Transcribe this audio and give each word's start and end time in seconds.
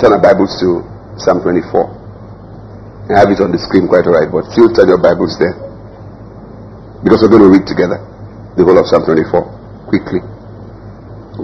turn 0.00 0.16
our 0.16 0.24
Bibles 0.24 0.56
to 0.64 0.80
Psalm 1.20 1.44
24. 1.44 3.12
I 3.12 3.20
have 3.20 3.28
it 3.28 3.36
on 3.44 3.52
the 3.52 3.60
screen 3.60 3.84
quite 3.84 4.08
alright, 4.08 4.32
but 4.32 4.48
still 4.48 4.72
turn 4.72 4.88
your 4.88 4.96
Bibles 4.96 5.36
there. 5.36 5.52
Because 7.04 7.20
we're 7.20 7.28
going 7.28 7.44
to 7.44 7.52
read 7.52 7.68
together 7.68 8.00
the 8.56 8.64
whole 8.64 8.80
of 8.80 8.88
Psalm 8.88 9.04
24 9.04 9.92
quickly. 9.92 10.24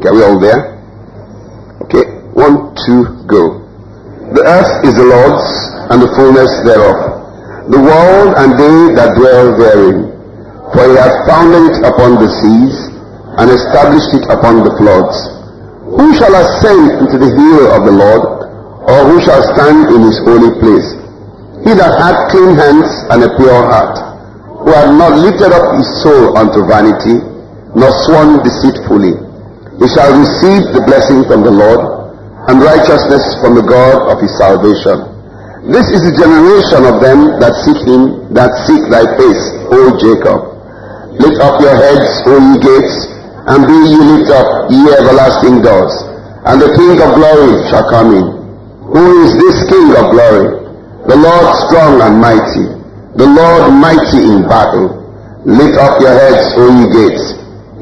Okay, 0.00 0.08
are 0.08 0.16
we 0.16 0.24
all 0.24 0.40
there? 0.40 0.72
Okay, 1.84 2.08
one, 2.32 2.72
two, 2.88 3.28
go. 3.28 3.60
The 4.32 4.40
earth 4.40 4.72
is 4.88 4.96
the 4.96 5.04
Lord's 5.04 5.48
and 5.92 6.00
the 6.00 6.08
fullness 6.16 6.48
thereof, 6.64 6.96
the 7.68 7.76
world 7.76 8.40
and 8.40 8.56
they 8.56 8.96
that 8.96 9.20
dwell 9.20 9.52
therein. 9.52 10.16
For 10.72 10.80
he 10.80 10.96
hath 10.96 11.28
founded 11.28 11.76
it 11.76 11.84
upon 11.84 12.24
the 12.24 12.30
seas 12.40 12.76
and 13.36 13.52
established 13.52 14.16
it 14.16 14.24
upon 14.32 14.64
the 14.64 14.72
floods. 14.80 15.12
Who 15.92 16.08
shall 16.16 16.32
ascend 16.32 17.04
into 17.04 17.20
the 17.20 17.28
hill 17.28 17.68
of 17.76 17.84
the 17.84 17.92
Lord, 17.92 18.35
or 18.86 18.98
who 19.10 19.18
shall 19.26 19.42
stand 19.54 19.90
in 19.90 20.06
his 20.06 20.18
holy 20.22 20.54
place? 20.62 20.88
He 21.66 21.74
that 21.74 21.98
hath 21.98 22.30
clean 22.30 22.54
hands 22.54 22.86
and 23.10 23.26
a 23.26 23.30
pure 23.34 23.62
heart, 23.66 23.98
who 24.62 24.70
hath 24.70 24.94
not 24.94 25.18
lifted 25.18 25.50
up 25.50 25.74
his 25.74 25.88
soul 26.06 26.38
unto 26.38 26.62
vanity, 26.70 27.18
nor 27.74 27.90
sworn 28.06 28.38
deceitfully, 28.46 29.18
he 29.82 29.86
shall 29.92 30.14
receive 30.14 30.62
the 30.72 30.86
blessing 30.86 31.26
from 31.26 31.42
the 31.42 31.50
Lord, 31.50 31.82
and 32.46 32.62
righteousness 32.62 33.26
from 33.42 33.58
the 33.58 33.66
God 33.66 34.06
of 34.06 34.22
his 34.22 34.30
salvation. 34.38 35.02
This 35.66 35.90
is 35.90 36.06
the 36.06 36.14
generation 36.14 36.86
of 36.86 37.02
them 37.02 37.42
that 37.42 37.50
seek 37.66 37.82
him, 37.90 38.30
that 38.30 38.54
seek 38.70 38.86
thy 38.86 39.02
face, 39.18 39.42
O 39.74 39.98
Jacob. 39.98 40.54
Lift 41.18 41.42
up 41.42 41.58
your 41.58 41.74
heads, 41.74 42.06
O 42.30 42.38
ye 42.38 42.54
gates, 42.62 42.96
and 43.50 43.66
be 43.66 43.74
ye 43.74 43.98
lift 43.98 44.30
up, 44.30 44.70
ye 44.70 44.78
everlasting 44.94 45.58
doors, 45.66 45.90
and 46.46 46.62
the 46.62 46.70
King 46.78 47.02
of 47.02 47.18
glory 47.18 47.58
shall 47.66 47.82
come 47.90 48.14
in. 48.14 48.35
Who 48.96 49.28
is 49.28 49.36
this 49.36 49.56
King 49.68 49.92
of 49.92 50.08
glory? 50.08 50.56
The 51.04 51.20
Lord 51.20 51.46
strong 51.68 52.00
and 52.00 52.16
mighty, 52.16 52.64
the 53.20 53.28
Lord 53.28 53.68
mighty 53.76 54.24
in 54.24 54.48
battle. 54.48 54.88
Lift 55.44 55.76
up 55.76 56.00
your 56.00 56.16
heads, 56.16 56.56
O 56.56 56.64
ye 56.72 56.88
gates, 56.96 57.24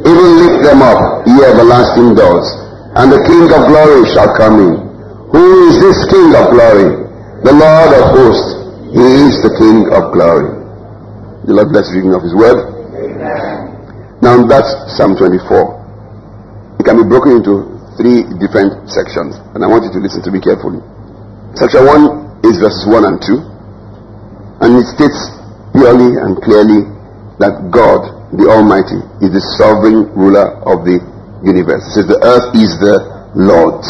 even 0.02 0.28
lift 0.42 0.66
them 0.66 0.82
up, 0.82 0.98
ye 1.22 1.38
everlasting 1.38 2.18
doors, 2.18 2.42
and 2.98 3.14
the 3.14 3.22
King 3.30 3.46
of 3.46 3.62
glory 3.70 4.02
shall 4.10 4.26
come 4.34 4.58
in. 4.58 4.74
Who 5.30 5.70
is 5.70 5.78
this 5.78 6.02
King 6.10 6.34
of 6.34 6.50
glory? 6.50 7.06
The 7.46 7.54
Lord 7.62 7.90
of 7.94 8.04
hosts, 8.10 8.50
he 8.90 9.06
is 9.30 9.38
the 9.46 9.54
King 9.54 9.86
of 9.94 10.10
glory. 10.10 10.50
The 11.46 11.54
Lord 11.62 11.70
bless 11.70 11.94
the 11.94 12.02
reading 12.02 12.18
of 12.18 12.26
his 12.26 12.34
word. 12.34 12.58
Amen. 12.90 14.18
Now 14.18 14.42
that's 14.50 14.98
Psalm 14.98 15.14
24. 15.14 16.82
It 16.82 16.84
can 16.84 16.98
be 16.98 17.06
broken 17.06 17.38
into 17.38 17.70
three 17.94 18.26
different 18.42 18.90
sections, 18.90 19.38
and 19.54 19.62
I 19.62 19.70
want 19.70 19.86
you 19.86 19.94
to 19.94 20.02
listen 20.02 20.18
to 20.26 20.34
me 20.34 20.42
carefully. 20.42 20.82
Section 21.54 21.86
1 21.86 22.50
is 22.50 22.58
verses 22.58 22.82
1 22.90 23.06
and 23.06 23.22
2. 23.22 23.38
And 24.58 24.74
it 24.74 24.86
states 24.90 25.20
purely 25.70 26.18
and 26.18 26.34
clearly 26.42 26.82
that 27.38 27.70
God, 27.70 28.34
the 28.34 28.50
Almighty, 28.50 28.98
is 29.22 29.30
the 29.30 29.44
sovereign 29.54 30.10
ruler 30.18 30.58
of 30.66 30.82
the 30.82 30.98
universe. 31.46 31.86
It 31.94 32.02
says 32.02 32.06
the 32.10 32.18
earth 32.26 32.50
is 32.58 32.74
the 32.82 33.06
Lord's 33.38 33.86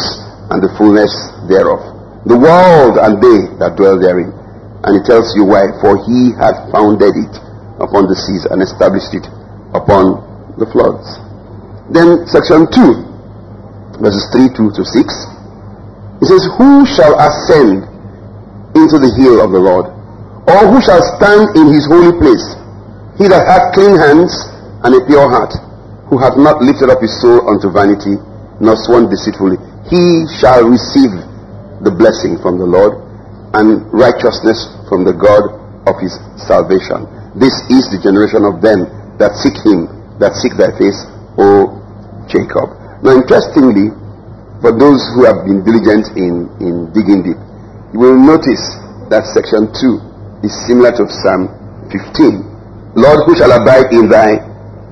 and 0.52 0.60
the 0.60 0.68
fullness 0.76 1.08
thereof. 1.48 1.80
The 2.28 2.36
world 2.36 3.00
and 3.00 3.16
they 3.24 3.56
that 3.56 3.80
dwell 3.80 3.96
therein. 3.96 4.28
And 4.84 5.00
it 5.00 5.08
tells 5.08 5.32
you 5.32 5.48
why. 5.48 5.72
For 5.80 5.96
he 6.04 6.36
hath 6.36 6.68
founded 6.68 7.16
it 7.16 7.34
upon 7.80 8.12
the 8.12 8.16
seas 8.28 8.44
and 8.44 8.60
established 8.60 9.16
it 9.16 9.24
upon 9.72 10.20
the 10.60 10.68
floods. 10.68 11.16
Then 11.88 12.28
section 12.28 12.68
2, 12.68 14.04
verses 14.04 14.28
3 14.36 14.52
2 14.52 14.76
to 14.76 14.84
6. 14.84 15.33
It 16.22 16.26
says, 16.30 16.44
Who 16.58 16.86
shall 16.86 17.14
ascend 17.18 17.86
into 18.74 18.98
the 18.98 19.10
hill 19.18 19.42
of 19.42 19.50
the 19.50 19.62
Lord? 19.62 19.90
Or 20.44 20.60
who 20.68 20.78
shall 20.84 21.00
stand 21.16 21.56
in 21.56 21.72
his 21.72 21.88
holy 21.88 22.12
place? 22.20 22.44
He 23.16 23.30
that 23.30 23.46
hath 23.46 23.72
clean 23.72 23.96
hands 23.96 24.30
and 24.84 24.92
a 24.92 25.00
pure 25.08 25.24
heart, 25.30 25.54
who 26.12 26.18
hath 26.20 26.36
not 26.36 26.60
lifted 26.60 26.90
up 26.92 27.00
his 27.00 27.14
soul 27.22 27.48
unto 27.48 27.72
vanity, 27.72 28.20
nor 28.60 28.76
sworn 28.84 29.08
deceitfully, 29.08 29.56
he 29.88 30.28
shall 30.40 30.66
receive 30.68 31.10
the 31.80 31.92
blessing 31.94 32.36
from 32.44 32.58
the 32.60 32.68
Lord 32.68 33.00
and 33.56 33.86
righteousness 33.94 34.68
from 34.88 35.04
the 35.06 35.14
God 35.14 35.54
of 35.88 35.96
his 36.02 36.12
salvation. 36.36 37.06
This 37.38 37.54
is 37.70 37.88
the 37.90 38.00
generation 38.02 38.44
of 38.44 38.60
them 38.60 38.86
that 39.18 39.34
seek 39.38 39.54
him, 39.64 39.88
that 40.18 40.34
seek 40.38 40.54
thy 40.58 40.70
face, 40.76 40.98
O 41.38 41.72
Jacob. 42.26 42.74
Now, 43.02 43.14
interestingly, 43.16 43.92
for 44.64 44.72
those 44.72 45.04
who 45.12 45.28
have 45.28 45.44
been 45.44 45.60
diligent 45.60 46.08
in, 46.16 46.48
in 46.64 46.88
digging 46.96 47.20
deep, 47.20 47.36
you 47.92 48.00
will 48.00 48.16
notice 48.16 48.64
that 49.12 49.28
section 49.36 49.68
2 49.68 50.40
is 50.40 50.56
similar 50.64 50.88
to 50.96 51.04
Psalm 51.20 51.52
15. 51.92 52.96
Lord, 52.96 53.28
who 53.28 53.36
shall 53.36 53.52
abide 53.52 53.92
in 53.92 54.08
thy 54.08 54.40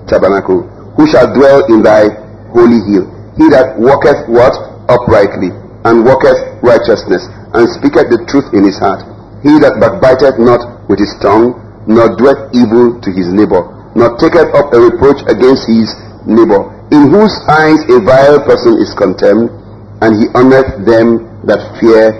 tabernacle? 0.05 0.69
Who 1.01 1.09
shall 1.09 1.33
dwell 1.33 1.65
in 1.73 1.81
thy 1.81 2.05
holy 2.53 2.85
hill? 2.85 3.09
He 3.41 3.49
that 3.49 3.81
walketh 3.81 4.29
what? 4.29 4.53
Uprightly, 4.93 5.57
and 5.89 6.05
walketh 6.05 6.37
righteousness, 6.61 7.25
and 7.57 7.65
speaketh 7.81 8.13
the 8.13 8.21
truth 8.29 8.53
in 8.53 8.69
his 8.69 8.77
heart. 8.77 9.01
He 9.41 9.57
that 9.65 9.81
backbiteth 9.81 10.37
not 10.37 10.85
with 10.85 11.01
his 11.01 11.17
tongue, 11.25 11.57
nor 11.89 12.13
doeth 12.21 12.53
evil 12.53 13.01
to 13.01 13.09
his 13.09 13.33
neighbor, 13.33 13.73
nor 13.97 14.21
taketh 14.21 14.53
up 14.53 14.69
a 14.69 14.79
reproach 14.85 15.25
against 15.33 15.65
his 15.65 15.89
neighbor, 16.29 16.61
in 16.93 17.09
whose 17.09 17.33
eyes 17.49 17.81
a 17.89 18.05
vile 18.05 18.45
person 18.45 18.77
is 18.77 18.93
contemned, 19.01 19.62
and 20.03 20.19
he 20.19 20.27
honoureth 20.35 20.83
them 20.83 21.31
that 21.47 21.63
fear 21.79 22.11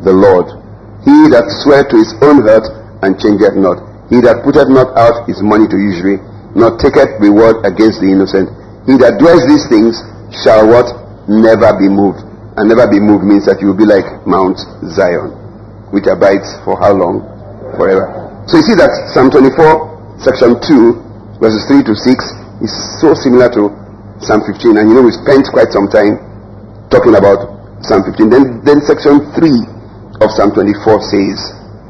the 0.00 0.12
Lord. 0.12 0.48
He 1.04 1.28
that 1.36 1.44
swear 1.60 1.84
to 1.84 1.96
his 2.00 2.16
own 2.24 2.40
hurt 2.40 2.64
and 3.04 3.12
changeth 3.20 3.60
not. 3.60 3.84
He 4.08 4.24
that 4.24 4.40
putteth 4.40 4.72
not 4.72 4.96
out 4.96 5.28
his 5.28 5.44
money 5.44 5.68
to 5.68 5.76
usury, 5.76 6.16
nor 6.56 6.80
taketh 6.80 7.20
reward 7.20 7.60
against 7.68 8.00
the 8.00 8.08
innocent. 8.08 8.48
He 8.88 8.96
that 9.04 9.20
does 9.20 9.44
these 9.44 9.68
things 9.68 10.00
shall 10.32 10.64
what? 10.64 10.88
Never 11.28 11.76
be 11.76 11.92
moved. 11.92 12.24
And 12.56 12.72
never 12.72 12.88
be 12.88 12.96
moved 13.04 13.28
means 13.28 13.44
that 13.44 13.60
you 13.60 13.68
will 13.68 13.78
be 13.78 13.84
like 13.84 14.06
Mount 14.24 14.56
Zion, 14.96 15.36
which 15.92 16.08
abides 16.08 16.48
for 16.64 16.80
how 16.80 16.96
long? 16.96 17.20
Forever. 17.76 18.32
So 18.48 18.56
you 18.56 18.64
see 18.64 18.78
that 18.80 19.12
Psalm 19.12 19.28
24, 19.28 20.24
section 20.24 20.56
2, 20.56 21.36
verses 21.36 21.68
3 21.68 21.84
to 21.84 21.92
6 21.92 22.64
is 22.64 22.72
so 23.04 23.12
similar 23.12 23.52
to 23.52 23.68
Psalm 24.24 24.40
15. 24.40 24.80
And 24.80 24.88
you 24.88 24.96
know, 24.96 25.04
we 25.04 25.12
spent 25.12 25.44
quite 25.52 25.68
some 25.68 25.92
time 25.92 26.26
talking 26.90 27.14
about 27.14 27.84
Psalm 27.84 28.04
15. 28.04 28.30
Then, 28.30 28.44
then 28.64 28.80
section 28.82 29.20
3 29.34 30.22
of 30.22 30.28
Psalm 30.32 30.52
24 30.54 31.02
says, 31.12 31.38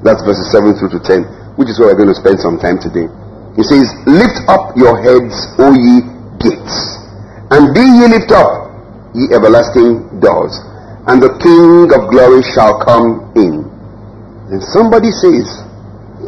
that's 0.05 0.23
verses 0.23 0.47
7 0.53 0.77
through 0.77 0.93
to 0.95 1.01
10, 1.01 1.57
which 1.57 1.67
is 1.67 1.81
where 1.81 1.91
we're 1.91 1.99
going 1.99 2.13
to 2.13 2.19
spend 2.19 2.39
some 2.39 2.61
time 2.61 2.79
today. 2.79 3.09
He 3.57 3.65
says, 3.65 3.89
Lift 4.05 4.39
up 4.47 4.77
your 4.77 5.01
heads, 5.01 5.35
O 5.57 5.73
ye 5.73 6.05
gates, 6.39 6.77
and 7.51 7.73
be 7.73 7.81
ye 7.81 8.05
lift 8.13 8.31
up, 8.31 8.71
ye 9.17 9.33
everlasting 9.33 10.21
doors, 10.21 10.53
and 11.09 11.19
the 11.19 11.33
King 11.41 11.89
of 11.97 12.13
glory 12.13 12.45
shall 12.53 12.77
come 12.85 13.33
in. 13.35 13.65
And 14.53 14.61
somebody 14.77 15.09
says 15.11 15.49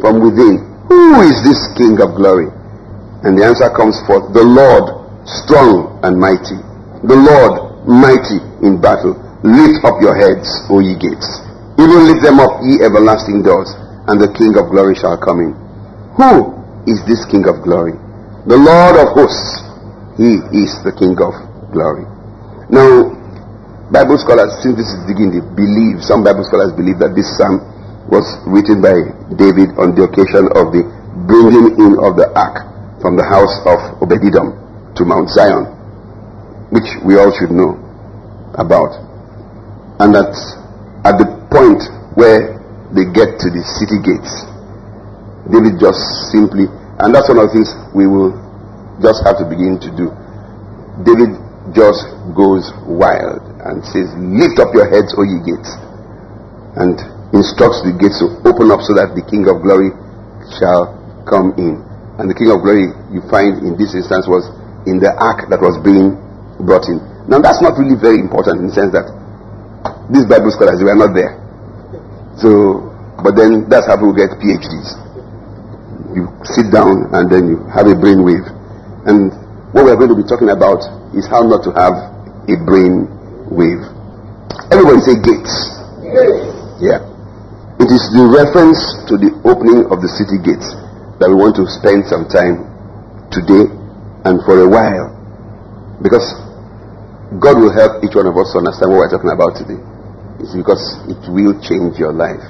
from 0.01 0.19
within, 0.25 0.65
Who 0.89 1.21
is 1.21 1.37
this 1.45 1.61
King 1.77 2.01
of 2.01 2.17
glory? 2.17 2.49
And 3.21 3.37
the 3.37 3.45
answer 3.45 3.69
comes 3.69 4.01
forth, 4.09 4.33
The 4.33 4.43
Lord 4.43 4.97
strong 5.29 6.01
and 6.01 6.17
mighty, 6.17 6.57
the 7.05 7.15
Lord 7.15 7.68
mighty 7.89 8.37
in 8.61 8.77
battle. 8.77 9.17
Lift 9.41 9.81
up 9.83 9.97
your 9.99 10.13
heads, 10.13 10.45
O 10.69 10.79
ye 10.79 10.93
gates 10.95 11.49
even 11.79 12.11
lift 12.11 12.21
them 12.27 12.43
up, 12.43 12.59
ye 12.59 12.83
everlasting 12.83 13.39
doors, 13.39 13.71
and 14.11 14.19
the 14.19 14.27
King 14.35 14.51
of 14.59 14.67
glory 14.67 14.99
shall 14.99 15.15
come 15.15 15.39
in. 15.39 15.51
Who 16.19 16.51
is 16.91 16.99
this 17.07 17.23
King 17.31 17.47
of 17.47 17.63
glory? 17.63 17.95
The 18.51 18.59
Lord 18.59 18.99
of 18.99 19.15
hosts. 19.15 19.63
He 20.19 20.35
is 20.51 20.75
the 20.83 20.91
King 20.91 21.15
of 21.23 21.31
glory. 21.71 22.03
Now, 22.67 23.15
Bible 23.87 24.19
scholars, 24.19 24.59
since 24.59 24.75
this 24.75 24.91
is 24.91 24.99
digging 25.07 25.31
deep, 25.31 25.47
believe, 25.55 26.03
some 26.03 26.19
Bible 26.19 26.43
scholars 26.43 26.75
believe 26.75 26.99
that 26.99 27.15
this 27.15 27.31
psalm 27.39 27.63
was 28.11 28.27
written 28.43 28.83
by 28.83 28.99
David 29.39 29.71
on 29.79 29.95
the 29.95 30.03
occasion 30.03 30.51
of 30.59 30.75
the 30.75 30.83
bringing 31.23 31.79
in 31.79 31.95
of 32.03 32.19
the 32.19 32.27
ark 32.35 32.67
from 32.99 33.15
the 33.15 33.23
house 33.23 33.55
of 33.63 33.79
Obededom 34.03 34.51
to 34.99 35.01
Mount 35.07 35.31
Zion, 35.31 35.78
which 36.69 36.89
we 37.05 37.17
all 37.17 37.33
should 37.33 37.51
know 37.51 37.77
about. 38.57 38.93
And 39.99 40.15
that 40.15 40.31
at 41.03 41.17
the 41.17 41.27
point 41.49 41.81
where 42.15 42.59
they 42.93 43.05
get 43.09 43.37
to 43.41 43.47
the 43.49 43.63
city 43.77 43.99
gates, 44.01 44.31
David 45.49 45.81
just 45.81 45.99
simply, 46.29 46.69
and 47.01 47.09
that's 47.09 47.29
one 47.29 47.41
of 47.41 47.49
the 47.49 47.53
things 47.57 47.71
we 47.93 48.05
will 48.05 48.35
just 49.01 49.25
have 49.25 49.39
to 49.41 49.45
begin 49.47 49.79
to 49.81 49.89
do. 49.95 50.11
David 51.07 51.35
just 51.73 52.05
goes 52.35 52.69
wild 52.85 53.41
and 53.65 53.81
says, 53.87 54.11
Lift 54.19 54.59
up 54.59 54.75
your 54.75 54.89
heads, 54.89 55.15
O 55.15 55.23
ye 55.23 55.39
gates, 55.41 55.71
and 56.77 56.95
instructs 57.33 57.81
the 57.85 57.95
gates 57.95 58.19
to 58.21 58.29
open 58.45 58.69
up 58.69 58.83
so 58.83 58.93
that 58.97 59.15
the 59.15 59.23
King 59.25 59.47
of 59.47 59.61
glory 59.63 59.93
shall 60.59 60.95
come 61.25 61.55
in. 61.57 61.81
And 62.19 62.27
the 62.27 62.35
King 62.35 62.51
of 62.51 62.61
glory, 62.61 62.91
you 63.13 63.23
find 63.31 63.63
in 63.63 63.79
this 63.79 63.95
instance, 63.95 64.27
was 64.27 64.43
in 64.85 64.99
the 64.99 65.15
ark 65.15 65.47
that 65.49 65.63
was 65.63 65.79
being 65.79 66.19
brought 66.65 66.87
in. 66.87 66.99
Now, 67.27 67.39
that's 67.39 67.61
not 67.61 67.77
really 67.77 67.95
very 67.99 68.19
important 68.19 68.59
in 68.61 68.67
the 68.67 68.75
sense 68.75 68.91
that 68.91 69.07
These 70.09 70.25
Bible 70.25 70.49
scholars, 70.49 70.81
were 70.81 70.97
not 70.97 71.13
there. 71.13 71.37
So, 72.41 72.81
but 73.21 73.37
then 73.37 73.69
that's 73.69 73.85
how 73.85 73.93
people 73.93 74.17
get 74.17 74.33
PhDs. 74.41 74.97
You 76.17 76.25
sit 76.49 76.73
down 76.73 77.13
and 77.13 77.29
then 77.29 77.45
you 77.45 77.61
have 77.69 77.85
a 77.85 77.93
brain 77.93 78.25
wave. 78.25 78.41
And 79.05 79.29
what 79.69 79.85
we're 79.85 79.99
going 80.01 80.09
to 80.09 80.17
be 80.17 80.25
talking 80.25 80.49
about 80.49 80.81
is 81.13 81.29
how 81.29 81.45
not 81.45 81.61
to 81.69 81.71
have 81.77 81.93
a 82.49 82.55
brain 82.65 83.05
wave. 83.53 83.85
Everybody 84.73 84.97
say 85.05 85.15
gates. 85.21 85.53
Yeah. 86.81 87.05
It 87.77 87.89
is 87.93 88.03
the 88.09 88.25
reference 88.25 88.81
to 89.07 89.15
the 89.15 89.29
opening 89.45 89.85
of 89.93 90.01
the 90.01 90.09
city 90.09 90.41
gates 90.41 90.73
that 91.21 91.29
we 91.29 91.37
want 91.37 91.53
to 91.61 91.69
spend 91.69 92.09
some 92.09 92.25
time 92.25 92.65
today 93.29 93.69
and 94.25 94.41
for 94.41 94.57
a 94.57 94.67
while. 94.67 95.13
Because 96.01 96.25
God 97.37 97.61
will 97.61 97.69
help 97.69 98.01
each 98.01 98.17
one 98.17 98.25
of 98.25 98.33
us 98.33 98.57
understand 98.57 98.89
what 98.89 99.05
we're 99.05 99.13
talking 99.13 99.29
about 99.29 99.53
today. 99.53 99.77
It's 100.41 100.57
because 100.57 100.81
it 101.05 101.21
will 101.29 101.53
change 101.61 102.01
your 102.01 102.09
life. 102.09 102.41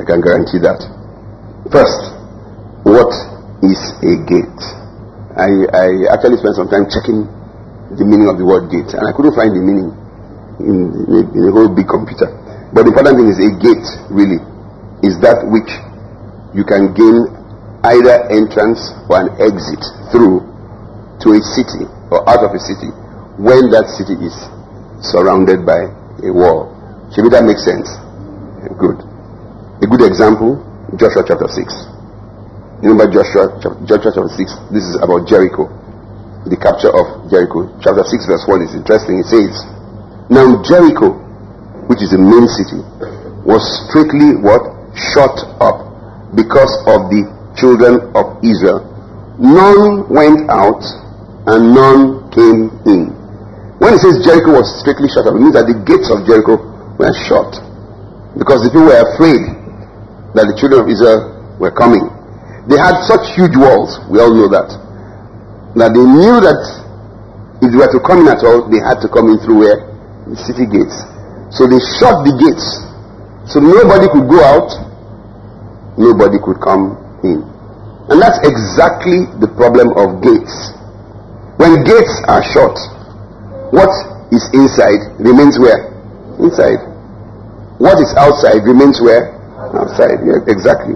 I 0.00 0.08
can 0.08 0.24
guarantee 0.24 0.64
that. 0.64 0.80
First, 1.68 2.16
what 2.88 3.12
is 3.60 3.76
a 4.00 4.16
gate? 4.24 4.62
I, 5.36 5.52
I 5.76 5.86
actually 6.08 6.40
spent 6.40 6.56
some 6.56 6.72
time 6.72 6.88
checking 6.88 7.28
the 8.00 8.08
meaning 8.08 8.32
of 8.32 8.40
the 8.40 8.48
word 8.48 8.72
gate, 8.72 8.96
and 8.96 9.04
I 9.04 9.12
couldn't 9.12 9.36
find 9.36 9.52
the 9.52 9.60
meaning 9.60 9.92
in, 10.56 10.78
in, 11.12 11.22
in 11.36 11.42
a 11.44 11.52
whole 11.52 11.68
big 11.68 11.84
computer. 11.84 12.32
But 12.72 12.88
the 12.88 12.96
important 12.96 13.20
thing 13.20 13.28
is 13.28 13.36
a 13.44 13.52
gate, 13.60 13.88
really, 14.08 14.40
is 15.04 15.20
that 15.20 15.44
which 15.52 15.68
you 16.56 16.64
can 16.64 16.96
gain 16.96 17.28
either 17.84 18.24
entrance 18.32 18.80
or 19.12 19.20
an 19.20 19.36
exit 19.36 19.84
through 20.08 20.48
to 21.20 21.36
a 21.36 21.40
city 21.44 21.84
or 22.08 22.24
out 22.24 22.40
of 22.40 22.56
a 22.56 22.60
city 22.64 22.88
when 23.38 23.70
that 23.70 23.86
city 23.94 24.18
is 24.18 24.34
surrounded 24.98 25.62
by 25.62 25.86
a 26.26 26.30
wall. 26.34 26.74
Should 27.14 27.30
that 27.30 27.46
make 27.46 27.62
sense? 27.62 27.86
Good. 28.74 28.98
A 29.78 29.86
good 29.86 30.02
example, 30.02 30.58
Joshua 30.98 31.22
chapter 31.22 31.46
6. 31.46 31.54
Remember 32.82 33.06
Joshua, 33.06 33.54
Joshua 33.86 34.10
chapter 34.10 34.30
6? 34.34 34.74
This 34.74 34.82
is 34.90 34.98
about 34.98 35.30
Jericho. 35.30 35.70
The 36.50 36.58
capture 36.58 36.90
of 36.90 37.30
Jericho. 37.30 37.70
Chapter 37.78 38.02
6 38.02 38.26
verse 38.26 38.44
1 38.46 38.62
is 38.66 38.74
interesting. 38.74 39.22
It 39.22 39.30
says, 39.30 39.54
Now 40.30 40.58
Jericho, 40.66 41.14
which 41.86 42.02
is 42.02 42.10
the 42.10 42.18
main 42.22 42.46
city, 42.50 42.82
was 43.46 43.62
strictly 43.86 44.34
what? 44.34 44.74
Shut 44.98 45.38
up 45.62 45.86
because 46.34 46.74
of 46.90 47.06
the 47.10 47.22
children 47.54 48.02
of 48.18 48.42
Israel. 48.42 48.82
None 49.38 50.10
went 50.10 50.50
out 50.50 50.82
and 51.46 51.70
none 51.74 52.30
came 52.34 52.74
in. 52.86 53.17
When 53.78 53.94
it 53.94 54.02
says 54.02 54.18
Jericho 54.26 54.58
was 54.58 54.66
strictly 54.82 55.06
shut 55.06 55.30
up, 55.30 55.38
it 55.38 55.42
means 55.42 55.54
that 55.54 55.70
the 55.70 55.78
gates 55.86 56.10
of 56.10 56.26
Jericho 56.26 56.58
were 56.98 57.14
shut 57.30 57.50
because 58.34 58.66
the 58.66 58.70
people 58.74 58.90
were 58.90 59.02
afraid 59.14 59.38
that 60.34 60.50
the 60.50 60.54
children 60.58 60.82
of 60.82 60.88
Israel 60.90 61.56
were 61.62 61.70
coming. 61.70 62.02
They 62.66 62.76
had 62.76 63.00
such 63.06 63.34
huge 63.38 63.54
walls, 63.54 64.02
we 64.10 64.18
all 64.18 64.34
know 64.34 64.50
that, 64.50 64.68
that 65.78 65.94
they 65.94 66.04
knew 66.04 66.36
that 66.42 66.60
if 67.62 67.70
they 67.70 67.78
were 67.78 67.90
to 67.90 68.02
come 68.02 68.26
in 68.26 68.28
at 68.28 68.42
all, 68.42 68.66
they 68.70 68.82
had 68.82 69.02
to 69.02 69.08
come 69.08 69.30
in 69.30 69.38
through 69.42 69.66
where? 69.66 69.78
The 70.30 70.38
city 70.42 70.66
gates. 70.66 70.94
So 71.54 71.64
they 71.66 71.80
shut 71.98 72.26
the 72.26 72.34
gates. 72.38 72.66
So 73.50 73.58
nobody 73.62 74.06
could 74.12 74.28
go 74.28 74.38
out, 74.44 74.70
nobody 75.96 76.36
could 76.42 76.60
come 76.60 76.98
in. 77.24 77.40
And 78.10 78.18
that's 78.20 78.38
exactly 78.44 79.26
the 79.40 79.48
problem 79.56 79.96
of 79.96 80.20
gates. 80.20 80.54
When 81.56 81.82
gates 81.82 82.14
are 82.28 82.44
shut, 82.44 82.76
what 83.70 83.90
is 84.32 84.44
inside 84.52 85.00
remains 85.20 85.58
where? 85.58 85.92
Inside. 86.40 86.80
What 87.78 87.98
is 88.02 88.10
outside 88.18 88.64
remains 88.64 89.00
where? 89.00 89.34
Outside. 89.74 90.20
Yeah, 90.26 90.42
exactly. 90.50 90.94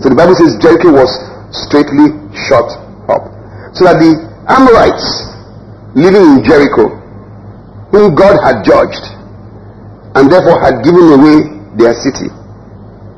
So 0.00 0.08
the 0.08 0.16
Bible 0.18 0.34
says 0.38 0.56
Jericho 0.62 0.94
was 0.94 1.10
straightly 1.52 2.14
shut 2.48 2.68
up. 3.10 3.28
So 3.74 3.84
that 3.84 3.98
the 4.00 4.14
Amorites 4.48 5.06
living 5.94 6.22
in 6.22 6.36
Jericho, 6.44 6.88
whom 7.92 8.14
God 8.14 8.40
had 8.40 8.64
judged, 8.64 9.04
and 10.16 10.30
therefore 10.32 10.60
had 10.60 10.80
given 10.84 11.12
away 11.12 11.36
their 11.76 11.94
city, 11.98 12.32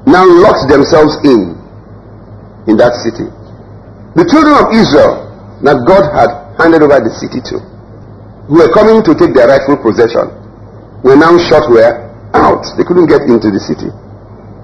now 0.06 0.26
locked 0.26 0.66
themselves 0.68 1.14
in 1.24 1.54
in 2.66 2.76
that 2.76 2.92
city. 3.06 3.28
The 4.18 4.26
children 4.26 4.54
of 4.58 4.66
Israel 4.74 5.30
that 5.62 5.78
God 5.86 6.04
had 6.12 6.30
handed 6.58 6.82
over 6.82 6.98
the 6.98 7.14
city 7.14 7.38
to, 7.54 7.69
who 8.50 8.58
were 8.58 8.72
coming 8.74 8.98
to 9.06 9.14
take 9.14 9.30
their 9.30 9.46
rightful 9.46 9.78
possession, 9.78 10.26
were 11.06 11.14
now 11.14 11.38
shut 11.38 11.70
where? 11.70 12.10
Out. 12.34 12.66
They 12.74 12.82
couldn't 12.82 13.06
get 13.06 13.22
into 13.30 13.46
the 13.46 13.62
city. 13.62 13.86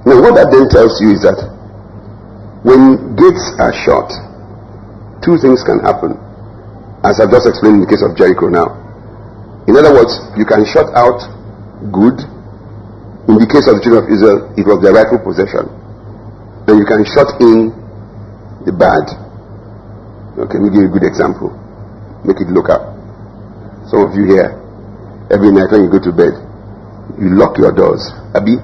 Now, 0.03 0.19
what 0.19 0.35
that 0.35 0.51
then 0.51 0.67
tells 0.67 0.99
you 0.99 1.15
is 1.15 1.23
that 1.23 1.39
when 2.67 3.15
gates 3.15 3.47
are 3.63 3.71
shut, 3.71 4.11
two 5.23 5.39
things 5.39 5.63
can 5.63 5.79
happen, 5.87 6.19
as 7.07 7.23
I've 7.23 7.31
just 7.31 7.47
explained 7.47 7.79
in 7.79 7.83
the 7.87 7.91
case 7.91 8.03
of 8.03 8.19
Jericho 8.19 8.51
now. 8.51 8.75
In 9.71 9.79
other 9.79 9.95
words, 9.95 10.19
you 10.35 10.43
can 10.43 10.67
shut 10.67 10.91
out 10.99 11.23
good. 11.95 12.19
In 13.31 13.39
the 13.39 13.47
case 13.47 13.71
of 13.71 13.79
the 13.79 13.83
children 13.87 14.03
of 14.03 14.11
Israel, 14.11 14.51
it 14.59 14.67
was 14.67 14.83
their 14.83 14.99
rightful 14.99 15.23
possession. 15.23 15.71
And 16.67 16.75
you 16.75 16.87
can 16.91 17.07
shut 17.07 17.39
in 17.39 17.71
the 18.67 18.75
bad. 18.75 19.07
Okay, 20.43 20.59
let 20.59 20.63
me 20.67 20.75
give 20.75 20.83
you 20.83 20.91
a 20.91 20.95
good 20.99 21.07
example. 21.07 21.55
Make 22.27 22.43
it 22.43 22.51
look 22.51 22.67
up. 22.67 22.96
Some 23.87 24.03
of 24.03 24.15
you 24.19 24.27
here, 24.27 24.51
every 25.31 25.55
night 25.55 25.71
when 25.71 25.87
you 25.87 25.91
go 25.91 26.03
to 26.03 26.11
bed, 26.11 26.35
you 27.23 27.39
lock 27.39 27.55
your 27.57 27.71
doors. 27.71 28.03
Abi? 28.35 28.59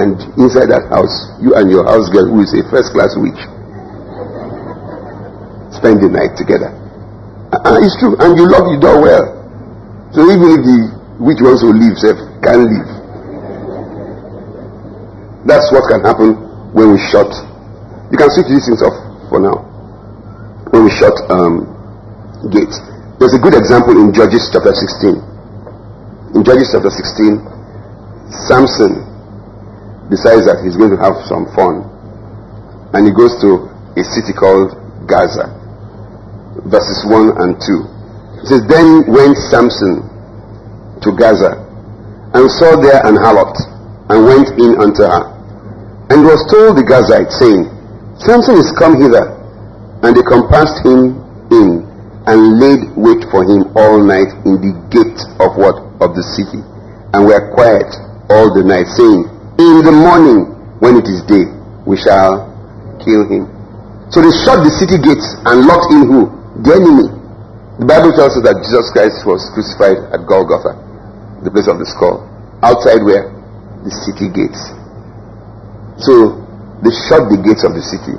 And 0.00 0.16
inside 0.40 0.72
that 0.72 0.88
house, 0.88 1.12
you 1.44 1.52
and 1.58 1.68
your 1.68 1.84
house 1.84 2.08
girl, 2.08 2.24
who 2.30 2.40
is 2.40 2.50
a 2.56 2.64
first 2.72 2.96
class 2.96 3.12
witch, 3.20 3.36
spend 5.76 6.00
the 6.00 6.08
night 6.08 6.40
together. 6.40 6.72
Uh, 7.52 7.84
it's 7.84 7.98
true. 8.00 8.16
And 8.16 8.32
you 8.38 8.48
lock 8.48 8.64
the 8.70 8.78
door 8.80 9.02
well. 9.02 9.26
So 10.16 10.24
even 10.24 10.56
if 10.56 10.62
the 10.64 10.78
witch 11.20 11.42
wants 11.44 11.60
to 11.60 11.70
leave, 11.70 12.00
say, 12.00 12.16
can 12.40 12.64
leave. 12.64 12.90
That's 15.44 15.68
what 15.68 15.84
can 15.90 16.00
happen 16.00 16.32
when 16.72 16.94
we 16.94 16.98
shut. 17.12 17.28
You 18.08 18.16
can 18.16 18.30
switch 18.32 18.48
these 18.48 18.64
things 18.64 18.80
off 18.80 18.96
for 19.28 19.36
now. 19.36 19.68
When 20.72 20.86
we 20.86 20.90
shut 20.96 21.14
um, 21.28 21.66
gates. 22.48 22.78
There's 23.20 23.36
a 23.36 23.38
good 23.44 23.52
example 23.52 24.00
in 24.00 24.16
Judges 24.16 24.48
chapter 24.48 24.72
16. 24.72 25.12
In 26.32 26.40
Judges 26.40 26.72
chapter 26.72 26.88
16, 26.88 27.36
Samson 28.48 28.96
decides 30.08 30.48
that 30.48 30.64
he's 30.64 30.72
going 30.72 30.88
to 30.88 30.96
have 30.96 31.20
some 31.28 31.44
fun. 31.52 31.84
And 32.96 33.04
he 33.04 33.12
goes 33.12 33.36
to 33.44 33.68
a 33.92 34.00
city 34.08 34.32
called 34.32 34.72
Gaza. 35.04 35.52
Verses 36.64 37.04
1 37.12 37.44
and 37.44 37.60
2. 37.60 38.40
It 38.40 38.56
says, 38.56 38.64
Then 38.64 39.04
went 39.04 39.36
Samson 39.52 40.00
to 41.04 41.12
Gaza 41.12 41.60
and 42.32 42.48
saw 42.56 42.80
there 42.80 43.04
an 43.04 43.20
harlot 43.20 43.52
and 44.08 44.24
went 44.24 44.48
in 44.56 44.80
unto 44.80 45.04
her. 45.04 45.28
And 46.08 46.24
was 46.24 46.40
told 46.48 46.80
the 46.80 46.88
Gazites, 46.88 47.36
saying, 47.36 47.68
Samson 48.16 48.56
is 48.56 48.72
come 48.80 48.96
hither. 48.96 49.28
And 50.08 50.16
they 50.16 50.24
compassed 50.24 50.80
him 50.88 51.20
in 51.52 51.89
and 52.30 52.62
laid 52.62 52.82
wait 52.94 53.26
for 53.34 53.42
him 53.42 53.66
all 53.74 53.98
night 53.98 54.30
in 54.46 54.62
the 54.62 54.70
gate 54.94 55.18
of 55.42 55.58
what? 55.58 55.74
Of 55.98 56.14
the 56.14 56.22
city. 56.38 56.62
And 57.10 57.26
were 57.26 57.42
quiet 57.50 57.90
all 58.30 58.54
the 58.54 58.62
night, 58.62 58.86
saying, 58.94 59.26
In 59.58 59.82
the 59.82 59.90
morning, 59.90 60.46
when 60.78 60.94
it 60.94 61.10
is 61.10 61.26
day, 61.26 61.50
we 61.82 61.98
shall 61.98 62.46
kill 63.02 63.26
him. 63.26 63.50
So 64.14 64.22
they 64.22 64.30
shut 64.46 64.62
the 64.62 64.70
city 64.78 65.02
gates 65.02 65.26
and 65.42 65.66
locked 65.66 65.90
in 65.90 66.06
who? 66.06 66.30
The 66.62 66.78
enemy. 66.78 67.10
The 67.82 67.86
Bible 67.90 68.14
tells 68.14 68.38
us 68.38 68.46
that 68.46 68.62
Jesus 68.62 68.86
Christ 68.94 69.26
was 69.26 69.42
crucified 69.50 69.98
at 70.14 70.22
Golgotha, 70.22 70.78
the 71.42 71.50
place 71.50 71.66
of 71.66 71.82
the 71.82 71.88
skull. 71.88 72.22
Outside 72.62 73.02
where? 73.02 73.26
The 73.82 73.90
city 74.06 74.30
gates. 74.30 74.60
So 76.06 76.38
they 76.86 76.94
shut 77.10 77.26
the 77.26 77.42
gates 77.42 77.66
of 77.66 77.74
the 77.74 77.82
city 77.82 78.14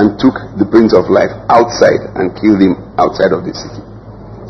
and 0.00 0.16
took 0.16 0.32
the 0.56 0.64
Prince 0.64 0.96
of 0.96 1.12
Life 1.12 1.34
outside 1.52 2.08
and 2.16 2.32
killed 2.40 2.64
him 2.64 2.83
outside 2.98 3.32
of 3.34 3.42
the 3.46 3.52
city. 3.54 3.82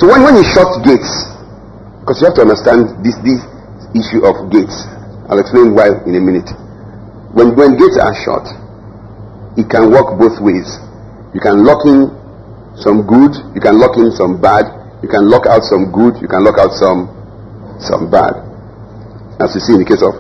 So 0.01 0.11
when, 0.11 0.23
when 0.27 0.35
you 0.37 0.45
shut 0.45 0.69
gates, 0.85 1.09
because 2.05 2.21
you 2.21 2.29
have 2.29 2.37
to 2.37 2.45
understand 2.45 3.01
this, 3.01 3.17
this 3.25 3.41
issue 3.97 4.27
of 4.27 4.51
gates. 4.53 4.75
I'll 5.31 5.41
explain 5.41 5.73
why 5.73 5.89
in 6.05 6.13
a 6.19 6.21
minute. 6.21 6.51
When, 7.33 7.57
when 7.57 7.79
gates 7.81 7.97
are 7.97 8.13
shut, 8.13 8.45
it 9.57 9.71
can 9.71 9.89
work 9.89 10.19
both 10.21 10.37
ways. 10.43 10.69
You 11.33 11.41
can 11.41 11.65
lock 11.65 11.87
in 11.89 12.13
some 12.77 13.07
good, 13.07 13.33
you 13.55 13.63
can 13.63 13.79
lock 13.79 13.97
in 13.97 14.11
some 14.13 14.37
bad, 14.43 14.67
you 15.03 15.09
can 15.09 15.31
lock 15.31 15.47
out 15.47 15.63
some 15.63 15.89
good, 15.95 16.21
you 16.21 16.29
can 16.29 16.43
lock 16.45 16.59
out 16.59 16.75
some 16.77 17.11
some 17.81 18.11
bad. 18.11 18.39
As 19.41 19.51
you 19.55 19.61
see 19.63 19.75
in 19.75 19.83
the 19.83 19.89
case 19.89 20.03
of 20.03 20.15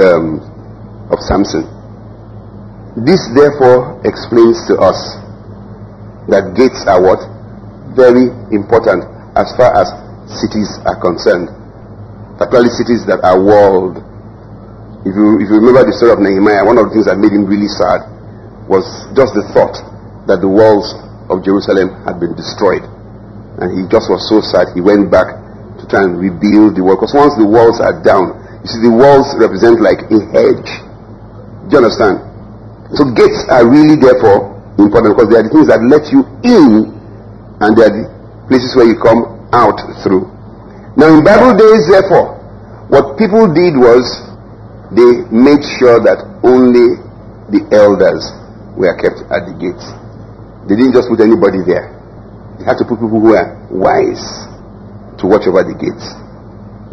um, 0.00 0.40
of 1.12 1.20
Samson. 1.20 1.68
This 3.04 3.20
therefore 3.36 4.00
explains 4.04 4.60
to 4.68 4.76
us 4.80 4.96
that 6.28 6.54
gates 6.54 6.84
are 6.86 7.00
what? 7.02 7.22
Very 7.96 8.30
important 8.54 9.08
as 9.34 9.50
far 9.56 9.74
as 9.74 9.88
cities 10.28 10.68
are 10.86 10.98
concerned. 11.00 11.50
particularly 12.38 12.74
cities 12.74 13.06
that 13.06 13.22
are 13.22 13.38
walled. 13.38 14.02
If 15.06 15.14
you, 15.14 15.38
if 15.42 15.46
you 15.50 15.58
remember 15.62 15.86
the 15.86 15.94
story 15.94 16.10
of 16.14 16.18
Nehemiah, 16.22 16.66
one 16.66 16.78
of 16.78 16.90
the 16.90 16.92
things 16.94 17.06
that 17.06 17.18
made 17.18 17.30
him 17.34 17.46
really 17.46 17.70
sad 17.70 18.06
was 18.66 18.86
just 19.14 19.34
the 19.34 19.46
thought 19.54 19.74
that 20.26 20.42
the 20.42 20.50
walls 20.50 20.94
of 21.30 21.42
Jerusalem 21.42 21.90
had 22.06 22.18
been 22.18 22.34
destroyed. 22.34 22.82
And 23.58 23.74
he 23.74 23.86
just 23.90 24.10
was 24.10 24.22
so 24.26 24.42
sad, 24.42 24.74
he 24.74 24.80
went 24.82 25.10
back 25.10 25.34
to 25.78 25.82
try 25.90 26.02
and 26.06 26.18
rebuild 26.18 26.78
the 26.78 26.82
wall. 26.82 26.98
Because 26.98 27.14
once 27.14 27.34
the 27.38 27.46
walls 27.46 27.78
are 27.82 27.94
down, 28.02 28.38
you 28.62 28.68
see, 28.70 28.82
the 28.82 28.94
walls 28.94 29.26
represent 29.38 29.82
like 29.82 30.06
a 30.10 30.18
hedge. 30.30 30.70
Do 31.70 31.78
you 31.78 31.80
understand? 31.82 32.22
So 32.94 33.06
gates 33.10 33.42
are 33.50 33.66
really 33.66 33.98
therefore 33.98 34.51
important 34.78 35.16
because 35.16 35.28
they 35.28 35.38
are 35.40 35.46
the 35.46 35.52
things 35.52 35.68
that 35.68 35.80
let 35.84 36.08
you 36.08 36.24
in 36.44 36.92
and 37.60 37.70
they 37.76 37.84
are 37.84 37.94
the 37.94 38.04
places 38.48 38.72
where 38.76 38.88
you 38.88 38.96
come 39.00 39.42
out 39.52 39.76
through. 40.04 40.28
Now 40.96 41.12
in 41.12 41.24
Bible 41.24 41.56
days, 41.56 41.88
therefore, 41.88 42.36
what 42.92 43.16
people 43.16 43.48
did 43.48 43.76
was 43.76 44.04
they 44.92 45.24
made 45.32 45.64
sure 45.80 45.96
that 46.04 46.20
only 46.44 47.00
the 47.48 47.64
elders 47.72 48.28
were 48.76 48.92
kept 49.00 49.24
at 49.32 49.48
the 49.48 49.54
gates. 49.56 49.84
They 50.68 50.76
didn't 50.76 50.92
just 50.92 51.08
put 51.08 51.24
anybody 51.24 51.64
there. 51.64 51.88
They 52.60 52.64
had 52.68 52.76
to 52.80 52.84
put 52.84 53.00
people 53.00 53.16
who 53.20 53.32
were 53.32 53.48
wise 53.72 54.20
to 55.16 55.24
watch 55.24 55.48
over 55.48 55.64
the 55.64 55.76
gates. 55.76 56.04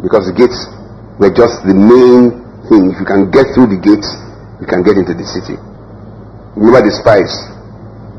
Because 0.00 0.24
the 0.28 0.36
gates 0.36 0.56
were 1.20 1.28
just 1.28 1.60
the 1.68 1.76
main 1.76 2.40
thing. 2.72 2.88
If 2.92 3.04
you 3.04 3.08
can 3.08 3.28
get 3.28 3.52
through 3.52 3.68
the 3.68 3.80
gates, 3.80 4.08
you 4.60 4.66
can 4.66 4.80
get 4.80 4.96
into 4.96 5.12
the 5.12 5.24
city. 5.28 5.60
Remember 6.56 6.88
the 6.88 6.94
spies. 6.96 7.32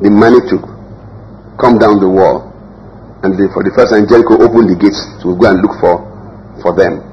They 0.01 0.09
managed 0.09 0.49
to 0.49 0.57
come 1.61 1.77
down 1.77 2.01
the 2.01 2.09
wall. 2.09 2.49
And 3.21 3.37
they, 3.37 3.45
for 3.53 3.61
the 3.61 3.69
first 3.77 3.93
time, 3.93 4.09
Jericho 4.09 4.41
opened 4.41 4.73
the 4.73 4.77
gates 4.81 4.97
to 5.21 5.37
go 5.37 5.45
and 5.45 5.61
look 5.61 5.77
for, 5.77 6.01
for 6.65 6.73
them. 6.73 7.05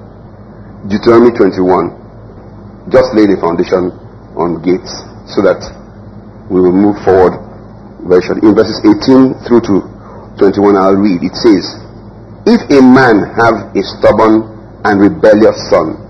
Deuteronomy 0.89 1.37
21 1.37 2.89
just 2.89 3.13
lay 3.13 3.29
the 3.29 3.37
foundation 3.45 3.93
on 4.41 4.65
gates 4.65 4.89
so 5.29 5.45
that 5.45 5.61
we 6.49 6.61
will 6.65 6.73
move 6.73 6.97
forward 7.05 7.37
very 8.09 8.25
shortly. 8.25 8.49
In 8.49 8.57
verses 8.57 8.81
18 8.81 9.45
through 9.45 9.61
to 9.69 9.85
21, 10.41 10.77
I'll 10.81 10.97
read. 10.97 11.21
It 11.21 11.37
says, 11.37 11.77
If 12.49 12.65
a 12.73 12.81
man 12.81 13.29
have 13.37 13.77
a 13.77 13.83
stubborn 14.01 14.49
and 14.89 14.97
rebellious 14.97 15.59
son, 15.69 16.01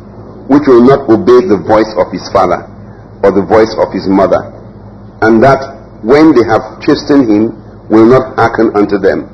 which 0.47 0.63
will 0.71 0.87
not 0.87 1.11
obey 1.11 1.43
the 1.51 1.59
voice 1.59 1.91
of 1.99 2.13
his 2.15 2.23
father 2.31 2.63
or 3.27 3.35
the 3.35 3.43
voice 3.43 3.75
of 3.83 3.91
his 3.91 4.07
mother, 4.07 4.55
and 5.27 5.43
that 5.43 5.78
when 6.02 6.31
they 6.35 6.47
have 6.47 6.78
chastened 6.81 7.26
him 7.26 7.55
will 7.90 8.07
not 8.07 8.37
hearken 8.37 8.71
unto 8.78 8.99
them, 8.99 9.26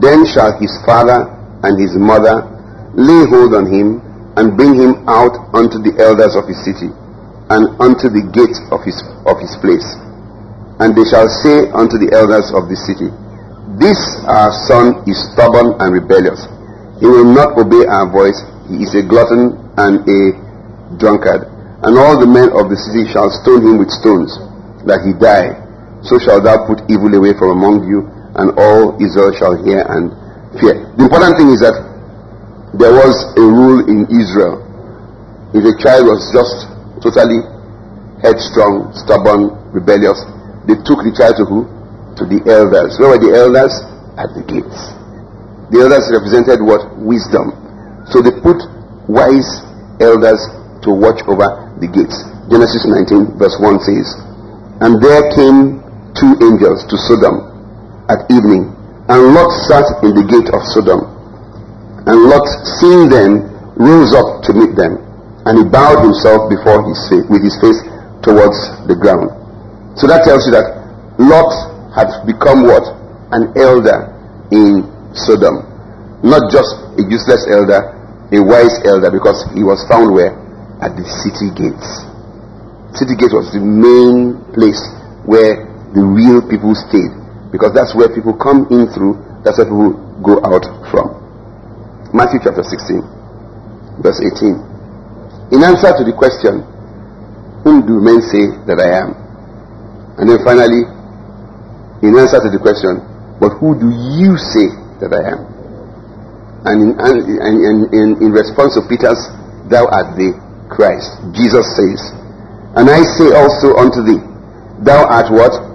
then 0.00 0.24
shall 0.26 0.56
his 0.58 0.72
father 0.84 1.28
and 1.62 1.78
his 1.78 1.94
mother 1.94 2.42
lay 2.98 3.22
hold 3.28 3.54
on 3.54 3.68
him 3.70 4.00
and 4.36 4.56
bring 4.56 4.74
him 4.74 5.04
out 5.08 5.36
unto 5.54 5.78
the 5.78 5.92
elders 6.00 6.34
of 6.34 6.48
his 6.48 6.58
city 6.64 6.88
and 7.52 7.68
unto 7.78 8.08
the 8.08 8.24
gate 8.32 8.56
of 8.72 8.80
his, 8.82 8.96
of 9.28 9.36
his 9.38 9.52
place. 9.60 9.84
And 10.80 10.96
they 10.96 11.04
shall 11.06 11.28
say 11.44 11.68
unto 11.76 12.00
the 12.00 12.10
elders 12.16 12.48
of 12.56 12.66
the 12.66 12.74
city, 12.80 13.12
This 13.78 14.00
our 14.26 14.50
son 14.66 15.04
is 15.06 15.20
stubborn 15.36 15.76
and 15.78 15.92
rebellious. 15.92 16.40
He 16.98 17.06
will 17.06 17.28
not 17.28 17.54
obey 17.60 17.84
our 17.86 18.08
voice. 18.08 18.40
He 18.72 18.82
is 18.82 18.90
a 18.96 19.04
glutton 19.04 19.60
and 19.76 20.00
a 20.08 20.20
drunkard. 20.96 21.46
And 21.84 21.94
all 21.98 22.16
the 22.18 22.26
men 22.26 22.48
of 22.56 22.72
the 22.72 22.78
city 22.78 23.04
shall 23.12 23.28
stone 23.30 23.62
him 23.62 23.76
with 23.78 23.90
stones, 23.92 24.32
that 24.88 25.04
he 25.04 25.12
die. 25.14 25.61
So 26.02 26.18
shall 26.18 26.42
thou 26.42 26.66
put 26.66 26.82
evil 26.90 27.14
away 27.14 27.34
from 27.38 27.54
among 27.54 27.86
you, 27.86 28.10
and 28.34 28.50
all 28.58 28.98
Israel 28.98 29.30
shall 29.38 29.54
hear 29.62 29.86
and 29.86 30.10
fear. 30.58 30.82
The 30.98 31.06
important 31.06 31.38
thing 31.38 31.50
is 31.54 31.62
that 31.62 31.78
there 32.74 32.92
was 32.92 33.14
a 33.36 33.44
rule 33.44 33.84
in 33.84 34.08
Israel. 34.08 34.64
If 35.52 35.62
a 35.62 35.74
child 35.76 36.08
was 36.08 36.24
just 36.32 36.66
totally 37.04 37.44
headstrong, 38.24 38.96
stubborn, 38.96 39.52
rebellious, 39.76 40.16
they 40.64 40.78
took 40.80 41.04
the 41.04 41.12
child 41.12 41.36
to 41.38 41.44
who? 41.44 41.68
To 42.16 42.24
the 42.24 42.40
elders. 42.48 42.96
Where 42.96 43.12
were 43.12 43.22
the 43.22 43.34
elders? 43.34 43.74
At 44.16 44.32
the 44.32 44.44
gates. 44.46 44.78
The 45.68 45.84
elders 45.84 46.08
represented 46.12 46.64
what? 46.64 46.86
Wisdom. 46.96 47.52
So 48.08 48.24
they 48.24 48.32
put 48.40 48.60
wise 49.08 49.48
elders 50.00 50.40
to 50.86 50.90
watch 50.94 51.20
over 51.28 51.48
the 51.78 51.88
gates. 51.90 52.16
Genesis 52.48 52.88
19, 52.88 53.38
verse 53.38 53.56
1 53.60 53.80
says, 53.84 54.08
And 54.80 54.96
there 55.02 55.28
came 55.36 55.81
two 56.14 56.32
angels 56.44 56.84
to 56.88 56.96
Sodom 57.08 57.52
at 58.08 58.28
evening, 58.28 58.72
and 59.08 59.20
Lot 59.32 59.50
sat 59.68 59.86
in 60.04 60.12
the 60.14 60.24
gate 60.26 60.50
of 60.52 60.62
Sodom. 60.72 61.08
And 62.04 62.16
Lot, 62.26 62.46
seeing 62.82 63.08
them, 63.08 63.48
rose 63.78 64.12
up 64.12 64.42
to 64.44 64.50
meet 64.52 64.74
them, 64.76 65.00
and 65.46 65.58
he 65.58 65.64
bowed 65.64 66.02
himself 66.02 66.50
before 66.50 66.82
his 66.84 66.98
face, 67.08 67.26
with 67.30 67.42
his 67.42 67.56
face 67.62 67.78
towards 68.20 68.58
the 68.90 68.96
ground. 68.98 69.30
So 69.96 70.06
that 70.06 70.26
tells 70.26 70.44
you 70.46 70.52
that 70.52 70.66
Lot 71.18 71.50
had 71.94 72.10
become 72.26 72.66
what? 72.66 72.84
An 73.32 73.54
elder 73.56 74.12
in 74.52 74.88
Sodom. 75.14 75.64
Not 76.22 76.52
just 76.52 76.70
a 76.98 77.02
useless 77.08 77.48
elder, 77.48 77.94
a 78.32 78.40
wise 78.40 78.76
elder, 78.84 79.10
because 79.10 79.40
he 79.54 79.64
was 79.64 79.80
found 79.88 80.12
where? 80.12 80.36
At 80.82 80.98
the 80.98 81.06
city 81.06 81.48
gates. 81.54 81.88
City 82.98 83.16
gate 83.16 83.32
was 83.32 83.48
the 83.54 83.62
main 83.62 84.36
place 84.52 84.80
where 85.24 85.71
the 85.92 86.02
real 86.02 86.40
people 86.48 86.72
stayed. 86.74 87.12
Because 87.52 87.76
that's 87.76 87.92
where 87.92 88.08
people 88.08 88.32
come 88.32 88.64
in 88.72 88.88
through, 88.96 89.20
that's 89.44 89.60
where 89.60 89.68
people 89.68 89.92
go 90.24 90.40
out 90.40 90.64
from. 90.88 91.20
Matthew 92.16 92.40
chapter 92.40 92.64
16, 92.64 94.00
verse 94.00 94.20
18. 94.20 95.52
In 95.52 95.60
answer 95.60 95.92
to 95.92 96.04
the 96.04 96.16
question, 96.16 96.64
Whom 97.64 97.84
do 97.84 98.00
men 98.00 98.24
say 98.24 98.48
that 98.68 98.80
I 98.80 99.04
am? 99.04 99.12
And 100.16 100.28
then 100.28 100.40
finally, 100.44 100.88
in 102.04 102.16
answer 102.16 102.40
to 102.40 102.48
the 102.48 102.60
question, 102.60 103.00
But 103.40 103.60
who 103.60 103.76
do 103.76 103.88
you 103.88 104.36
say 104.36 104.72
that 105.04 105.12
I 105.12 105.36
am? 105.36 105.40
And 106.64 106.76
in, 106.80 106.90
and, 107.00 107.16
and, 107.20 107.76
in, 107.92 108.08
in 108.24 108.30
response 108.32 108.76
to 108.80 108.84
Peter's, 108.88 109.18
Thou 109.68 109.88
art 109.88 110.16
the 110.16 110.36
Christ, 110.68 111.20
Jesus 111.36 111.64
says, 111.76 112.00
And 112.76 112.88
I 112.88 113.04
say 113.16 113.32
also 113.32 113.76
unto 113.76 114.00
thee, 114.04 114.20
Thou 114.84 115.04
art 115.04 115.28
what? 115.32 115.71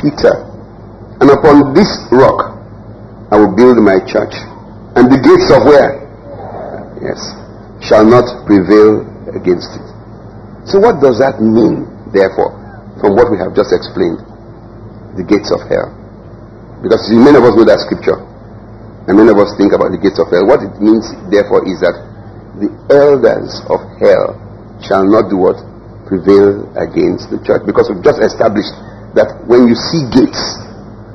Peter. 0.00 0.48
And 1.20 1.28
upon 1.28 1.76
this 1.76 1.88
rock 2.10 2.56
I 3.30 3.38
will 3.38 3.54
build 3.54 3.78
my 3.78 4.00
church 4.08 4.34
and 4.98 5.06
the 5.06 5.20
gates 5.22 5.48
of 5.54 5.62
where? 5.68 6.02
Yes. 6.98 7.20
Shall 7.84 8.02
not 8.02 8.26
prevail 8.48 9.06
against 9.30 9.70
it. 9.78 9.86
So 10.66 10.82
what 10.82 10.98
does 10.98 11.22
that 11.22 11.38
mean, 11.38 11.86
therefore, 12.10 12.52
from 12.98 13.14
what 13.14 13.30
we 13.30 13.38
have 13.38 13.54
just 13.54 13.70
explained? 13.70 14.18
The 15.16 15.24
gates 15.24 15.54
of 15.54 15.62
hell. 15.70 15.94
Because 16.82 17.06
many 17.12 17.38
of 17.38 17.44
us 17.46 17.54
know 17.54 17.64
that 17.68 17.80
scripture. 17.86 18.18
And 19.08 19.16
many 19.16 19.30
of 19.30 19.38
us 19.38 19.54
think 19.56 19.72
about 19.72 19.94
the 19.94 20.00
gates 20.00 20.18
of 20.20 20.28
hell. 20.28 20.44
What 20.44 20.60
it 20.60 20.74
means, 20.82 21.08
therefore, 21.30 21.64
is 21.64 21.80
that 21.80 21.96
the 22.60 22.68
elders 22.92 23.62
of 23.70 23.80
hell 24.02 24.36
shall 24.82 25.06
not 25.06 25.30
do 25.30 25.40
what? 25.40 25.56
Prevail 26.04 26.66
against 26.76 27.30
the 27.30 27.40
church. 27.46 27.62
Because 27.64 27.88
we've 27.88 28.04
just 28.04 28.20
established 28.20 28.74
that 29.14 29.42
when 29.50 29.66
you 29.66 29.74
see 29.74 30.06
gates, 30.14 30.38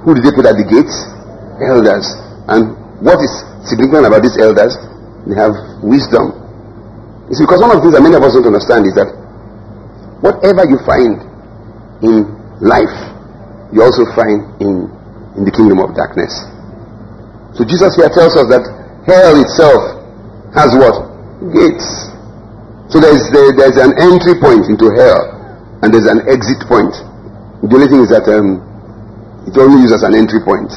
who 0.04 0.14
did 0.14 0.24
they 0.28 0.34
put 0.36 0.46
at 0.46 0.60
the 0.60 0.68
gates? 0.68 0.96
Elders. 1.64 2.06
And 2.52 2.76
what 3.02 3.18
is 3.24 3.32
significant 3.66 4.06
about 4.06 4.22
these 4.22 4.38
elders, 4.38 4.76
they 5.26 5.36
have 5.40 5.56
wisdom. 5.82 6.36
It's 7.32 7.42
because 7.42 7.58
one 7.64 7.74
of 7.74 7.82
the 7.82 7.90
things 7.90 7.96
that 7.98 8.04
many 8.06 8.14
of 8.14 8.22
us 8.22 8.38
don't 8.38 8.46
understand 8.46 8.86
is 8.86 8.94
that 9.00 9.10
whatever 10.22 10.62
you 10.70 10.78
find 10.86 11.18
in 12.06 12.30
life, 12.62 12.96
you 13.74 13.82
also 13.82 14.06
find 14.14 14.46
in, 14.62 14.88
in 15.40 15.42
the 15.44 15.54
kingdom 15.54 15.82
of 15.82 15.98
darkness. 15.98 16.32
So 17.58 17.66
Jesus 17.66 17.96
here 17.98 18.12
tells 18.12 18.36
us 18.38 18.46
that 18.52 18.64
hell 19.08 19.34
itself 19.42 19.82
has 20.54 20.76
what? 20.76 20.96
Gates. 21.50 21.88
So 22.94 23.02
there's, 23.02 23.26
there, 23.34 23.50
there's 23.58 23.80
an 23.82 23.98
entry 23.98 24.38
point 24.38 24.70
into 24.70 24.94
hell 24.94 25.34
and 25.82 25.90
there's 25.90 26.06
an 26.06 26.22
exit 26.30 26.62
point. 26.70 26.94
The 27.66 27.74
only 27.74 27.90
thing 27.90 28.06
is 28.06 28.14
that 28.14 28.30
um, 28.30 28.62
it 29.50 29.58
only 29.58 29.82
uses 29.82 30.06
an 30.06 30.14
entry 30.14 30.38
point. 30.46 30.70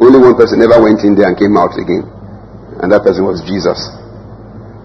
Only 0.00 0.16
one 0.16 0.32
person 0.32 0.64
ever 0.64 0.80
went 0.80 1.04
in 1.04 1.12
there 1.12 1.28
and 1.28 1.36
came 1.36 1.58
out 1.60 1.76
again. 1.76 2.08
And 2.80 2.88
that 2.88 3.04
person 3.04 3.28
was 3.28 3.44
Jesus. 3.44 3.76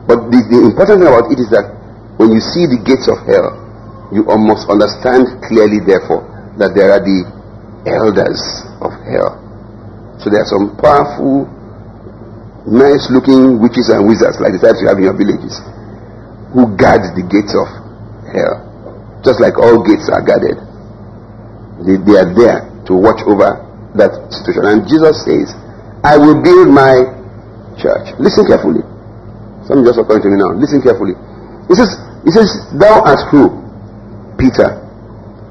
But 0.10 0.28
the, 0.28 0.44
the 0.52 0.60
important 0.60 1.00
thing 1.00 1.08
about 1.08 1.32
it 1.32 1.40
is 1.40 1.48
that 1.56 1.72
when 2.20 2.36
you 2.36 2.42
see 2.44 2.68
the 2.68 2.84
gates 2.84 3.08
of 3.08 3.24
hell, 3.24 3.64
you 4.12 4.28
must 4.28 4.68
understand 4.68 5.40
clearly, 5.48 5.80
therefore, 5.80 6.28
that 6.60 6.76
there 6.76 6.92
are 6.92 7.00
the 7.00 7.32
elders 7.88 8.42
of 8.84 8.92
hell. 9.08 9.40
So 10.20 10.28
there 10.28 10.44
are 10.44 10.52
some 10.52 10.76
powerful, 10.76 11.48
nice 12.68 13.08
looking 13.08 13.64
witches 13.64 13.88
and 13.88 14.04
wizards, 14.04 14.36
like 14.44 14.52
the 14.52 14.60
types 14.60 14.84
you 14.84 14.92
have 14.92 15.00
in 15.00 15.08
your 15.08 15.16
villages, 15.16 15.64
who 16.52 16.76
guard 16.76 17.08
the 17.16 17.24
gates 17.24 17.56
of 17.56 17.72
hell. 18.36 18.68
Just 19.24 19.40
like 19.40 19.56
all 19.56 19.80
gates 19.88 20.12
are 20.12 20.20
guarded. 20.20 20.73
They, 21.82 22.16
are 22.20 22.30
there 22.38 22.70
to 22.86 22.94
watch 22.94 23.26
over 23.26 23.58
that 23.98 24.14
situation. 24.30 24.70
And 24.70 24.86
Jesus 24.86 25.26
says, 25.26 25.50
I 26.06 26.20
will 26.22 26.38
build 26.44 26.70
my 26.70 27.02
church. 27.82 28.14
Listen 28.22 28.46
carefully. 28.46 28.86
Something 29.66 29.88
just 29.88 29.98
occurring 29.98 30.22
to 30.28 30.30
me 30.30 30.38
now. 30.38 30.54
Listen 30.54 30.84
carefully. 30.84 31.18
He 31.72 31.74
says, 31.74 31.96
it 32.28 32.32
says, 32.36 32.50
Thou 32.76 33.02
art 33.04 33.24
who? 33.32 33.64
Peter. 34.38 34.84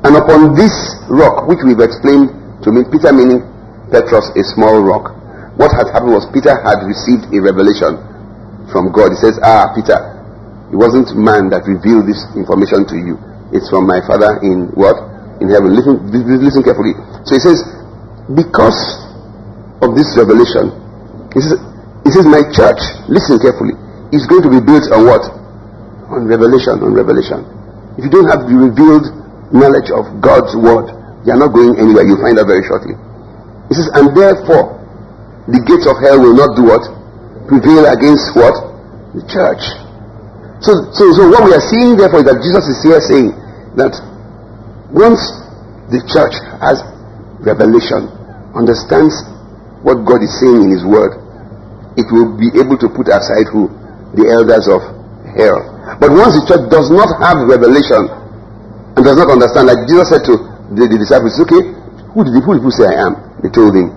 And 0.04 0.18
upon 0.18 0.54
this 0.58 0.72
rock, 1.08 1.46
which 1.48 1.62
we've 1.64 1.80
explained 1.80 2.30
to 2.62 2.70
mean 2.70 2.86
Peter 2.90 3.12
meaning 3.14 3.42
Petros, 3.92 4.32
a 4.34 4.42
small 4.56 4.80
rock. 4.80 5.12
What 5.60 5.68
had 5.76 5.92
happened 5.92 6.16
was 6.16 6.24
Peter 6.32 6.56
had 6.64 6.80
received 6.88 7.28
a 7.28 7.38
revelation 7.44 8.00
from 8.72 8.88
God. 8.88 9.12
He 9.12 9.20
says, 9.20 9.36
Ah, 9.44 9.68
Peter, 9.76 10.00
it 10.72 10.76
wasn't 10.80 11.12
man 11.12 11.52
that 11.52 11.68
revealed 11.68 12.08
this 12.08 12.24
information 12.32 12.88
to 12.88 12.96
you. 12.96 13.20
It's 13.52 13.68
from 13.68 13.84
my 13.84 14.00
Father 14.08 14.40
in 14.40 14.72
what? 14.72 15.11
In 15.42 15.50
heaven. 15.50 15.74
Listen, 15.74 15.98
listen 16.38 16.62
carefully. 16.62 16.94
So 17.26 17.34
he 17.34 17.42
says, 17.42 17.58
because 18.30 18.78
of 19.82 19.98
this 19.98 20.06
revelation, 20.14 20.70
he 21.34 21.42
says, 21.42 21.58
he 22.06 22.10
says, 22.14 22.22
my 22.30 22.46
church, 22.54 22.78
listen 23.10 23.42
carefully, 23.42 23.74
is 24.14 24.22
going 24.30 24.46
to 24.46 24.50
be 24.54 24.62
built 24.62 24.86
on 24.94 25.02
what? 25.02 25.24
On 26.14 26.30
revelation, 26.30 26.78
on 26.78 26.94
revelation. 26.94 27.42
If 27.98 28.06
you 28.06 28.12
don't 28.14 28.30
have 28.30 28.46
the 28.46 28.54
revealed 28.54 29.10
knowledge 29.50 29.90
of 29.90 30.22
God's 30.22 30.54
word, 30.54 30.94
you 31.26 31.34
are 31.34 31.40
not 31.42 31.50
going 31.50 31.74
anywhere. 31.74 32.06
You'll 32.06 32.22
find 32.22 32.38
out 32.38 32.46
very 32.46 32.62
shortly. 32.62 32.94
He 33.66 33.74
says, 33.74 33.90
and 33.98 34.14
therefore, 34.14 34.78
the 35.50 35.58
gates 35.66 35.90
of 35.90 35.98
hell 35.98 36.22
will 36.22 36.38
not 36.38 36.54
do 36.54 36.70
what? 36.70 36.86
Prevail 37.50 37.90
against 37.90 38.30
what? 38.38 38.54
The 39.18 39.26
church. 39.26 39.62
So, 40.62 40.70
so, 40.94 41.02
so 41.18 41.26
what 41.34 41.42
we 41.42 41.50
are 41.50 41.66
seeing 41.66 41.98
therefore 41.98 42.22
is 42.22 42.30
that 42.30 42.38
Jesus 42.38 42.62
is 42.70 42.78
here 42.86 43.02
saying 43.02 43.34
that 43.74 43.90
once 44.92 45.20
the 45.88 46.00
church 46.06 46.36
has 46.60 46.80
revelation, 47.40 48.08
understands 48.54 49.16
what 49.82 50.04
God 50.06 50.22
is 50.22 50.32
saying 50.38 50.68
in 50.68 50.70
His 50.70 50.84
Word, 50.84 51.18
it 51.96 52.08
will 52.12 52.36
be 52.38 52.48
able 52.56 52.78
to 52.78 52.88
put 52.88 53.08
aside 53.08 53.48
who? 53.52 53.82
the 54.14 54.28
elders 54.28 54.68
of 54.68 54.80
hell. 55.32 55.60
But 55.96 56.12
once 56.12 56.36
the 56.36 56.44
church 56.44 56.64
does 56.68 56.92
not 56.92 57.08
have 57.24 57.48
revelation 57.48 58.08
and 58.96 59.00
does 59.00 59.16
not 59.16 59.32
understand, 59.32 59.72
like 59.72 59.88
Jesus 59.88 60.12
said 60.12 60.22
to 60.28 60.36
the, 60.76 60.84
the 60.84 60.98
disciples, 61.00 61.36
okay, 61.48 61.62
who 62.12 62.20
did, 62.24 62.36
the, 62.36 62.40
who 62.44 62.60
people 62.60 62.72
say 62.72 62.92
I 62.92 63.08
am? 63.08 63.14
They 63.40 63.48
told 63.48 63.72
him. 63.72 63.88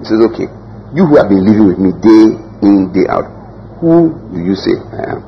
He 0.00 0.08
says, 0.08 0.20
okay, 0.32 0.48
you 0.96 1.04
who 1.04 1.20
have 1.20 1.28
been 1.28 1.44
living 1.44 1.68
with 1.68 1.78
me 1.78 1.92
day 2.00 2.24
in, 2.64 2.88
day 2.96 3.04
out, 3.12 3.28
who 3.84 4.16
do 4.32 4.40
you 4.40 4.56
say 4.56 4.72
I 4.72 5.16
am? 5.16 5.20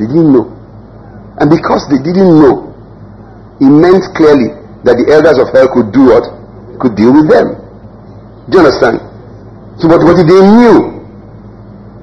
They 0.00 0.08
didn't 0.08 0.32
know. 0.32 0.48
And 1.36 1.52
because 1.52 1.84
they 1.92 2.00
didn't 2.00 2.32
know, 2.32 2.71
it 3.62 3.70
meant 3.70 4.02
clearly 4.18 4.58
that 4.82 4.98
the 4.98 5.06
elders 5.14 5.38
of 5.38 5.54
hell 5.54 5.70
could 5.70 5.94
do 5.94 6.10
what? 6.10 6.26
Could 6.82 6.98
deal 6.98 7.14
with 7.14 7.30
them. 7.30 7.54
Do 8.50 8.58
you 8.58 8.62
understand? 8.66 8.98
So, 9.78 9.86
but 9.86 10.02
what 10.02 10.18
if 10.18 10.26
they 10.26 10.42
knew 10.42 10.98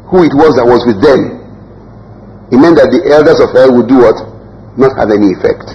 who 0.07 0.23
it 0.23 0.31
was 0.31 0.55
that 0.55 0.63
was 0.63 0.87
with 0.87 1.03
them, 1.03 1.35
it 2.47 2.57
meant 2.57 2.79
that 2.79 2.89
the 2.95 3.03
elders 3.11 3.43
of 3.43 3.51
hell 3.51 3.75
would 3.75 3.91
do 3.91 4.07
what? 4.07 4.15
Not 4.79 4.95
have 4.95 5.11
any 5.11 5.35
effect. 5.35 5.67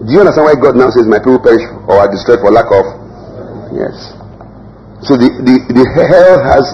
Do 0.00 0.08
you 0.08 0.24
understand 0.24 0.48
why 0.48 0.56
God 0.56 0.80
now 0.80 0.88
says, 0.88 1.04
My 1.04 1.20
people 1.20 1.38
perish 1.40 1.62
or 1.84 2.00
are 2.00 2.08
destroyed 2.08 2.40
for 2.40 2.48
lack 2.48 2.72
of? 2.72 2.84
Yes. 3.76 4.16
So 5.04 5.20
the, 5.20 5.28
the, 5.44 5.54
the 5.68 5.84
hell 6.00 6.40
has 6.40 6.64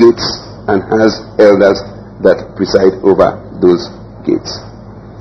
gates 0.00 0.24
and 0.64 0.80
has 0.96 1.12
elders 1.36 1.76
that 2.24 2.56
preside 2.56 2.96
over 3.04 3.36
those 3.60 3.84
gates. 4.24 4.50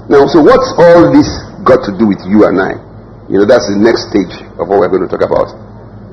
Now, 0.07 0.23
so 0.31 0.39
what's 0.39 0.71
all 0.79 1.11
this 1.11 1.27
got 1.67 1.83
to 1.83 1.91
do 1.99 2.07
with 2.07 2.23
you 2.23 2.47
and 2.47 2.55
I? 2.55 2.79
You 3.27 3.43
know, 3.43 3.47
that's 3.47 3.67
the 3.67 3.75
next 3.75 4.07
stage 4.07 4.39
of 4.55 4.71
what 4.71 4.79
we're 4.79 4.89
going 4.89 5.03
to 5.03 5.11
talk 5.11 5.27
about. 5.27 5.51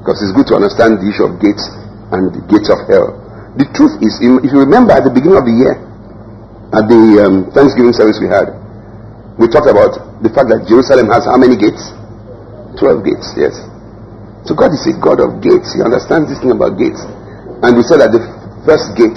Because 0.02 0.18
it's 0.18 0.34
good 0.34 0.50
to 0.50 0.58
understand 0.58 0.99
the 0.99 1.06
issue 1.06 1.30
of 1.30 1.38
gates 1.38 1.62
and 2.11 2.34
the 2.34 2.42
gates 2.50 2.66
of 2.68 2.82
hell. 2.90 3.14
The 3.54 3.70
truth 3.70 4.02
is, 4.02 4.18
if 4.18 4.50
you 4.50 4.61
remember 4.66 4.90
at 4.92 5.06
the 5.06 5.14
beginning 5.14 5.38
of 5.38 5.46
the 5.46 5.54
year, 5.54 5.78
at 6.75 6.90
the 6.90 7.02
um, 7.23 7.34
Thanksgiving 7.54 7.94
service 7.94 8.18
we 8.18 8.26
had, 8.26 8.50
we 9.38 9.46
talked 9.46 9.70
about 9.70 9.94
the 10.26 10.30
fact 10.34 10.50
that 10.50 10.66
Jerusalem 10.66 11.06
has 11.14 11.23
how 11.26 11.38
many 11.38 11.54
gates? 11.54 11.95
Twelve 12.75 13.06
gates, 13.06 13.30
yes. 13.38 13.54
So 14.47 14.58
God 14.58 14.75
is 14.75 14.82
a 14.90 14.95
God 14.99 15.23
of 15.23 15.38
gates. 15.38 15.71
He 15.75 15.80
understands 15.80 16.28
this 16.28 16.43
thing 16.43 16.50
about 16.50 16.76
gates. 16.76 17.00
And 17.62 17.78
we 17.78 17.82
said 17.86 18.02
that 18.02 18.10
the 18.10 18.23
first 18.67 18.93
gate, 18.99 19.17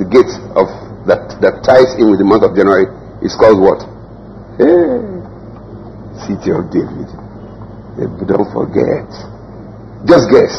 the 0.00 0.08
gate 0.08 0.32
of 0.56 0.66
that, 1.06 1.38
that 1.44 1.62
ties 1.62 1.94
in 2.00 2.10
with 2.10 2.18
the 2.18 2.26
month 2.26 2.42
of 2.42 2.56
January, 2.56 2.90
is 3.22 3.36
called 3.38 3.60
what? 3.62 3.84
Hey, 4.58 5.15
City 6.24 6.50
of 6.52 6.70
David. 6.72 7.08
Don't 8.24 8.48
forget. 8.52 9.08
Just 10.08 10.28
guess. 10.32 10.52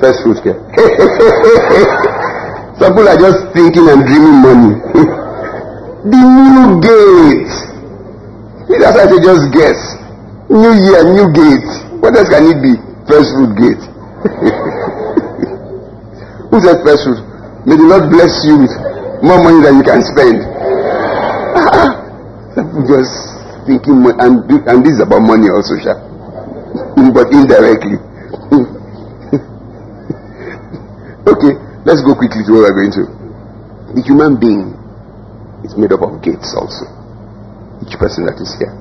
First 0.00 0.22
fruit 0.22 0.38
care. 0.42 0.58
Some 2.78 2.92
people 2.94 3.08
are 3.08 3.16
just 3.18 3.38
thinking 3.54 3.86
and 3.86 4.02
dreaming 4.02 4.42
money. 4.42 4.74
the 6.10 6.18
new 6.18 6.80
gate. 6.82 7.54
That's 8.80 8.96
why 8.98 9.04
I 9.04 9.06
say 9.10 9.20
just 9.22 9.46
guess. 9.54 9.78
New 10.50 10.72
year, 10.74 11.04
new 11.06 11.30
gate. 11.30 11.70
What 12.02 12.16
else 12.16 12.28
can 12.28 12.46
it 12.50 12.58
be? 12.62 12.74
First 13.06 13.30
fruit 13.34 13.54
gate. 13.54 13.82
Who 16.50 16.56
said 16.62 16.82
first 16.82 17.04
fruit? 17.06 17.20
May 17.66 17.76
the 17.76 17.84
Lord 17.86 18.10
bless 18.10 18.44
you 18.44 18.58
with 18.58 18.70
more 19.22 19.40
money 19.42 19.60
than 19.62 19.76
you 19.78 19.84
can 19.84 20.02
spend. 20.04 20.42
Just 22.86 23.33
thinking, 23.66 24.04
and, 24.20 24.44
and 24.68 24.78
this 24.84 24.94
is 24.96 25.02
about 25.02 25.20
money 25.24 25.48
also, 25.48 25.76
sure. 25.80 25.98
Mm, 26.96 27.12
but 27.12 27.28
indirectly. 27.32 27.98
Okay, 31.24 31.56
let's 31.88 32.04
go 32.04 32.12
quickly 32.12 32.44
to 32.44 32.52
where 32.52 32.68
we're 32.68 32.84
going 32.84 32.92
to. 33.00 33.04
The 33.96 34.02
human 34.04 34.36
being 34.36 34.76
is 35.64 35.72
made 35.72 35.88
up 35.88 36.04
of 36.04 36.20
gates 36.20 36.52
also. 36.52 36.84
Each 37.80 37.96
person 37.96 38.28
that 38.28 38.36
is 38.36 38.52
here. 38.60 38.76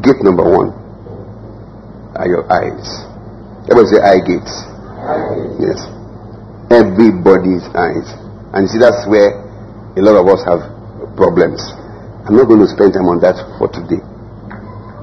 Gate 0.00 0.24
number 0.24 0.40
one 0.40 0.72
are 2.16 2.24
your 2.24 2.48
eyes. 2.48 2.88
Everybody 3.68 3.92
say 3.92 4.00
eye 4.00 4.24
gates. 4.24 4.56
Yes. 5.60 5.84
Everybody's 6.72 7.68
eyes. 7.76 8.08
And 8.56 8.64
see, 8.72 8.80
that's 8.80 9.04
where 9.04 9.36
a 9.92 10.00
lot 10.00 10.16
of 10.16 10.24
us 10.32 10.40
have 10.48 10.64
problems. 11.12 11.60
I'm 12.22 12.38
not 12.38 12.46
going 12.46 12.62
to 12.62 12.70
spend 12.70 12.94
time 12.94 13.10
on 13.10 13.18
that 13.26 13.34
for 13.58 13.66
today. 13.66 13.98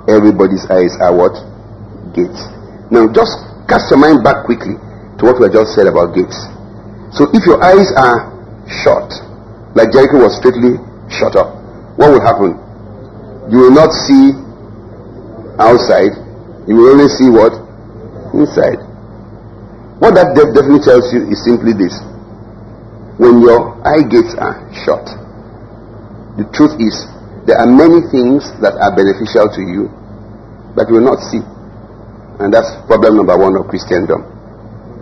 Everybody's 0.07 0.63
eyes 0.71 0.95
are 1.03 1.11
what? 1.11 1.35
Gates. 2.15 2.39
Now, 2.87 3.11
just 3.11 3.35
cast 3.67 3.91
your 3.91 3.99
mind 3.99 4.23
back 4.23 4.47
quickly 4.47 4.79
to 5.19 5.21
what 5.27 5.35
we 5.37 5.51
just 5.51 5.75
said 5.75 5.85
about 5.85 6.15
gates. 6.15 6.37
So 7.11 7.27
if 7.35 7.43
your 7.43 7.59
eyes 7.59 7.91
are 7.99 8.31
shut, 8.71 9.11
like 9.75 9.91
Jericho 9.91 10.23
was 10.23 10.39
strictly 10.39 10.79
shut 11.11 11.35
up, 11.35 11.59
what 11.99 12.09
will 12.15 12.23
happen? 12.23 12.55
You 13.51 13.67
will 13.67 13.75
not 13.75 13.91
see 13.91 14.31
outside, 15.59 16.15
you 16.71 16.73
will 16.79 16.95
only 16.95 17.11
see 17.11 17.27
what? 17.27 17.51
Inside. 18.31 18.79
What 19.99 20.15
that 20.15 20.31
definitely 20.39 20.79
tells 20.79 21.11
you 21.11 21.27
is 21.27 21.43
simply 21.43 21.75
this. 21.75 21.91
When 23.19 23.43
your 23.43 23.75
eye 23.83 24.07
gates 24.07 24.31
are 24.39 24.63
shut, 24.87 25.03
the 26.39 26.47
truth 26.55 26.79
is 26.79 26.95
there 27.45 27.59
are 27.59 27.67
many 27.67 27.99
things 28.13 28.47
that 28.63 28.77
are 28.79 28.93
beneficial 28.95 29.47
to 29.51 29.61
you 29.63 29.89
that 30.79 30.87
you 30.87 30.95
will 31.01 31.07
not 31.07 31.19
see. 31.27 31.41
And 32.39 32.53
that's 32.53 32.71
problem 32.87 33.19
number 33.19 33.35
one 33.35 33.57
of 33.59 33.67
Christendom. 33.67 34.23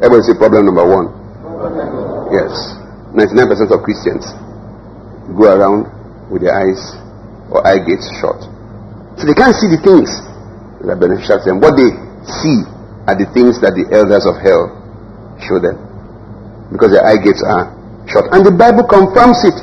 Everybody 0.01 0.25
say 0.25 0.35
problem 0.37 0.65
number 0.65 0.85
one. 0.85 1.13
Yes. 2.33 2.53
99% 3.13 3.69
of 3.69 3.81
Christians 3.85 4.25
go 5.37 5.49
around 5.53 5.85
with 6.33 6.41
their 6.41 6.53
eyes 6.55 6.81
or 7.53 7.61
eye 7.65 7.79
gates 7.83 8.07
shut. 8.19 8.37
So 9.21 9.25
they 9.25 9.33
can't 9.37 9.55
see 9.57 9.69
the 9.69 9.81
things 9.81 10.09
that 10.81 10.93
are 10.93 10.99
beneficial 10.99 11.37
to 11.41 11.45
them. 11.45 11.57
What 11.61 11.77
they 11.77 11.89
see 12.25 12.57
are 13.09 13.15
the 13.17 13.25
things 13.33 13.57
that 13.63 13.73
the 13.77 13.85
elders 13.93 14.25
of 14.27 14.37
hell 14.41 14.73
show 15.41 15.57
them. 15.61 15.77
Because 16.73 16.91
their 16.93 17.05
eye 17.05 17.17
gates 17.21 17.41
are 17.45 17.71
shut. 18.09 18.27
And 18.33 18.43
the 18.45 18.53
Bible 18.53 18.85
confirms 18.85 19.41
it. 19.47 19.57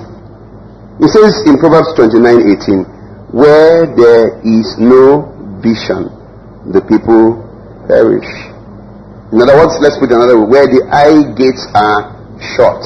It 1.00 1.10
says 1.10 1.42
in 1.50 1.58
Proverbs 1.58 1.90
29:18, 1.98 3.34
where 3.34 3.90
there 3.98 4.38
is 4.46 4.78
no 4.78 5.26
vision, 5.58 6.06
the 6.70 6.78
people 6.86 7.42
perish. 7.90 8.30
In 9.34 9.42
other 9.42 9.58
words, 9.58 9.74
let's 9.82 9.98
put 9.98 10.14
it 10.14 10.14
another 10.14 10.38
way. 10.38 10.46
Where 10.46 10.68
the 10.70 10.86
eye 10.94 11.34
gates 11.34 11.66
are 11.74 12.14
shut, 12.54 12.78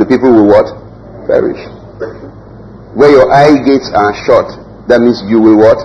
the 0.00 0.08
people 0.08 0.32
will 0.32 0.48
what? 0.48 0.64
Perish. 1.28 1.60
Where 2.96 3.12
your 3.12 3.28
eye 3.28 3.60
gates 3.68 3.92
are 3.92 4.16
shut, 4.24 4.48
that 4.88 5.04
means 5.04 5.20
you 5.28 5.36
will 5.36 5.60
what? 5.60 5.76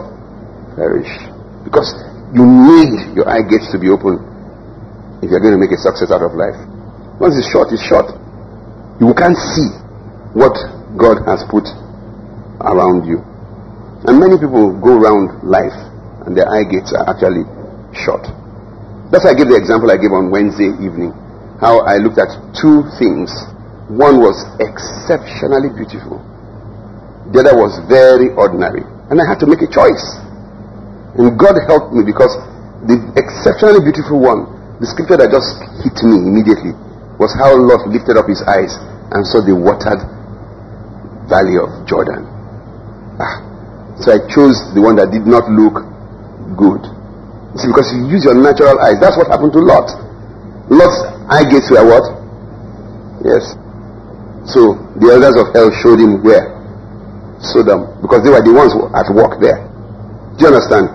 Perish. 0.79 1.11
Because 1.67 1.91
you 2.31 2.47
need 2.47 3.11
your 3.11 3.27
eye 3.27 3.43
gates 3.43 3.67
to 3.75 3.77
be 3.79 3.91
open 3.91 4.23
if 5.19 5.27
you're 5.27 5.43
going 5.43 5.55
to 5.55 5.59
make 5.59 5.75
a 5.75 5.81
success 5.83 6.15
out 6.15 6.23
of 6.23 6.31
life. 6.31 6.55
Once 7.19 7.35
it's 7.35 7.51
shut, 7.51 7.67
it's 7.75 7.83
shut. 7.83 8.07
You 9.03 9.11
can't 9.11 9.35
see 9.35 9.67
what 10.31 10.55
God 10.97 11.23
has 11.29 11.45
put 11.47 11.65
around 12.61 13.05
you. 13.05 13.21
And 14.09 14.19
many 14.19 14.37
people 14.37 14.73
go 14.77 14.97
around 14.97 15.45
life 15.45 15.75
and 16.25 16.35
their 16.35 16.49
eye 16.49 16.65
gates 16.65 16.93
are 16.93 17.05
actually 17.07 17.45
shut. 17.93 18.25
That's 19.13 19.23
why 19.23 19.31
I 19.31 19.37
gave 19.37 19.47
the 19.47 19.55
example 19.55 19.87
I 19.93 19.97
gave 19.97 20.11
on 20.11 20.33
Wednesday 20.33 20.73
evening 20.83 21.15
how 21.61 21.81
I 21.85 21.97
looked 21.97 22.21
at 22.21 22.29
two 22.53 22.85
things. 23.01 23.33
One 23.89 24.21
was 24.21 24.37
exceptionally 24.61 25.73
beautiful. 25.73 26.21
The 27.33 27.41
other 27.41 27.55
was 27.57 27.79
very 27.89 28.29
ordinary. 28.35 28.85
And 29.09 29.17
I 29.17 29.25
had 29.25 29.39
to 29.41 29.47
make 29.47 29.63
a 29.63 29.69
choice. 29.71 30.05
And 31.17 31.33
God 31.39 31.57
helped 31.65 31.95
me 31.95 32.05
because 32.05 32.35
the 32.85 32.99
exceptionally 33.17 33.81
beautiful 33.81 34.21
one, 34.21 34.45
the 34.77 34.85
scripture 34.85 35.17
that 35.17 35.33
just 35.33 35.57
hit 35.81 35.97
me 36.05 36.21
immediately, 36.21 36.77
was 37.17 37.33
how 37.33 37.57
Lot 37.57 37.89
lifted 37.89 38.21
up 38.21 38.29
his 38.29 38.45
eyes 38.45 38.77
and 39.15 39.25
saw 39.25 39.41
the 39.41 39.55
watered 39.55 40.03
valley 41.27 41.59
of 41.59 41.69
Jordan. 41.87 42.25
Ah. 43.19 43.43
So 44.01 44.13
I 44.13 44.19
chose 44.29 44.57
the 44.77 44.81
one 44.81 44.95
that 45.01 45.09
did 45.09 45.25
not 45.25 45.49
look 45.49 45.81
good. 46.55 46.81
See, 47.57 47.65
because 47.69 47.89
you 47.95 48.05
use 48.13 48.23
your 48.29 48.37
natural 48.37 48.77
eyes. 48.77 49.01
That's 49.01 49.17
what 49.17 49.27
happened 49.33 49.53
to 49.57 49.61
Lot. 49.63 49.89
Lot's 50.69 50.99
eye 51.31 51.47
gates 51.49 51.71
were 51.73 51.81
what? 51.81 52.05
Yes. 53.25 53.57
So 54.45 54.77
the 55.01 55.09
elders 55.17 55.35
of 55.41 55.49
hell 55.57 55.73
showed 55.81 55.97
him 55.97 56.21
where? 56.21 56.53
Sodom. 57.41 57.97
Because 58.05 58.21
they 58.21 58.29
were 58.29 58.43
the 58.45 58.53
ones 58.53 58.71
at 58.93 59.09
work 59.09 59.41
there. 59.41 59.65
Do 60.37 60.45
you 60.45 60.49
understand? 60.53 60.93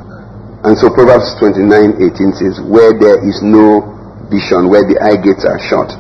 And 0.63 0.79
so 0.79 0.87
Proverbs 0.95 1.35
29 1.43 1.99
18 2.15 2.39
says, 2.39 2.63
Where 2.63 2.95
there 2.95 3.19
is 3.19 3.43
no 3.43 3.83
vision, 4.31 4.71
where 4.71 4.87
the 4.87 4.95
eye 5.03 5.19
gates 5.19 5.43
are 5.43 5.59
shut, 5.59 5.91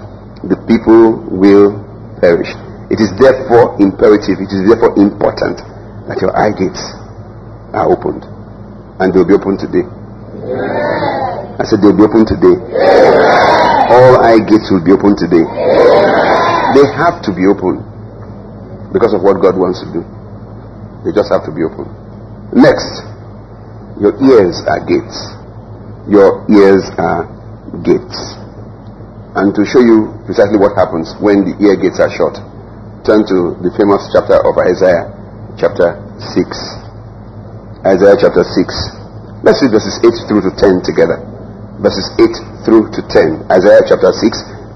the 0.47 0.55
people 0.71 1.19
will 1.27 1.83
perish. 2.23 2.55
It 2.93 3.01
is 3.01 3.09
therefore 3.17 3.81
imperative, 3.81 4.37
it 4.45 4.53
is 4.53 4.69
therefore 4.69 4.93
important 5.01 5.65
that 6.13 6.21
your 6.21 6.37
eye 6.37 6.53
gates 6.53 6.83
are 7.73 7.89
opened. 7.89 8.29
And 9.01 9.09
they'll 9.17 9.25
be 9.25 9.33
opened 9.33 9.65
today. 9.65 9.89
I 11.57 11.65
said 11.65 11.81
they'll 11.81 11.97
be 11.97 12.05
open 12.05 12.29
today. 12.29 12.53
All 12.53 14.21
eye 14.21 14.45
gates 14.45 14.69
will 14.69 14.85
be 14.85 14.93
open 14.93 15.17
today. 15.17 15.41
They 16.77 16.85
have 16.93 17.25
to 17.25 17.33
be 17.33 17.49
open 17.49 17.81
because 18.93 19.17
of 19.17 19.25
what 19.25 19.41
God 19.41 19.57
wants 19.57 19.81
to 19.81 19.89
do. 19.89 20.05
They 21.09 21.17
just 21.17 21.33
have 21.33 21.49
to 21.49 21.53
be 21.53 21.65
open. 21.65 21.89
Next, 22.53 23.01
your 23.97 24.13
ears 24.21 24.61
are 24.69 24.85
gates. 24.85 25.17
Your 26.13 26.45
ears 26.53 26.85
are 27.01 27.25
gates. 27.81 28.21
And 29.33 29.57
to 29.57 29.65
show 29.65 29.81
you 29.81 30.13
precisely 30.29 30.61
what 30.61 30.77
happens 30.77 31.17
when 31.25 31.49
the 31.49 31.57
ear 31.65 31.81
gates 31.81 31.97
are 31.97 32.13
shut, 32.13 32.37
turn 33.03 33.27
to 33.27 33.59
the 33.59 33.71
famous 33.75 34.07
chapter 34.15 34.39
of 34.39 34.55
Isaiah, 34.63 35.11
chapter 35.59 35.99
6. 36.23 36.39
Isaiah 37.83 38.15
chapter 38.15 38.47
6. 38.47 39.43
Let's 39.43 39.59
read 39.59 39.75
verses 39.75 39.99
8 40.07 40.31
through 40.31 40.43
to 40.47 40.53
10 40.55 40.87
together. 40.87 41.19
Verses 41.83 42.07
8 42.15 42.63
through 42.63 42.95
to 42.95 43.03
10. 43.11 43.51
Isaiah 43.51 43.83
chapter 43.91 44.15
6, 44.15 44.23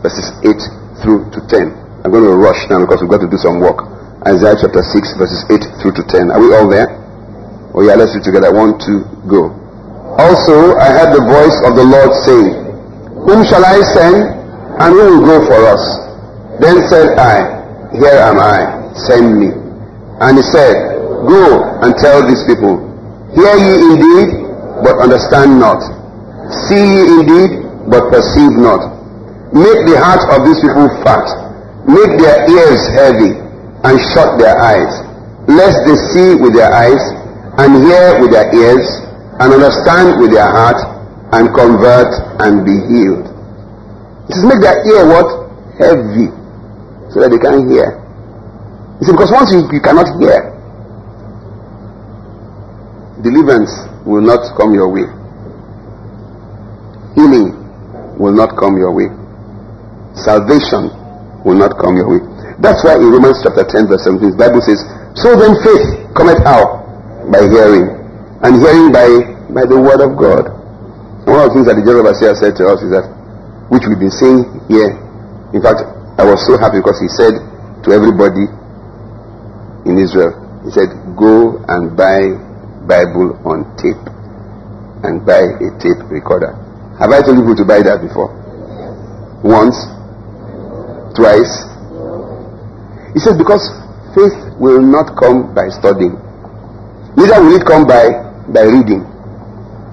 verses 0.02 0.26
8 0.42 0.58
through 1.06 1.30
to 1.30 1.40
10. 1.46 1.70
I'm 2.02 2.10
going 2.10 2.26
to 2.26 2.34
rush 2.34 2.58
now 2.66 2.82
because 2.82 2.98
we've 2.98 3.10
got 3.10 3.22
to 3.22 3.30
do 3.30 3.38
some 3.38 3.62
work. 3.62 3.86
Isaiah 4.26 4.58
chapter 4.58 4.82
6, 4.82 5.22
verses 5.22 5.46
8 5.46 5.62
through 5.78 5.94
to 5.94 6.04
10. 6.10 6.34
Are 6.34 6.42
we 6.42 6.50
all 6.50 6.66
there? 6.66 6.90
Oh, 7.78 7.86
yeah, 7.86 7.94
let's 7.94 8.10
read 8.18 8.26
together. 8.26 8.50
One, 8.50 8.74
two, 8.82 9.06
go. 9.30 9.54
Also, 10.18 10.74
I 10.82 10.90
heard 10.98 11.14
the 11.14 11.22
voice 11.22 11.56
of 11.62 11.78
the 11.78 11.86
Lord 11.86 12.10
saying, 12.26 12.50
Whom 13.22 13.46
shall 13.46 13.62
I 13.62 13.78
send, 13.94 14.18
and 14.82 14.90
who 14.98 15.02
will 15.14 15.24
go 15.30 15.36
for 15.46 15.62
us? 15.62 15.82
Then 16.58 16.82
said 16.90 17.14
I, 17.20 17.56
Here 17.96 18.20
am 18.20 18.38
I, 18.38 18.92
send 19.09 19.40
me. 19.40 19.48
And 20.20 20.37
he 20.37 20.44
said, 20.52 20.96
Go 21.24 21.80
and 21.80 21.96
tell 21.96 22.20
these 22.28 22.44
people, 22.44 22.76
Hear 23.32 23.56
ye 23.56 23.74
indeed, 23.92 24.28
but 24.85 25.00
understand 25.00 25.61
not. 25.61 25.80
See 26.68 26.76
ye 26.76 27.02
indeed, 27.20 27.64
but 27.88 28.12
perceive 28.12 28.52
not. 28.61 28.96
Make 29.56 29.80
the 29.88 29.96
heart 29.96 30.24
of 30.37 30.44
these 30.44 30.61
people 30.61 30.92
fat. 31.00 31.24
Make 31.88 32.20
their 32.20 32.44
ears 32.50 32.82
heavy, 33.00 33.32
and 33.85 33.94
shut 34.12 34.37
their 34.37 34.56
eyes, 34.61 34.92
lest 35.48 35.78
they 35.88 35.96
see 36.12 36.37
with 36.37 36.52
their 36.52 36.72
eyes, 36.72 37.00
and 37.56 37.80
hear 37.80 38.20
with 38.20 38.32
their 38.32 38.52
ears, 38.52 38.85
and 39.40 39.52
understand 39.52 40.20
with 40.20 40.32
their 40.32 40.48
heart, 40.48 40.76
and 41.32 41.48
convert 41.54 42.12
and 42.44 42.64
be 42.64 42.76
healed. 42.92 43.26
It 44.28 44.35
says, 44.35 44.44
make 44.44 44.61
their 44.61 44.78
ear 44.85 45.02
what? 45.09 45.28
Heavy, 45.78 46.32
so 47.16 47.24
that 47.24 47.33
they 47.33 47.40
can 47.40 47.64
hear. 47.72 47.96
You 49.00 49.09
see, 49.09 49.12
because 49.16 49.33
once 49.33 49.48
you, 49.48 49.64
you 49.72 49.81
cannot 49.81 50.05
hear, 50.20 50.52
deliverance 53.24 53.72
will 54.05 54.20
not 54.20 54.44
come 54.61 54.76
your 54.76 54.92
way. 54.92 55.09
Healing 57.16 57.57
will 58.20 58.37
not 58.37 58.52
come 58.61 58.76
your 58.76 58.92
way. 58.92 59.09
Salvation 60.12 60.92
will 61.40 61.57
not 61.57 61.81
come 61.81 61.96
your 61.96 62.05
way. 62.12 62.20
That's 62.61 62.85
why 62.85 63.00
in 63.00 63.09
Romans 63.09 63.40
chapter 63.40 63.64
10 63.64 63.88
verse 63.88 64.05
17 64.05 64.37
the 64.37 64.40
Bible 64.40 64.61
says, 64.61 64.85
So 65.16 65.33
then 65.40 65.57
faith 65.64 66.12
cometh 66.12 66.44
out 66.44 66.85
by 67.33 67.48
hearing, 67.48 67.96
and 68.44 68.61
hearing 68.61 68.92
by, 68.92 69.09
by 69.57 69.64
the 69.64 69.81
word 69.81 70.05
of 70.05 70.20
God. 70.20 70.52
One 71.24 71.40
of 71.40 71.48
the 71.48 71.52
things 71.57 71.66
that 71.72 71.81
the 71.81 71.85
general 71.88 72.12
said 72.12 72.37
to 72.61 72.64
us 72.68 72.85
is 72.85 72.92
that, 72.92 73.09
which 73.72 73.88
we've 73.88 73.96
been 74.05 74.12
saying 74.12 74.44
here, 74.68 74.92
in 75.57 75.64
fact, 75.64 75.95
I 76.16 76.24
was 76.24 76.40
so 76.48 76.57
happy 76.57 76.81
because 76.81 76.96
he 77.00 77.09
said 77.12 77.37
to 77.85 77.88
everybody 77.92 78.48
in 79.85 80.00
Israel, 80.00 80.33
he 80.64 80.70
said, 80.72 80.88
go 81.14 81.61
and 81.68 81.92
buy 81.92 82.33
Bible 82.88 83.37
on 83.44 83.68
tape 83.76 84.00
and 85.05 85.20
buy 85.29 85.44
a 85.44 85.68
tape 85.76 86.00
recorder. 86.09 86.57
Have 86.98 87.12
I 87.12 87.20
told 87.20 87.37
you 87.44 87.55
to 87.55 87.64
buy 87.68 87.85
that 87.85 88.00
before? 88.00 88.33
Once? 89.44 89.76
Twice? 91.12 91.52
He 93.12 93.20
said, 93.20 93.37
because 93.37 93.61
faith 94.16 94.33
will 94.57 94.81
not 94.81 95.12
come 95.20 95.52
by 95.55 95.68
studying. 95.68 96.16
Neither 97.16 97.44
will 97.44 97.61
it 97.61 97.64
come 97.68 97.85
by, 97.85 98.09
by 98.48 98.64
reading. 98.64 99.05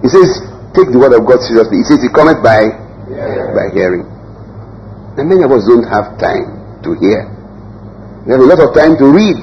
He 0.01 0.07
says, 0.07 0.27
take 0.71 0.87
the 0.91 0.99
word 0.99 1.11
of 1.11 1.27
God 1.27 1.43
seriously. 1.43 1.83
He 1.83 1.85
says, 1.87 1.99
it 1.99 2.15
cometh 2.15 2.39
by, 2.39 2.71
by 3.51 3.67
hearing. 3.75 4.12
And 5.13 5.29
many 5.29 5.45
of 5.45 5.53
us 5.53 5.61
don't 5.69 5.85
have 5.85 6.17
time 6.17 6.81
to 6.81 6.97
hear. 6.97 7.29
We 8.25 8.33
have 8.33 8.41
a 8.41 8.49
lot 8.49 8.57
of 8.65 8.73
time 8.73 8.97
to 8.97 9.05
read. 9.13 9.37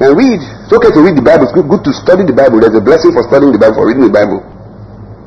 Can 0.00 0.16
read. 0.16 0.40
It's 0.40 0.72
okay 0.72 0.90
to 0.90 1.00
read 1.04 1.14
the 1.14 1.22
Bible. 1.22 1.44
It's 1.44 1.54
good, 1.54 1.68
good 1.68 1.84
to 1.84 1.92
study 1.92 2.24
the 2.24 2.34
Bible. 2.34 2.58
There's 2.58 2.74
a 2.74 2.82
blessing 2.82 3.12
for 3.12 3.22
studying 3.28 3.52
the 3.52 3.60
Bible, 3.60 3.78
for 3.78 3.86
reading 3.86 4.08
the 4.08 4.16
Bible. 4.16 4.42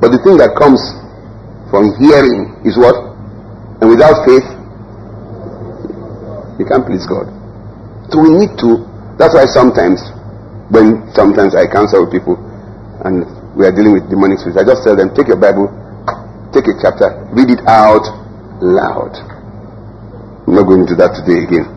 But 0.01 0.11
the 0.11 0.19
thing 0.25 0.35
that 0.41 0.57
comes 0.57 0.81
from 1.69 1.93
hearing 2.01 2.57
is 2.67 2.75
what? 2.75 2.97
And 3.79 3.87
without 3.87 4.27
faith, 4.27 4.43
you 6.57 6.65
can't 6.65 6.83
please 6.83 7.05
God. 7.05 7.29
So 8.09 8.19
we 8.19 8.33
need 8.33 8.57
to. 8.65 8.81
That's 9.21 9.37
why 9.37 9.45
sometimes, 9.45 10.01
when 10.73 11.05
sometimes 11.13 11.53
I 11.53 11.69
counsel 11.69 12.03
with 12.03 12.11
people 12.11 12.35
and 13.05 13.23
we 13.53 13.63
are 13.63 13.71
dealing 13.71 13.93
with 13.93 14.09
demonic 14.09 14.41
spirits, 14.41 14.57
I 14.57 14.65
just 14.65 14.83
tell 14.83 14.97
them, 14.97 15.13
take 15.13 15.29
your 15.31 15.39
Bible, 15.39 15.69
take 16.49 16.65
a 16.65 16.75
chapter, 16.81 17.13
read 17.31 17.53
it 17.53 17.61
out 17.69 18.03
loud. 18.61 19.13
I'm 20.47 20.55
not 20.55 20.63
going 20.63 20.87
into 20.87 20.95
that 20.95 21.11
today 21.17 21.43
again, 21.43 21.67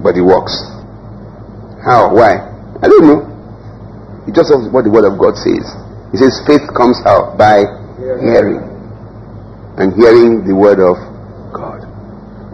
but 0.00 0.16
it 0.16 0.24
works. 0.24 0.54
How? 1.84 2.08
Why? 2.08 2.40
I 2.80 2.88
don't 2.88 3.04
know. 3.04 3.20
It 4.24 4.32
just 4.32 4.48
what 4.72 4.88
the 4.88 4.92
word 4.92 5.04
of 5.04 5.20
God 5.20 5.36
says. 5.36 5.64
He 6.12 6.16
says 6.16 6.40
faith 6.48 6.64
comes 6.72 6.96
out 7.04 7.36
by 7.36 7.64
hearing. 8.00 8.64
And 9.76 9.92
hearing 9.92 10.46
the 10.48 10.56
word 10.56 10.80
of 10.80 10.96
God. 11.52 11.84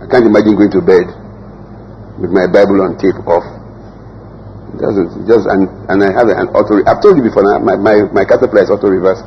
I 0.02 0.10
can't 0.10 0.26
imagine 0.26 0.58
going 0.58 0.74
to 0.74 0.82
bed 0.82 1.06
with 2.18 2.34
my 2.34 2.50
Bible 2.50 2.82
on 2.82 2.98
tape 2.98 3.20
off. 3.28 3.46
It 4.74 5.28
just 5.28 5.46
and, 5.50 5.66
and 5.90 5.98
I 6.02 6.10
have 6.14 6.30
an 6.30 6.50
auto 6.54 6.80
I've 6.86 7.02
told 7.02 7.18
you 7.18 7.26
before 7.26 7.42
now, 7.42 7.58
my, 7.58 7.76
my, 7.76 8.06
my 8.10 8.24
caterpillar 8.24 8.64
is 8.64 8.70
auto 8.70 8.88
reverse. 8.88 9.20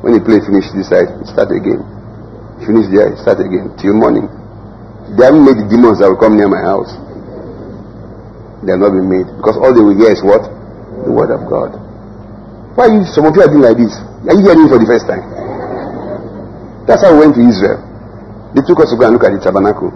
When 0.00 0.14
you 0.14 0.22
play 0.22 0.38
finish 0.40 0.68
this 0.72 0.88
side, 0.88 1.10
start 1.28 1.50
again. 1.52 1.95
Finish 2.64 2.88
there, 2.94 3.12
start 3.20 3.40
again 3.40 3.74
till 3.76 3.92
morning. 3.92 4.30
They 5.18 5.24
haven't 5.26 5.44
made 5.44 5.58
the 5.60 5.68
demons 5.68 6.00
that 6.00 6.08
will 6.08 6.18
come 6.20 6.36
near 6.36 6.48
my 6.48 6.62
house 6.64 6.94
they 8.66 8.74
have 8.74 8.82
not 8.82 8.90
been 8.98 9.06
made. 9.06 9.30
Because 9.38 9.54
all 9.62 9.70
they 9.70 9.80
will 9.80 9.94
hear 9.94 10.10
is 10.10 10.20
what? 10.26 10.42
The 11.06 11.12
word 11.14 11.30
of 11.30 11.46
God. 11.46 11.78
Why 12.74 12.90
you, 12.90 13.06
some 13.06 13.24
of 13.24 13.32
you 13.38 13.42
are 13.46 13.48
doing 13.48 13.62
like 13.62 13.78
this? 13.78 13.94
Are 14.26 14.34
you 14.34 14.42
hearing 14.42 14.66
for 14.66 14.82
the 14.82 14.88
first 14.90 15.06
time? 15.06 15.22
That's 16.84 17.06
how 17.06 17.14
we 17.14 17.24
went 17.24 17.38
to 17.38 17.42
Israel. 17.46 17.78
They 18.58 18.66
took 18.66 18.82
us 18.82 18.90
to 18.90 18.98
go 18.98 19.06
and 19.06 19.14
look 19.14 19.24
at 19.24 19.32
the 19.32 19.40
tabernacle. 19.40 19.94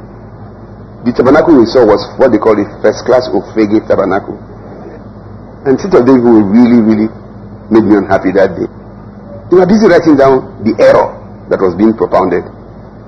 The 1.03 1.12
tabernacle 1.12 1.59
we 1.59 1.66
saw 1.66 1.83
was 1.83 2.01
what 2.14 2.31
they 2.31 2.38
call 2.38 2.55
the 2.55 2.68
first 2.79 3.03
class 3.09 3.27
of 3.35 3.42
Fege 3.59 3.83
tabernacle. 3.90 4.38
And 5.66 5.77
City 5.77 5.96
of 5.99 6.07
David 6.07 6.25
really, 6.25 6.81
really 6.81 7.09
made 7.75 7.85
me 7.85 7.99
unhappy 7.99 8.33
that 8.38 8.55
day. 8.55 8.68
They 9.51 9.57
were 9.59 9.66
busy 9.68 9.90
writing 9.90 10.14
down 10.16 10.62
the 10.62 10.73
error 10.79 11.19
that 11.50 11.58
was 11.58 11.74
being 11.74 11.92
propounded. 11.92 12.46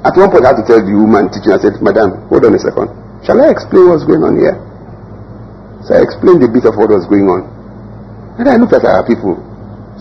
At 0.02 0.18
one 0.18 0.34
point, 0.34 0.42
I 0.42 0.50
had 0.50 0.58
to 0.58 0.66
tell 0.66 0.82
the 0.82 0.90
woman 0.90 1.30
teaching, 1.30 1.54
I 1.54 1.62
said, 1.62 1.78
Madam, 1.78 2.26
hold 2.26 2.42
on 2.42 2.58
a 2.58 2.60
second. 2.60 2.90
Shall 3.22 3.38
I 3.38 3.54
explain 3.54 3.86
what's 3.86 4.02
going 4.02 4.26
on 4.26 4.34
here? 4.34 4.58
So 5.86 5.94
I 5.94 6.02
explained 6.02 6.42
a 6.42 6.50
bit 6.50 6.66
of 6.66 6.74
what 6.74 6.90
was 6.90 7.06
going 7.06 7.30
on. 7.30 7.46
And 8.42 8.50
I 8.50 8.58
looked 8.58 8.74
at 8.74 8.82
our 8.82 9.06
people. 9.06 9.38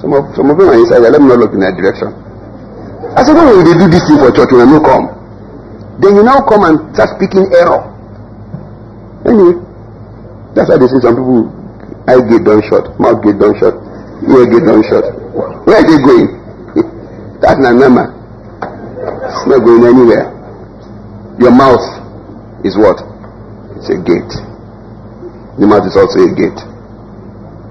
Some 0.02 0.18
of, 0.18 0.34
some 0.34 0.50
of 0.50 0.58
them 0.58 0.74
are 0.74 0.78
inside. 0.78 1.06
Let 1.06 1.22
me 1.22 1.30
not 1.30 1.38
look 1.38 1.54
in 1.54 1.62
that 1.62 1.78
direction. 1.78 2.10
I 3.14 3.22
said, 3.22 3.38
why 3.38 3.46
will 3.46 3.62
they 3.62 3.78
do 3.78 3.86
this 3.94 4.02
thing 4.10 4.18
for 4.18 4.34
church 4.34 4.50
when 4.50 4.66
I 4.66 4.70
no 4.74 4.82
come? 4.82 5.06
Then 6.02 6.18
you 6.18 6.24
now 6.26 6.42
come 6.50 6.66
and 6.66 6.82
start 6.98 7.14
speaking 7.22 7.46
error. 7.54 7.86
Anyway, 9.30 9.54
that's 10.58 10.66
why 10.66 10.82
they 10.82 10.90
say 10.90 10.98
some 11.06 11.14
people 11.14 11.46
eye 12.10 12.18
get 12.26 12.42
done 12.42 12.62
shut, 12.66 12.90
mouth 12.98 13.22
get 13.22 13.38
done 13.38 13.54
shut, 13.62 13.78
ear 14.26 14.50
get 14.50 14.66
done 14.66 14.82
shut. 14.90 15.06
Where 15.70 15.78
are 15.78 15.86
they 15.86 16.00
going? 16.02 16.42
that's 17.42 17.62
normal. 17.62 18.21
It's 19.32 19.48
not 19.48 19.64
going 19.64 19.88
anywhere. 19.88 20.28
Your 21.40 21.56
mouth 21.56 21.80
is 22.68 22.76
what? 22.76 23.00
It's 23.80 23.88
a 23.88 23.96
gate. 23.96 24.34
The 25.56 25.64
mouth 25.72 25.88
is 25.88 25.96
also 25.96 26.20
a 26.20 26.32
gate. 26.36 26.60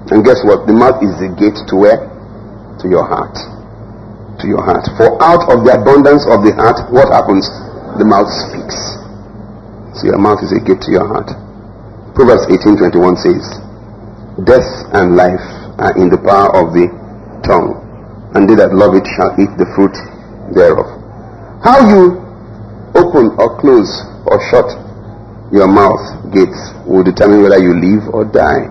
And 0.09 0.25
guess 0.25 0.41
what? 0.41 0.65
The 0.65 0.73
mouth 0.73 0.97
is 1.05 1.13
the 1.21 1.29
gate 1.37 1.55
to 1.69 1.75
where? 1.77 2.01
To 2.81 2.85
your 2.89 3.05
heart. 3.05 3.37
To 4.41 4.45
your 4.49 4.65
heart. 4.65 4.89
For 4.97 5.13
out 5.21 5.45
of 5.53 5.61
the 5.61 5.77
abundance 5.77 6.25
of 6.25 6.41
the 6.41 6.49
heart, 6.57 6.81
what 6.89 7.13
happens? 7.13 7.45
The 8.01 8.09
mouth 8.09 8.27
speaks. 8.49 8.77
So 10.01 10.09
your 10.09 10.17
mouth 10.17 10.41
is 10.41 10.49
a 10.57 10.59
gate 10.65 10.81
to 10.81 10.91
your 10.91 11.05
heart. 11.05 11.29
Proverbs 12.17 12.49
18:21 12.49 13.21
says, 13.21 13.45
Death 14.49 14.69
and 14.97 15.13
life 15.15 15.45
are 15.77 15.93
in 15.93 16.09
the 16.09 16.17
power 16.17 16.49
of 16.57 16.73
the 16.73 16.89
tongue, 17.45 17.77
and 18.33 18.49
they 18.49 18.55
that 18.57 18.73
love 18.73 18.97
it 18.97 19.05
shall 19.13 19.29
eat 19.37 19.53
the 19.61 19.69
fruit 19.77 19.93
thereof. 20.57 21.00
How 21.61 21.77
you 21.85 22.17
open 22.97 23.37
or 23.37 23.53
close 23.61 23.89
or 24.25 24.41
shut 24.49 24.65
your 25.53 25.67
mouth 25.67 26.01
gates 26.33 26.57
will 26.87 27.03
determine 27.03 27.43
whether 27.43 27.59
you 27.59 27.75
live 27.75 28.09
or 28.15 28.25
die. 28.25 28.65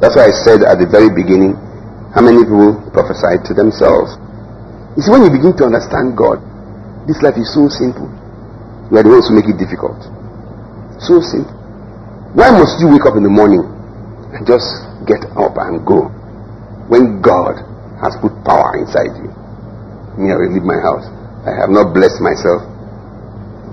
That's 0.00 0.16
why 0.16 0.26
I 0.26 0.34
said 0.42 0.66
at 0.66 0.80
the 0.82 0.88
very 0.90 1.06
beginning, 1.06 1.54
how 2.10 2.24
many 2.24 2.42
people 2.42 2.82
prophesied 2.90 3.46
to 3.46 3.54
themselves. 3.54 4.18
You 4.98 5.06
see, 5.06 5.12
when 5.14 5.22
you 5.22 5.30
begin 5.30 5.54
to 5.60 5.70
understand 5.70 6.18
God, 6.18 6.42
this 7.06 7.22
life 7.22 7.38
is 7.38 7.46
so 7.54 7.70
simple. 7.70 8.10
We 8.90 8.98
are 8.98 9.06
the 9.06 9.14
ones 9.14 9.30
who 9.30 9.38
make 9.38 9.46
it 9.46 9.60
difficult. 9.60 10.02
So 10.98 11.22
simple. 11.22 11.54
Why 12.34 12.50
must 12.50 12.80
you 12.82 12.90
wake 12.90 13.06
up 13.06 13.14
in 13.14 13.22
the 13.22 13.30
morning 13.32 13.62
and 14.34 14.42
just 14.42 14.66
get 15.06 15.22
up 15.38 15.54
and 15.62 15.84
go 15.86 16.10
when 16.90 17.22
God 17.22 17.60
has 18.02 18.18
put 18.18 18.34
power 18.42 18.74
inside 18.82 19.14
you? 19.20 19.30
Me, 20.18 20.32
I 20.32 20.36
will 20.42 20.50
leave 20.50 20.66
my 20.66 20.80
house. 20.82 21.21
I 21.42 21.58
have 21.58 21.70
not 21.74 21.90
blessed 21.90 22.22
myself. 22.22 22.62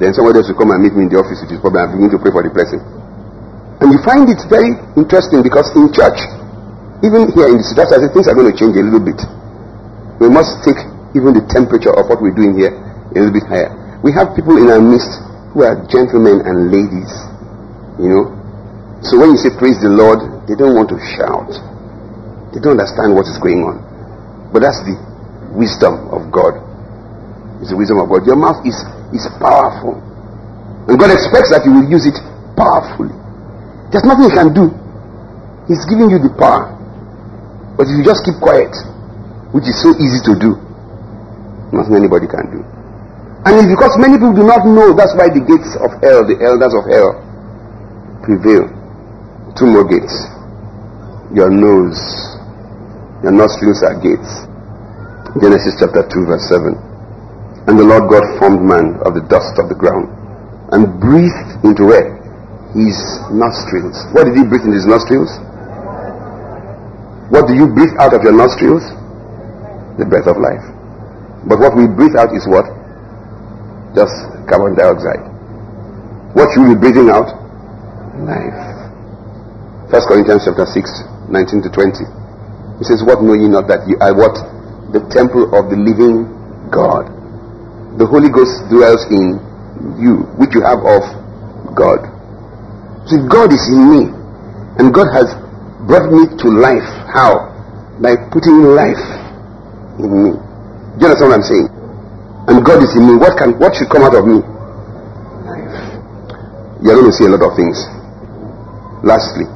Then 0.02 0.16
somebody 0.16 0.42
else 0.42 0.50
will 0.50 0.58
come 0.58 0.72
and 0.74 0.82
meet 0.82 0.96
me 0.96 1.06
in 1.06 1.10
the 1.12 1.20
office 1.20 1.44
with 1.44 1.54
his 1.54 1.62
problem 1.62 1.86
and 1.86 1.92
begin 2.00 2.10
to 2.16 2.20
pray 2.24 2.32
for 2.34 2.42
the 2.42 2.50
blessing. 2.50 2.82
And 3.84 3.92
you 3.94 4.00
find 4.02 4.26
it 4.32 4.40
very 4.48 4.74
interesting 4.96 5.44
because 5.44 5.70
in 5.76 5.92
church, 5.92 6.18
even 7.04 7.30
here 7.36 7.52
in 7.52 7.60
the 7.60 7.66
city, 7.68 7.84
say 7.84 8.08
things 8.12 8.28
are 8.28 8.36
going 8.36 8.48
to 8.52 8.56
change 8.56 8.74
a 8.76 8.84
little 8.84 9.04
bit. 9.04 9.20
We 10.24 10.28
must 10.32 10.64
take 10.64 10.80
even 11.16 11.36
the 11.36 11.44
temperature 11.52 11.92
of 11.96 12.08
what 12.08 12.20
we're 12.24 12.36
doing 12.36 12.56
here 12.56 12.76
a 12.76 13.16
little 13.16 13.36
bit 13.36 13.48
higher. 13.48 13.72
We 14.04 14.16
have 14.16 14.36
people 14.36 14.56
in 14.60 14.72
our 14.72 14.84
midst 14.84 15.20
who 15.52 15.68
are 15.68 15.76
gentlemen 15.92 16.44
and 16.48 16.72
ladies, 16.72 17.12
you 18.00 18.08
know. 18.08 18.26
So 19.04 19.20
when 19.20 19.36
you 19.36 19.40
say 19.40 19.52
praise 19.56 19.80
the 19.84 19.92
Lord, 19.92 20.48
they 20.48 20.56
don't 20.56 20.76
want 20.76 20.92
to 20.96 21.00
shout. 21.16 21.52
They 22.56 22.60
don't 22.64 22.80
understand 22.80 23.16
what 23.16 23.28
is 23.28 23.40
going 23.40 23.64
on. 23.68 23.84
But 24.52 24.64
that's 24.64 24.80
the 24.84 24.96
wisdom 25.56 26.08
of 26.12 26.32
God. 26.32 26.69
It's 27.60 27.72
the 27.72 27.78
wisdom 27.78 28.00
of 28.00 28.08
God. 28.08 28.24
Your 28.26 28.40
mouth 28.40 28.64
is 28.64 28.76
is 29.14 29.26
powerful. 29.42 29.98
And 30.88 30.98
God 30.98 31.12
expects 31.14 31.54
that 31.54 31.66
you 31.66 31.74
will 31.74 31.90
use 31.90 32.06
it 32.06 32.18
powerfully. 32.58 33.14
There's 33.94 34.06
nothing 34.06 34.30
you 34.30 34.36
can 34.36 34.50
do. 34.54 34.66
He's 35.70 35.86
giving 35.86 36.10
you 36.10 36.18
the 36.18 36.34
power. 36.34 36.74
But 37.78 37.90
if 37.90 37.94
you 37.94 38.04
just 38.06 38.26
keep 38.26 38.38
quiet, 38.42 38.74
which 39.54 39.70
is 39.70 39.78
so 39.82 39.94
easy 39.98 40.22
to 40.30 40.34
do, 40.38 40.58
nothing 41.74 41.94
anybody 41.98 42.26
can 42.26 42.50
do. 42.50 42.62
And 43.46 43.56
it's 43.56 43.70
because 43.70 43.94
many 44.02 44.18
people 44.18 44.34
do 44.34 44.44
not 44.44 44.66
know, 44.66 44.92
that's 44.94 45.14
why 45.16 45.30
the 45.30 45.42
gates 45.42 45.78
of 45.80 45.94
hell, 46.02 46.26
the 46.26 46.38
elders 46.42 46.74
of 46.74 46.84
hell, 46.90 47.18
prevail. 48.26 48.68
Two 49.58 49.70
more 49.70 49.86
gates. 49.86 50.14
Your 51.34 51.50
nose, 51.50 52.02
your 53.22 53.32
nostrils 53.34 53.82
are 53.86 53.98
gates. 54.02 54.46
Genesis 55.38 55.78
chapter 55.78 56.02
2, 56.02 56.26
verse 56.26 56.50
7. 56.50 56.89
And 57.70 57.78
the 57.78 57.86
Lord 57.86 58.10
God 58.10 58.26
formed 58.42 58.66
man 58.66 58.98
of 59.06 59.14
the 59.14 59.22
dust 59.30 59.62
of 59.62 59.70
the 59.70 59.78
ground 59.78 60.10
and 60.74 60.90
breathed 60.98 61.62
into 61.62 61.86
where? 61.86 62.18
His 62.74 62.98
nostrils. 63.30 63.94
What 64.10 64.26
did 64.26 64.42
he 64.42 64.42
breathe 64.42 64.66
in 64.66 64.74
his 64.74 64.90
nostrils? 64.90 65.30
What 67.30 67.46
do 67.46 67.54
you 67.54 67.70
breathe 67.70 67.94
out 68.02 68.18
of 68.18 68.26
your 68.26 68.34
nostrils? 68.34 68.82
The 70.02 70.06
breath 70.10 70.26
of 70.26 70.42
life. 70.42 70.66
But 71.46 71.62
what 71.62 71.78
we 71.78 71.86
breathe 71.86 72.18
out 72.18 72.34
is 72.34 72.50
what? 72.50 72.66
Just 73.94 74.18
carbon 74.50 74.74
dioxide. 74.74 75.30
What 76.34 76.50
you 76.58 76.66
will 76.66 76.74
be 76.74 76.90
breathing 76.90 77.14
out? 77.14 77.30
Life. 78.18 79.94
First 79.94 80.10
Corinthians 80.10 80.42
chapter 80.50 80.66
6, 80.66 80.74
19 81.30 81.62
to 81.62 81.70
20. 81.70 82.82
He 82.82 82.84
says, 82.90 83.06
What 83.06 83.22
know 83.22 83.38
ye 83.38 83.46
not 83.46 83.70
that 83.70 83.86
you 83.86 83.94
are 84.02 84.18
what? 84.18 84.34
The 84.90 85.06
temple 85.14 85.54
of 85.54 85.70
the 85.70 85.78
living 85.78 86.26
God 86.74 87.19
the 87.98 88.06
Holy 88.06 88.30
Ghost 88.30 88.70
dwells 88.70 89.02
in 89.10 89.40
you, 89.98 90.28
which 90.38 90.54
you 90.54 90.62
have 90.62 90.84
of 90.86 91.04
God. 91.74 92.04
See, 93.08 93.18
God 93.26 93.50
is 93.50 93.64
in 93.72 93.82
me, 93.90 94.02
and 94.78 94.94
God 94.94 95.10
has 95.16 95.34
brought 95.88 96.12
me 96.12 96.28
to 96.30 96.48
life. 96.52 96.86
How? 97.10 97.50
By 97.98 98.16
putting 98.30 98.76
life 98.78 99.02
in 99.98 100.10
me. 100.12 100.32
Do 100.36 101.02
you 101.02 101.08
understand 101.10 101.32
what 101.32 101.40
I'm 101.42 101.48
saying? 101.48 101.70
And 102.52 102.66
God 102.66 102.84
is 102.84 102.94
in 102.96 103.08
me. 103.08 103.16
What 103.18 103.38
can 103.40 103.58
what 103.58 103.74
should 103.76 103.90
come 103.90 104.04
out 104.04 104.14
of 104.14 104.28
me? 104.28 104.44
Life. 105.48 105.80
You're 106.84 106.96
going 107.00 107.10
to 107.10 107.16
see 107.16 107.26
a 107.26 107.32
lot 107.34 107.42
of 107.42 107.56
things. 107.58 107.78
Lastly, 109.04 109.48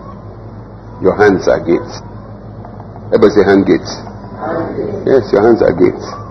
your 1.04 1.16
hands 1.20 1.48
are 1.52 1.60
gates. 1.60 2.00
Everybody 3.12 3.32
say 3.38 3.44
hand 3.46 3.68
gates. 3.68 3.92
Yes, 5.06 5.30
your 5.36 5.44
hands 5.44 5.62
are 5.62 5.76
gates. 5.76 6.23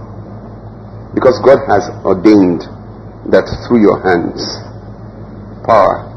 Because 1.14 1.36
God 1.44 1.60
has 1.68 1.88
ordained 2.04 2.64
that 3.28 3.44
through 3.68 3.84
your 3.84 4.00
hands, 4.00 4.40
power, 5.68 6.08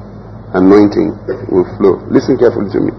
anointing 0.55 1.13
will 1.51 1.67
flow. 1.77 1.99
Listen 2.07 2.39
carefully 2.39 2.71
to 2.71 2.79
me. 2.79 2.91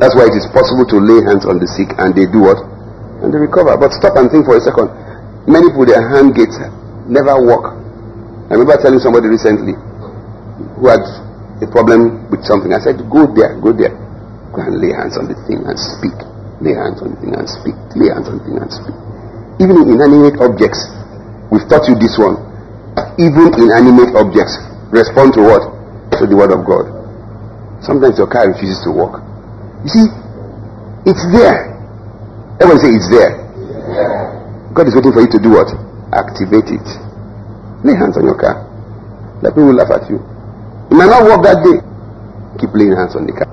That's 0.00 0.14
why 0.14 0.30
it 0.30 0.34
is 0.38 0.46
possible 0.54 0.86
to 0.88 0.96
lay 1.02 1.20
hands 1.26 1.44
on 1.44 1.58
the 1.58 1.68
sick 1.68 1.90
and 1.98 2.14
they 2.14 2.24
do 2.30 2.46
what? 2.46 2.58
And 3.20 3.34
they 3.34 3.38
recover. 3.38 3.74
But 3.76 3.92
stop 3.98 4.14
and 4.16 4.30
think 4.30 4.46
for 4.46 4.56
a 4.56 4.62
second. 4.62 4.88
Many 5.50 5.68
people, 5.74 5.84
their 5.84 6.00
hand 6.00 6.32
gates 6.38 6.54
never 7.10 7.34
work. 7.42 7.74
I 8.48 8.56
remember 8.56 8.78
telling 8.80 9.02
somebody 9.02 9.28
recently 9.28 9.74
who 10.78 10.86
had 10.88 11.02
a 11.60 11.68
problem 11.68 12.30
with 12.30 12.46
something. 12.46 12.72
I 12.72 12.80
said, 12.80 13.02
Go 13.10 13.26
there, 13.34 13.58
go 13.60 13.74
there. 13.74 13.92
Go 14.54 14.62
and 14.64 14.80
lay 14.80 14.94
hands 14.94 15.18
on 15.18 15.28
the 15.28 15.36
thing 15.44 15.60
and 15.66 15.76
speak. 15.76 16.16
Lay 16.62 16.72
hands 16.74 17.02
on 17.04 17.12
the 17.14 17.18
thing 17.20 17.34
and 17.34 17.46
speak. 17.50 17.76
Lay 17.98 18.08
hands 18.08 18.30
on 18.30 18.38
the 18.40 18.44
thing 18.46 18.58
and 18.58 18.70
speak. 18.70 18.96
Even 19.60 19.74
in 19.82 19.98
inanimate 19.98 20.38
objects, 20.38 20.78
We've 21.50 21.64
taught 21.68 21.88
you 21.88 21.96
this 21.96 22.16
one. 22.20 22.36
Even 23.16 23.50
inanimate 23.56 24.14
objects 24.14 24.58
respond 24.92 25.32
to 25.34 25.42
what? 25.44 25.62
To 26.18 26.26
the 26.26 26.36
word 26.36 26.52
of 26.52 26.64
God. 26.66 26.88
Sometimes 27.80 28.18
your 28.18 28.26
car 28.26 28.50
refuses 28.50 28.82
to 28.84 28.90
work. 28.90 29.22
You 29.86 29.90
see, 29.90 30.06
it's 31.06 31.24
there. 31.30 31.72
Everyone 32.58 32.80
say 32.82 32.90
it's 32.90 33.06
there. 33.08 33.38
God 34.74 34.90
is 34.90 34.94
waiting 34.98 35.14
for 35.14 35.22
you 35.22 35.30
to 35.30 35.40
do 35.40 35.54
what? 35.54 35.70
Activate 36.10 36.74
it. 36.74 36.88
Lay 37.86 37.94
hands 37.94 38.18
on 38.18 38.26
your 38.26 38.34
car. 38.34 38.66
Let 39.40 39.54
people 39.54 39.70
laugh 39.72 39.94
at 39.94 40.10
you. 40.10 40.18
It 40.90 40.96
might 40.98 41.06
not 41.06 41.22
work 41.22 41.46
that 41.46 41.62
day. 41.62 41.78
Keep 42.58 42.74
laying 42.74 42.98
hands 42.98 43.14
on 43.14 43.24
the 43.24 43.32
car. 43.32 43.46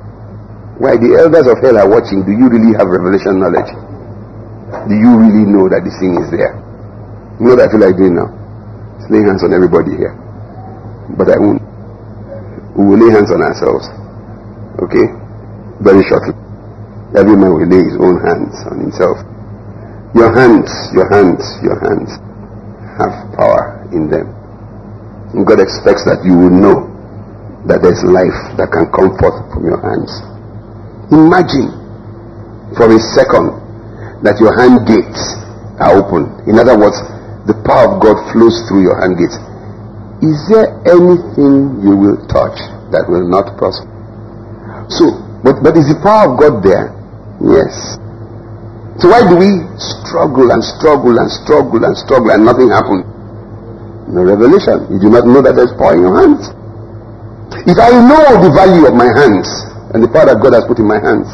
Why 0.81 0.97
the 0.97 1.21
elders 1.21 1.45
of 1.45 1.61
hell 1.61 1.77
are 1.77 1.87
watching, 1.87 2.25
do 2.25 2.33
you 2.33 2.49
really 2.49 2.73
have 2.75 2.89
revelation 2.89 3.37
knowledge? 3.37 3.69
Do 4.89 4.95
you 4.97 5.11
really 5.15 5.45
know 5.45 5.69
that 5.69 5.85
this 5.85 5.95
thing 6.01 6.17
is 6.17 6.33
there? 6.33 6.64
You 7.39 7.51
know 7.51 7.55
what 7.59 7.67
I 7.67 7.71
feel 7.71 7.83
like 7.83 7.99
doing 7.99 8.15
now? 8.15 8.31
It's 8.95 9.11
laying 9.11 9.27
hands 9.27 9.43
on 9.43 9.51
everybody 9.51 9.91
here. 9.99 10.15
But 11.19 11.27
I 11.27 11.35
won't. 11.35 11.59
We 12.79 12.83
will 12.87 12.99
lay 12.99 13.11
hands 13.11 13.27
on 13.27 13.43
ourselves. 13.43 13.91
Okay? 14.79 15.03
Very 15.83 15.99
shortly. 16.07 16.31
Every 17.15 17.35
man 17.35 17.51
will 17.59 17.67
lay 17.67 17.83
his 17.83 17.99
own 17.99 18.23
hands 18.23 18.55
on 18.71 18.79
himself. 18.79 19.19
Your 20.15 20.31
hands, 20.31 20.71
your 20.95 21.11
hands, 21.11 21.43
your 21.59 21.75
hands 21.83 22.07
have 22.95 23.11
power 23.35 23.83
in 23.91 24.07
them. 24.07 24.31
And 25.35 25.43
God 25.43 25.59
expects 25.59 26.07
that 26.07 26.23
you 26.23 26.39
will 26.39 26.55
know 26.55 26.77
that 27.67 27.83
there's 27.83 27.99
life 28.07 28.39
that 28.55 28.71
can 28.71 28.87
come 28.95 29.11
forth 29.19 29.43
from 29.51 29.67
your 29.67 29.79
hands. 29.83 30.07
Imagine 31.11 31.67
for 32.79 32.87
a 32.87 32.99
second 33.11 33.59
that 34.23 34.39
your 34.39 34.55
hand 34.55 34.87
gates 34.87 35.19
are 35.83 35.99
open. 35.99 36.31
In 36.47 36.55
other 36.55 36.79
words, 36.79 36.95
the 37.45 37.53
power 37.61 37.93
of 37.93 38.01
God 38.01 38.17
flows 38.33 38.57
through 38.65 38.81
your 38.89 38.97
hand 38.97 39.21
gates. 39.21 39.37
Is 40.25 40.37
there 40.49 40.73
anything 40.89 41.77
you 41.85 41.93
will 41.93 42.17
touch 42.25 42.57
that 42.89 43.05
will 43.05 43.29
not 43.29 43.53
prosper? 43.61 43.85
So, 44.89 45.13
but, 45.45 45.61
but 45.61 45.77
is 45.77 45.85
the 45.85 45.99
power 46.01 46.33
of 46.33 46.41
God 46.41 46.65
there? 46.65 46.89
Yes. 47.37 48.01
So 48.97 49.13
why 49.13 49.21
do 49.29 49.37
we 49.37 49.61
struggle 49.77 50.49
and 50.49 50.63
struggle 50.63 51.19
and 51.21 51.29
struggle 51.29 51.83
and 51.85 51.93
struggle 51.93 52.33
and 52.33 52.41
nothing 52.47 52.73
happens? 52.73 53.05
No 54.09 54.25
revelation. 54.25 54.89
You 54.89 54.97
do 55.05 55.09
not 55.13 55.29
know 55.29 55.41
that 55.45 55.53
there's 55.53 55.73
power 55.77 55.93
in 55.93 56.01
your 56.01 56.15
hands. 56.17 56.49
If 57.69 57.77
I 57.77 57.93
know 57.93 58.41
the 58.41 58.49
value 58.53 58.89
of 58.89 58.93
my 58.97 59.09
hands 59.09 59.45
and 59.93 60.01
the 60.01 60.09
power 60.09 60.33
that 60.33 60.41
God 60.41 60.53
has 60.57 60.65
put 60.65 60.81
in 60.81 60.87
my 60.89 60.97
hands, 60.97 61.29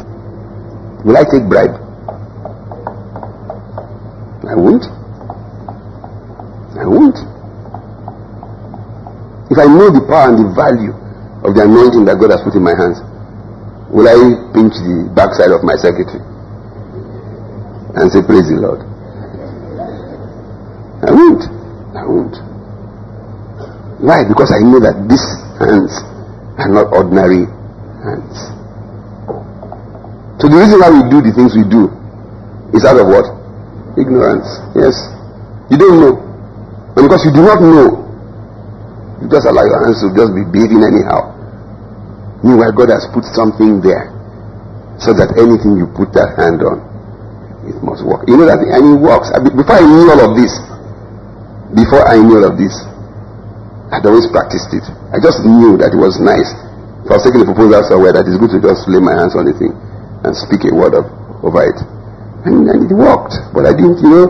will 1.08 1.16
I 1.16 1.24
take 1.24 1.48
bribe? 1.48 1.76
I 4.44 4.56
won't. 4.60 4.84
I 6.82 6.86
won't. 6.90 7.14
If 9.54 9.58
I 9.60 9.70
know 9.70 9.86
the 9.94 10.02
power 10.02 10.34
and 10.34 10.38
the 10.42 10.50
value 10.50 10.90
of 11.46 11.54
the 11.54 11.62
anointing 11.62 12.10
that 12.10 12.18
God 12.18 12.34
has 12.34 12.42
put 12.42 12.58
in 12.58 12.64
my 12.66 12.74
hands, 12.74 12.98
will 13.94 14.10
I 14.10 14.18
pinch 14.50 14.74
the 14.82 15.06
backside 15.14 15.54
of 15.54 15.62
my 15.62 15.78
secretary 15.78 16.18
and 17.94 18.10
say, 18.10 18.18
Praise 18.26 18.50
the 18.50 18.58
Lord? 18.58 18.82
I 21.06 21.10
won't. 21.14 21.42
I 21.94 22.02
won't. 22.02 22.36
Why? 24.02 24.26
Because 24.26 24.50
I 24.50 24.58
know 24.66 24.82
that 24.82 25.06
these 25.06 25.26
hands 25.62 25.92
are 26.58 26.72
not 26.72 26.90
ordinary 26.90 27.46
hands. 28.02 28.34
So 30.42 30.50
the 30.50 30.58
reason 30.58 30.82
why 30.82 30.90
we 30.90 31.06
do 31.06 31.22
the 31.22 31.30
things 31.30 31.54
we 31.54 31.62
do 31.62 31.86
is 32.74 32.82
out 32.82 32.98
of 32.98 33.06
what? 33.06 33.30
Ignorance. 33.94 34.48
Yes. 34.74 34.96
You 35.70 35.78
don't 35.78 36.00
know. 36.02 36.31
And 36.96 37.08
because 37.08 37.24
you 37.24 37.32
do 37.32 37.42
not 37.42 37.58
know, 37.64 38.02
you 39.22 39.26
just 39.30 39.46
allow 39.48 39.64
your 39.64 39.80
hands 39.86 40.02
to 40.04 40.12
just 40.12 40.34
be 40.36 40.44
beating 40.50 40.82
anyhow. 40.84 41.32
Meanwhile, 42.42 42.74
God 42.74 42.90
has 42.90 43.06
put 43.14 43.22
something 43.32 43.78
there 43.80 44.10
so 44.98 45.14
that 45.14 45.30
anything 45.38 45.78
you 45.78 45.86
put 45.94 46.10
that 46.18 46.34
hand 46.34 46.60
on, 46.66 46.82
it 47.64 47.78
must 47.86 48.02
work. 48.02 48.26
You 48.26 48.34
know 48.34 48.50
that, 48.50 48.58
and 48.58 48.82
it 48.82 48.98
works. 48.98 49.30
Before 49.54 49.78
I 49.78 49.86
knew 49.86 50.10
all 50.10 50.20
of 50.26 50.34
this, 50.34 50.52
before 51.78 52.02
I 52.02 52.18
knew 52.18 52.42
all 52.42 52.50
of 52.50 52.58
this, 52.58 52.74
I'd 53.94 54.02
always 54.02 54.26
practiced 54.34 54.74
it. 54.74 54.82
I 55.14 55.22
just 55.22 55.46
knew 55.46 55.78
that 55.78 55.94
it 55.94 56.00
was 56.00 56.18
nice. 56.18 56.50
If 57.06 57.14
I 57.14 57.22
was 57.22 57.24
taking 57.24 57.46
a 57.46 57.48
proposal 57.48 57.78
somewhere, 57.86 58.10
that 58.10 58.26
it's 58.26 58.36
good 58.42 58.50
to 58.58 58.60
just 58.60 58.90
lay 58.90 58.98
my 58.98 59.14
hands 59.14 59.38
on 59.38 59.46
the 59.46 59.54
thing 59.54 59.70
and 60.26 60.34
speak 60.34 60.66
a 60.66 60.74
word 60.74 60.98
of, 60.98 61.06
over 61.46 61.62
it. 61.62 61.78
And, 62.42 62.66
and 62.66 62.90
it 62.90 62.94
worked. 62.94 63.38
But 63.54 63.70
I 63.70 63.72
didn't, 63.74 64.02
you 64.02 64.10
know, 64.10 64.26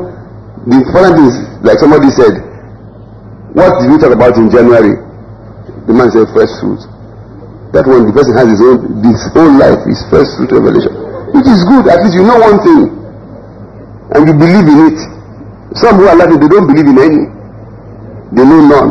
the 0.68 0.77
important 0.85 1.12
thing 1.16 1.27
is, 1.33 1.37
like 1.64 1.81
somebody 1.81 2.12
said, 2.12 2.52
what 3.53 3.71
did 3.81 3.93
we 3.93 3.97
talk 4.01 4.12
about 4.12 4.37
in 4.41 4.49
January? 4.49 4.97
The 5.87 5.93
man 5.93 6.09
said 6.12 6.29
first 6.33 6.57
fruit. 6.61 6.81
That 7.73 7.88
one, 7.88 8.05
the 8.09 8.12
person 8.12 8.37
has 8.37 8.49
his 8.53 8.61
own, 8.61 9.01
his 9.01 9.21
whole 9.33 9.53
life 9.57 9.81
is 9.88 9.97
first 10.12 10.37
fruit 10.37 10.53
revelation. 10.53 10.93
Which 11.33 11.49
is 11.49 11.65
good, 11.65 11.88
at 11.88 12.05
least 12.05 12.17
you 12.17 12.25
know 12.29 12.37
one 12.37 12.61
thing. 12.61 12.83
And 14.12 14.21
you 14.29 14.35
believe 14.37 14.69
in 14.69 14.79
it. 14.93 14.99
Some 15.81 15.97
who 15.97 16.05
are 16.05 16.17
laughing, 16.17 16.37
they 16.37 16.49
don't 16.53 16.69
believe 16.69 16.85
in 16.85 16.97
any. 17.01 17.25
They 18.37 18.45
know 18.45 18.61
none. 18.61 18.91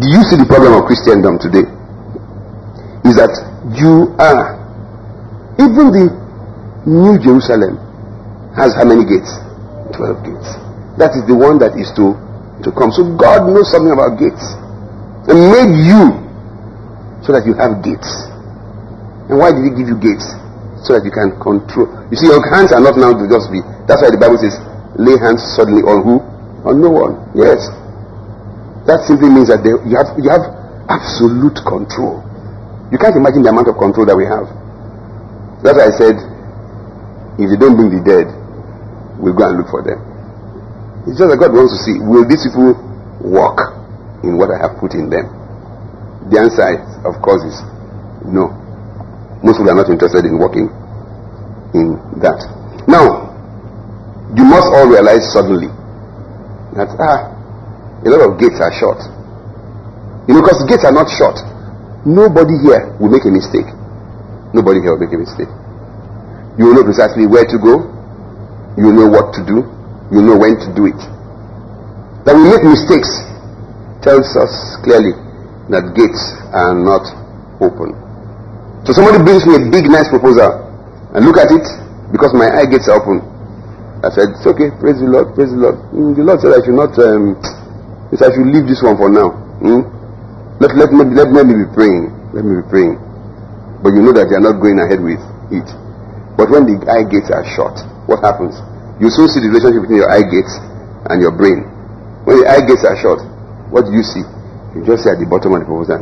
Do 0.00 0.08
you 0.08 0.20
see 0.28 0.36
the 0.40 0.48
problem 0.48 0.72
of 0.76 0.88
Christendom 0.88 1.36
today? 1.40 1.64
Is 3.04 3.16
that 3.20 3.32
you 3.76 4.12
are, 4.16 4.56
even 5.60 5.92
the 5.92 6.06
New 6.88 7.20
Jerusalem 7.20 7.76
has 8.56 8.72
how 8.76 8.84
many 8.88 9.04
gates? 9.04 9.32
12 9.96 10.24
gates. 10.24 10.48
That 10.96 11.12
is 11.12 11.24
the 11.28 11.36
one 11.36 11.60
that 11.60 11.76
is 11.76 11.92
to, 12.00 12.16
to 12.64 12.72
come. 12.72 12.92
So 12.92 13.04
God 13.16 13.50
knows 13.50 13.68
something 13.68 13.92
about 13.92 14.16
gates 14.16 14.44
and 15.28 15.36
made 15.52 15.72
you 15.84 16.22
so 17.26 17.34
that 17.34 17.42
you 17.44 17.58
have 17.58 17.82
gates. 17.82 18.08
And 19.28 19.42
why 19.42 19.50
did 19.50 19.66
He 19.66 19.72
give 19.74 19.90
you 19.90 19.98
gates? 19.98 20.24
So 20.86 20.94
that 20.94 21.02
you 21.02 21.10
can 21.10 21.34
control. 21.42 21.90
You 22.12 22.16
see, 22.16 22.30
your 22.30 22.38
hands 22.52 22.70
are 22.70 22.78
not 22.78 22.94
now 22.94 23.10
to 23.10 23.26
just 23.26 23.50
be. 23.50 23.58
That's 23.90 23.98
why 23.98 24.14
the 24.14 24.20
Bible 24.20 24.38
says, 24.38 24.54
lay 24.94 25.18
hands 25.18 25.42
suddenly 25.58 25.82
on 25.82 26.06
who? 26.06 26.22
On 26.62 26.78
no 26.78 26.94
one. 26.94 27.18
Yes. 27.34 27.58
That 28.86 29.02
simply 29.02 29.26
means 29.34 29.50
that 29.50 29.66
they, 29.66 29.74
you, 29.82 29.98
have, 29.98 30.14
you 30.14 30.30
have 30.30 30.46
absolute 30.86 31.58
control. 31.66 32.22
You 32.94 33.02
can't 33.02 33.18
imagine 33.18 33.42
the 33.42 33.50
amount 33.50 33.66
of 33.66 33.74
control 33.82 34.06
that 34.06 34.14
we 34.14 34.30
have. 34.30 34.46
That's 35.66 35.74
why 35.74 35.90
I 35.90 35.94
said, 35.98 36.16
if 37.42 37.50
you 37.50 37.58
don't 37.58 37.74
bring 37.74 37.90
the 37.90 38.02
dead, 38.06 38.30
we'll 39.18 39.34
go 39.34 39.50
and 39.50 39.58
look 39.58 39.74
for 39.74 39.82
them. 39.82 39.98
It's 41.06 41.18
just 41.22 41.30
that 41.30 41.38
God 41.38 41.54
wants 41.54 41.70
to 41.70 41.78
see, 41.86 42.02
will 42.02 42.26
these 42.26 42.42
people 42.42 42.74
walk 43.22 43.62
in 44.26 44.34
what 44.34 44.50
I 44.50 44.58
have 44.58 44.74
put 44.82 44.98
in 44.98 45.06
them? 45.06 45.30
The 46.34 46.42
answer, 46.42 46.82
of 47.06 47.22
course, 47.22 47.46
is 47.46 47.62
no. 48.26 48.50
Most 49.46 49.62
people 49.62 49.70
are 49.70 49.78
not 49.78 49.86
interested 49.86 50.26
in 50.26 50.34
walking 50.42 50.66
in 51.78 51.94
that. 52.18 52.42
Now, 52.90 53.30
you 54.34 54.42
must 54.42 54.66
all 54.74 54.90
realize 54.90 55.22
suddenly 55.30 55.70
that, 56.74 56.90
ah, 56.98 57.30
a 58.02 58.08
lot 58.10 58.26
of 58.26 58.42
gates 58.42 58.58
are 58.58 58.74
shut. 58.74 58.98
You 60.26 60.34
know, 60.34 60.42
because 60.42 60.58
gates 60.66 60.82
are 60.82 60.90
not 60.94 61.06
shut. 61.06 61.38
Nobody 62.02 62.58
here 62.66 62.90
will 62.98 63.14
make 63.14 63.22
a 63.22 63.30
mistake. 63.30 63.70
Nobody 64.50 64.82
here 64.82 64.98
will 64.98 65.02
make 65.06 65.14
a 65.14 65.22
mistake. 65.22 65.50
You 66.58 66.66
will 66.70 66.82
know 66.82 66.86
precisely 66.86 67.30
where 67.30 67.46
to 67.46 67.58
go. 67.62 67.86
You 68.74 68.90
will 68.90 68.98
know 69.06 69.08
what 69.14 69.30
to 69.38 69.46
do. 69.46 69.75
You 70.12 70.22
know 70.22 70.38
when 70.38 70.54
to 70.62 70.68
do 70.74 70.86
it. 70.86 71.00
That 72.26 72.34
we 72.38 72.46
make 72.46 72.62
mistakes 72.62 73.10
tells 74.02 74.26
us 74.38 74.50
clearly 74.86 75.14
that 75.70 75.94
gates 75.98 76.22
are 76.54 76.74
not 76.78 77.02
open. 77.58 77.94
So 78.86 78.94
somebody 78.94 79.18
brings 79.22 79.42
me 79.46 79.58
a 79.58 79.62
big, 79.66 79.90
nice 79.90 80.06
proposal 80.06 80.62
and 81.14 81.26
look 81.26 81.38
at 81.42 81.50
it 81.50 81.66
because 82.14 82.30
my 82.38 82.46
eye 82.46 82.70
gates 82.70 82.86
are 82.86 83.02
open. 83.02 83.18
I 84.06 84.14
said, 84.14 84.30
it's 84.38 84.46
okay, 84.46 84.70
praise 84.78 85.02
the 85.02 85.10
Lord, 85.10 85.34
praise 85.34 85.50
the 85.50 85.58
Lord. 85.58 85.78
Mm, 85.90 86.14
the 86.14 86.22
Lord 86.22 86.38
said 86.38 86.54
I 86.54 86.62
should 86.62 86.78
not 86.78 86.94
um, 87.02 87.34
if 88.14 88.22
I 88.22 88.30
should 88.30 88.46
leave 88.46 88.70
this 88.70 88.78
one 88.84 88.94
for 88.94 89.10
now. 89.10 89.34
Hmm? 89.58 89.82
Let, 90.62 90.78
let, 90.78 90.94
me, 90.94 91.02
let, 91.10 91.34
let 91.34 91.44
me 91.50 91.66
be 91.66 91.68
praying. 91.74 92.14
Let 92.30 92.46
me 92.46 92.62
be 92.62 92.66
praying. 92.70 92.94
But 93.82 93.98
you 93.98 94.06
know 94.06 94.14
that 94.14 94.30
they 94.30 94.36
are 94.38 94.44
not 94.44 94.62
going 94.62 94.78
ahead 94.78 95.02
with 95.02 95.18
it. 95.50 95.66
But 96.38 96.52
when 96.52 96.68
the 96.70 96.78
eye 96.86 97.08
gates 97.10 97.32
are 97.34 97.42
shut, 97.56 97.74
what 98.06 98.22
happens? 98.22 98.54
You 98.96 99.12
soon 99.12 99.28
see 99.28 99.44
the 99.44 99.52
relationship 99.52 99.84
between 99.84 100.00
your 100.00 100.08
eye 100.08 100.24
gates 100.24 100.56
and 101.12 101.20
your 101.20 101.32
brain. 101.36 101.68
When 102.24 102.40
the 102.40 102.46
eye 102.48 102.64
gates 102.64 102.80
are 102.82 102.96
shut, 102.96 103.20
what 103.68 103.84
do 103.84 103.92
you 103.92 104.00
see? 104.00 104.24
You 104.72 104.84
just 104.88 105.04
see 105.04 105.10
at 105.12 105.20
the 105.20 105.28
bottom 105.28 105.52
of 105.52 105.60
the 105.60 105.68
proposal, 105.68 106.00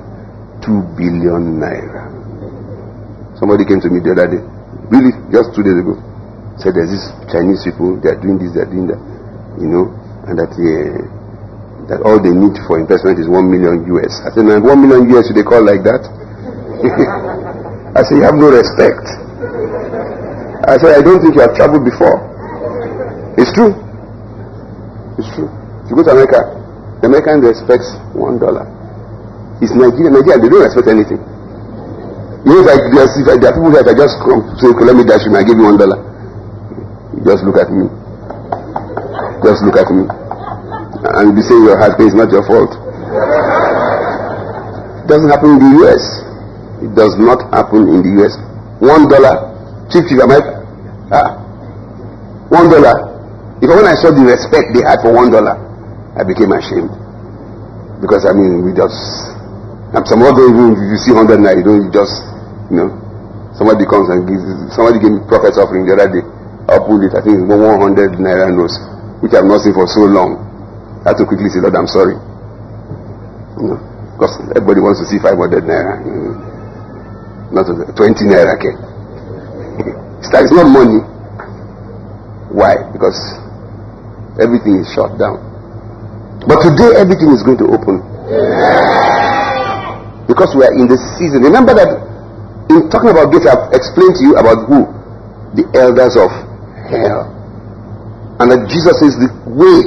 two 0.63 0.79
billion 0.95 1.59
naira. 1.59 2.07
Somebody 3.39 3.67
came 3.67 3.83
to 3.83 3.91
me 3.91 3.99
the 3.99 4.15
other 4.15 4.29
day, 4.31 4.43
really, 4.95 5.11
just 5.35 5.51
two 5.59 5.67
days 5.67 5.75
ago, 5.79 5.99
said 6.59 6.75
there's 6.79 6.91
this 6.95 7.05
Chinese 7.35 7.67
people, 7.67 7.99
they 7.99 8.15
are 8.15 8.21
doing 8.23 8.39
this, 8.39 8.55
they 8.55 8.63
are 8.63 8.71
doing 8.71 8.87
that, 8.87 9.01
you 9.59 9.67
know, 9.67 9.91
and 10.31 10.39
that 10.39 10.55
uh, 10.55 11.03
that 11.91 12.01
all 12.07 12.17
they 12.23 12.33
need 12.33 12.57
for 12.65 12.79
investment 12.81 13.19
is 13.19 13.29
one 13.29 13.51
million 13.51 13.85
US. 13.99 14.23
I 14.25 14.33
said, 14.33 14.47
man, 14.47 14.63
one 14.65 14.81
million 14.87 15.11
US 15.19 15.29
they 15.35 15.43
call 15.45 15.61
like 15.67 15.83
that? 15.85 16.01
I 17.99 18.03
said, 18.07 18.17
you 18.19 18.25
have 18.27 18.39
no 18.39 18.51
respect. 18.55 19.05
I 20.67 20.79
said, 20.81 20.97
I 20.99 21.03
don't 21.05 21.21
think 21.21 21.37
you 21.37 21.43
have 21.45 21.55
traveled 21.55 21.85
before. 21.85 22.34
It's 23.41 23.53
true. 23.55 23.73
It's 25.19 25.31
true. 25.35 25.51
If 25.85 25.91
you 25.91 25.97
go 25.97 26.03
to 26.07 26.13
America, 26.15 26.41
the 27.03 27.07
American 27.09 27.41
respects 27.43 27.89
one 28.15 28.39
dollar. 28.39 28.67
It's 29.63 29.75
Nigeria. 29.75 30.11
Nigeria, 30.11 30.39
they 30.43 30.49
don't 30.51 30.65
respect 30.67 30.89
anything. 30.89 31.21
You 32.45 32.61
know, 32.61 32.69
I, 32.69 32.77
there 32.93 33.09
are 33.09 33.57
people 33.57 33.73
I 33.73 33.95
just 33.97 34.21
come 34.21 34.45
say, 34.61 34.69
okay, 34.69 34.85
let 34.85 34.97
me 34.97 35.05
dash 35.09 35.25
you, 35.25 35.33
I 35.33 35.43
give 35.43 35.57
you 35.57 35.65
one 35.65 35.79
dollar. 35.81 35.97
Just 37.25 37.45
look 37.45 37.57
at 37.57 37.73
me. 37.73 37.89
Just 39.41 39.65
look 39.65 39.77
at 39.81 39.89
me 39.91 40.05
and 41.05 41.29
you'll 41.29 41.37
be 41.37 41.43
saying 41.45 41.65
your 41.65 41.77
heart 41.77 41.99
pain 41.99 42.09
is 42.09 42.15
not 42.17 42.31
your 42.33 42.43
fault. 42.49 42.73
It 45.05 45.07
doesn't 45.07 45.29
happen 45.29 45.51
in 45.57 45.61
the 45.61 45.71
US. 45.85 46.03
It 46.81 46.93
does 46.97 47.15
not 47.21 47.45
happen 47.53 47.85
in 47.93 48.01
the 48.01 48.13
US. 48.25 48.35
One 48.81 49.05
dollar, 49.09 49.53
chief 49.93 50.09
chief, 50.09 50.19
am 50.25 50.33
I? 50.33 50.41
Ah, 51.13 51.37
one 52.49 52.71
dollar. 52.73 53.14
If 53.63 53.71
when 53.71 53.87
I 53.87 53.95
saw 53.95 54.11
the 54.11 54.27
respect 54.27 54.75
they 54.75 54.83
had 54.83 54.99
for 54.99 55.15
one 55.15 55.31
dollar, 55.31 55.55
I 56.19 56.27
became 56.27 56.51
ashamed. 56.51 56.91
Because 58.03 58.27
I 58.27 58.35
mean, 58.35 58.67
we 58.67 58.75
just, 58.75 58.99
and 59.95 60.03
some 60.07 60.23
other 60.27 60.51
even 60.51 60.75
you 60.75 60.99
see 60.99 61.15
hundred 61.15 61.39
naira, 61.39 61.59
you 61.59 61.67
don't 61.67 61.83
you 61.87 61.91
just, 61.95 62.15
you 62.71 62.77
know, 62.83 62.91
somebody 63.55 63.87
comes 63.87 64.11
and 64.11 64.27
gives, 64.27 64.43
somebody 64.75 64.99
gave 64.99 65.15
me 65.15 65.23
prophet's 65.31 65.59
offering 65.59 65.87
the 65.87 65.95
other 65.95 66.11
day. 66.11 66.25
I 66.67 66.83
pulled 66.83 67.07
it, 67.07 67.15
I 67.15 67.23
think 67.23 67.39
it's 67.39 67.47
100 67.47 68.19
naira 68.19 68.51
notes, 68.51 68.75
which 69.23 69.37
I've 69.37 69.47
not 69.47 69.63
seen 69.63 69.77
for 69.77 69.87
so 69.87 70.09
long. 70.09 70.43
I 71.07 71.13
had 71.13 71.21
to 71.21 71.25
quickly 71.29 71.53
say, 71.53 71.61
Lord, 71.63 71.77
I'm 71.77 71.87
sorry. 71.87 72.17
You 73.61 73.75
know, 73.75 73.79
because 74.17 74.35
everybody 74.57 74.81
wants 74.83 74.99
to 75.05 75.07
see 75.07 75.21
500 75.21 75.63
naira. 75.63 76.01
Not 77.53 77.69
20 77.71 77.95
naira, 78.27 78.59
okay? 78.59 78.75
It's 80.25 80.51
not 80.51 80.67
money. 80.67 81.05
Why? 82.49 82.81
Because 82.93 83.19
everything 84.41 84.83
is 84.83 84.89
shut 84.95 85.15
down. 85.19 85.39
But 86.47 86.61
today, 86.61 86.99
everything 87.01 87.31
is 87.33 87.43
going 87.43 87.59
to 87.63 87.69
open. 87.73 88.03
Because 90.27 90.53
we 90.57 90.65
are 90.65 90.75
in 90.75 90.89
the 90.89 90.99
season. 91.17 91.45
Remember 91.45 91.73
that 91.73 91.89
in 92.73 92.89
talking 92.89 93.13
about 93.13 93.31
gates, 93.33 93.47
I've 93.47 93.71
explained 93.77 94.17
to 94.19 94.25
you 94.25 94.35
about 94.41 94.67
who? 94.67 94.89
The 95.55 95.65
elders 95.79 96.17
of 96.17 96.33
hell. 96.89 97.31
And 98.41 98.51
that 98.51 98.67
Jesus 98.67 98.99
is 99.05 99.15
the 99.21 99.31
way 99.47 99.79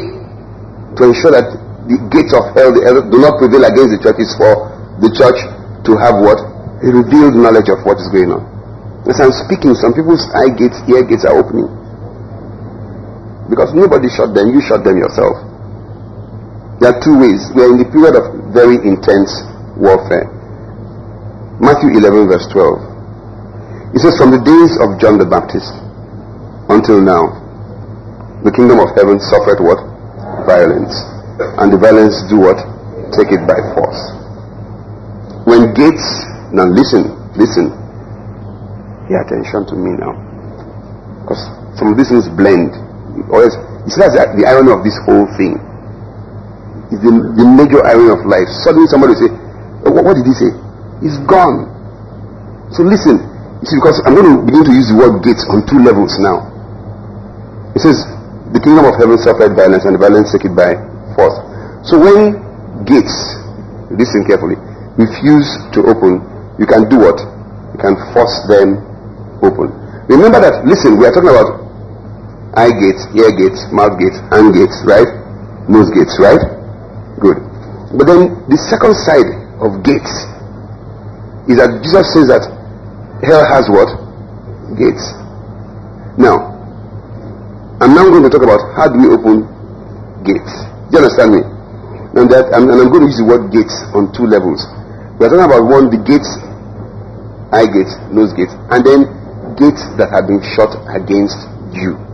to 0.96 1.02
ensure 1.12 1.34
that 1.36 1.52
the 1.90 1.98
gates 2.12 2.32
of 2.32 2.54
hell 2.56 2.72
the, 2.72 2.84
do 3.12 3.18
not 3.20 3.40
prevail 3.40 3.64
against 3.68 3.96
the 3.96 4.00
church 4.02 4.20
is 4.20 4.32
for 4.40 4.72
the 5.04 5.10
church 5.14 5.40
to 5.84 5.92
have 6.00 6.20
what? 6.24 6.40
A 6.84 6.90
revealed 6.94 7.36
knowledge 7.36 7.70
of 7.74 7.82
what 7.84 7.98
is 7.98 8.08
going 8.14 8.32
on. 8.32 8.46
As 9.10 9.20
I'm 9.24 9.34
speaking, 9.34 9.74
some 9.76 9.96
people's 9.96 10.24
eye 10.36 10.52
gates, 10.54 10.78
ear 10.88 11.02
gates 11.04 11.26
are 11.26 11.36
opening. 11.36 11.72
Because 13.50 13.72
nobody 13.74 14.12
shot 14.12 14.36
them, 14.36 14.52
you 14.52 14.62
shot 14.62 14.84
them 14.84 15.00
yourself. 15.00 15.40
There 16.80 16.94
are 16.94 17.00
two 17.02 17.18
ways. 17.18 17.42
We 17.56 17.64
are 17.66 17.72
in 17.74 17.82
the 17.82 17.90
period 17.90 18.14
of 18.14 18.54
very 18.54 18.78
intense 18.86 19.34
warfare. 19.80 20.30
Matthew 21.58 21.98
11, 21.98 22.30
verse 22.30 22.46
12. 22.54 23.98
It 23.98 24.00
says, 24.06 24.14
From 24.22 24.30
the 24.30 24.44
days 24.44 24.78
of 24.78 25.02
John 25.02 25.18
the 25.18 25.26
Baptist 25.26 25.74
until 26.70 27.02
now, 27.02 27.34
the 28.46 28.54
kingdom 28.54 28.78
of 28.78 28.94
heaven 28.94 29.18
suffered 29.18 29.58
what? 29.58 29.82
Violence. 30.46 30.94
And 31.58 31.74
the 31.74 31.82
violence 31.82 32.22
do 32.30 32.38
what? 32.46 32.62
Take 33.18 33.34
it 33.34 33.42
by 33.50 33.58
force. 33.74 34.02
When 35.50 35.74
gates, 35.74 36.06
now 36.54 36.70
listen, 36.70 37.10
listen, 37.34 37.74
pay 39.10 39.18
attention 39.18 39.66
to 39.66 39.76
me 39.76 39.98
now. 39.98 40.14
Because 41.26 41.42
some 41.80 41.90
of 41.90 41.98
these 41.98 42.14
things 42.14 42.30
blend. 42.30 42.87
Always, 43.34 43.58
you 43.86 43.92
see, 43.92 44.00
that's 44.02 44.16
the 44.38 44.46
irony 44.46 44.72
of 44.72 44.86
this 44.86 44.96
whole 45.04 45.26
thing. 45.36 45.58
It's 46.94 47.02
the, 47.04 47.12
the 47.12 47.46
major 47.46 47.84
irony 47.84 48.14
of 48.14 48.24
life. 48.24 48.48
Suddenly 48.64 48.88
somebody 48.88 49.18
will 49.18 49.22
say, 49.28 49.32
oh, 49.84 49.92
what, 49.92 50.04
what 50.08 50.16
did 50.16 50.24
he 50.30 50.36
say? 50.38 50.52
He's 51.04 51.18
gone. 51.28 51.68
So 52.72 52.84
listen. 52.86 53.20
You 53.60 53.68
see, 53.68 53.78
because 53.82 54.00
I'm 54.06 54.14
going 54.14 54.30
to 54.30 54.38
begin 54.46 54.64
to 54.70 54.74
use 54.74 54.88
the 54.94 54.98
word 55.02 55.26
gates 55.26 55.42
on 55.50 55.66
two 55.66 55.82
levels 55.82 56.16
now. 56.22 56.46
It 57.74 57.82
says, 57.82 58.06
the 58.54 58.62
kingdom 58.62 58.86
of 58.88 58.96
heaven 58.96 59.18
suffered 59.20 59.58
violence 59.58 59.84
and 59.84 59.98
the 59.98 60.02
violence 60.02 60.32
take 60.32 60.46
it 60.48 60.56
by 60.56 60.78
force. 61.18 61.36
So 61.84 62.00
when 62.00 62.40
gates, 62.88 63.12
listen 63.92 64.24
carefully, 64.24 64.56
refuse 64.96 65.46
to 65.76 65.84
open, 65.90 66.24
you 66.62 66.70
can 66.70 66.88
do 66.88 67.02
what? 67.02 67.20
You 67.76 67.80
can 67.82 68.00
force 68.16 68.34
them 68.48 68.80
open. 69.44 69.74
Remember 70.08 70.40
that, 70.40 70.64
listen, 70.64 70.96
we 70.96 71.04
are 71.06 71.12
talking 71.12 71.34
about 71.34 71.67
eye 72.58 72.74
gates, 72.74 73.06
ear 73.14 73.30
gates, 73.38 73.70
mouth 73.70 74.02
gates, 74.02 74.18
hand 74.34 74.50
gates, 74.58 74.82
right? 74.90 75.06
Nose 75.70 75.94
gates, 75.94 76.18
right? 76.18 76.42
Good. 77.22 77.38
But 77.94 78.10
then 78.10 78.34
the 78.50 78.58
second 78.58 78.98
side 79.06 79.30
of 79.62 79.86
gates 79.86 80.10
is 81.46 81.62
that 81.62 81.70
Jesus 81.86 82.10
says 82.18 82.28
that 82.34 82.44
hell 83.22 83.46
has 83.46 83.70
what? 83.70 83.94
Gates. 84.74 85.06
Now, 86.18 86.58
I'm 87.78 87.94
now 87.94 88.10
going 88.10 88.26
to 88.26 88.34
talk 88.34 88.42
about 88.42 88.60
how 88.74 88.90
do 88.90 88.98
we 88.98 89.08
open 89.14 89.46
gates. 90.26 90.50
Do 90.90 90.98
you 90.98 91.06
understand 91.06 91.38
me? 91.38 91.42
And 92.18 92.26
that 92.34 92.50
and, 92.58 92.74
and 92.74 92.78
I'm 92.82 92.90
going 92.90 93.06
to 93.06 93.10
use 93.14 93.22
the 93.22 93.28
word 93.30 93.54
gates 93.54 93.78
on 93.94 94.10
two 94.18 94.26
levels. 94.26 94.66
We're 95.22 95.30
talking 95.30 95.46
about 95.46 95.62
one, 95.70 95.94
the 95.94 96.02
gates, 96.02 96.28
eye 97.54 97.70
gates, 97.70 97.94
nose 98.10 98.34
gates, 98.34 98.58
and 98.74 98.82
then 98.82 99.06
gates 99.62 99.86
that 100.02 100.10
have 100.10 100.26
been 100.26 100.42
shut 100.58 100.74
against 100.90 101.38
you. 101.70 102.07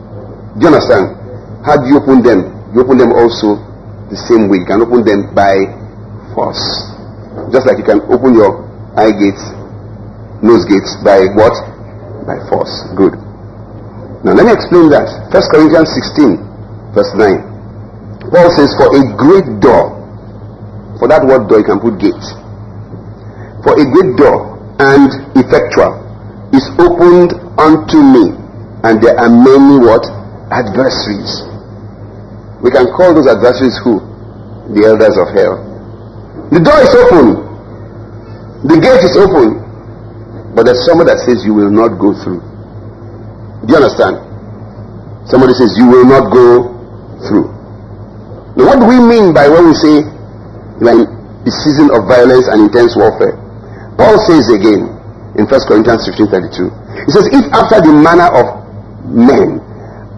Do 0.58 0.62
you 0.62 0.70
understand? 0.70 1.18
How 1.66 1.82
do 1.82 1.90
you 1.90 1.98
open 1.98 2.22
them? 2.22 2.54
You 2.74 2.86
open 2.86 2.98
them 3.02 3.14
also 3.14 3.58
the 4.14 4.18
same 4.30 4.50
way. 4.50 4.62
You 4.62 4.68
can 4.70 4.82
open 4.86 5.02
them 5.02 5.34
by 5.34 5.66
force. 6.38 6.62
Just 7.50 7.66
like 7.66 7.82
you 7.82 7.88
can 7.88 8.02
open 8.14 8.38
your 8.38 8.62
eye 8.94 9.10
gates, 9.14 9.42
nose 10.46 10.66
gates 10.70 10.94
by 11.02 11.26
what? 11.34 11.54
By 12.30 12.38
force. 12.50 12.70
Good. 12.94 13.18
Now 14.22 14.38
let 14.38 14.46
me 14.46 14.54
explain 14.54 14.94
that. 14.94 15.10
First 15.34 15.50
Corinthians 15.50 15.90
16, 15.90 16.94
verse 16.94 17.12
9. 17.18 18.30
Paul 18.30 18.50
says, 18.54 18.70
For 18.78 18.94
a 18.94 19.02
great 19.18 19.50
door, 19.60 19.98
for 21.02 21.10
that 21.10 21.26
word 21.26 21.50
door 21.50 21.60
you 21.60 21.68
can 21.68 21.82
put 21.82 21.98
gate. 21.98 22.26
For 23.66 23.74
a 23.74 23.86
great 23.90 24.14
door 24.16 24.54
and 24.78 25.10
effectual 25.34 25.98
is 26.54 26.64
opened 26.78 27.34
unto 27.58 28.00
me, 28.00 28.38
and 28.86 29.02
there 29.02 29.18
are 29.18 29.30
many 29.30 29.82
what? 29.82 30.06
Adversaries. 30.54 31.42
We 32.62 32.70
can 32.72 32.88
call 32.94 33.12
those 33.18 33.28
adversaries 33.28 33.76
who? 33.84 34.00
The 34.72 34.86
elders 34.88 35.18
of 35.20 35.34
hell. 35.34 35.60
The 36.54 36.62
door 36.62 36.80
is 36.80 36.94
open. 36.96 37.26
The 38.70 38.78
gate 38.80 39.04
is 39.04 39.18
open. 39.20 39.60
But 40.56 40.70
there's 40.70 40.86
someone 40.86 41.10
that 41.10 41.20
says 41.26 41.42
you 41.44 41.52
will 41.58 41.74
not 41.74 41.98
go 41.98 42.14
through. 42.24 42.40
Do 43.66 43.74
you 43.74 43.80
understand? 43.82 44.22
Somebody 45.28 45.58
says 45.58 45.74
you 45.82 45.90
will 45.90 46.06
not 46.06 46.30
go 46.32 46.70
through. 47.26 47.50
Now, 48.56 48.70
what 48.70 48.78
do 48.80 48.86
we 48.86 49.02
mean 49.02 49.34
by 49.34 49.50
when 49.50 49.66
we 49.66 49.76
say 49.76 50.06
like 50.78 51.10
the 51.44 51.52
season 51.66 51.90
of 51.90 52.06
violence 52.06 52.46
and 52.54 52.70
intense 52.70 52.94
warfare? 52.94 53.34
Paul 53.98 54.22
says 54.30 54.46
again 54.54 54.94
in 55.42 55.50
1 55.50 55.68
Corinthians 55.68 56.06
15 56.06 56.30
32. 56.30 56.70
He 57.08 57.12
says, 57.12 57.26
If 57.34 57.46
after 57.50 57.82
the 57.82 57.92
manner 57.98 58.30
of 58.30 58.46
men 59.10 59.58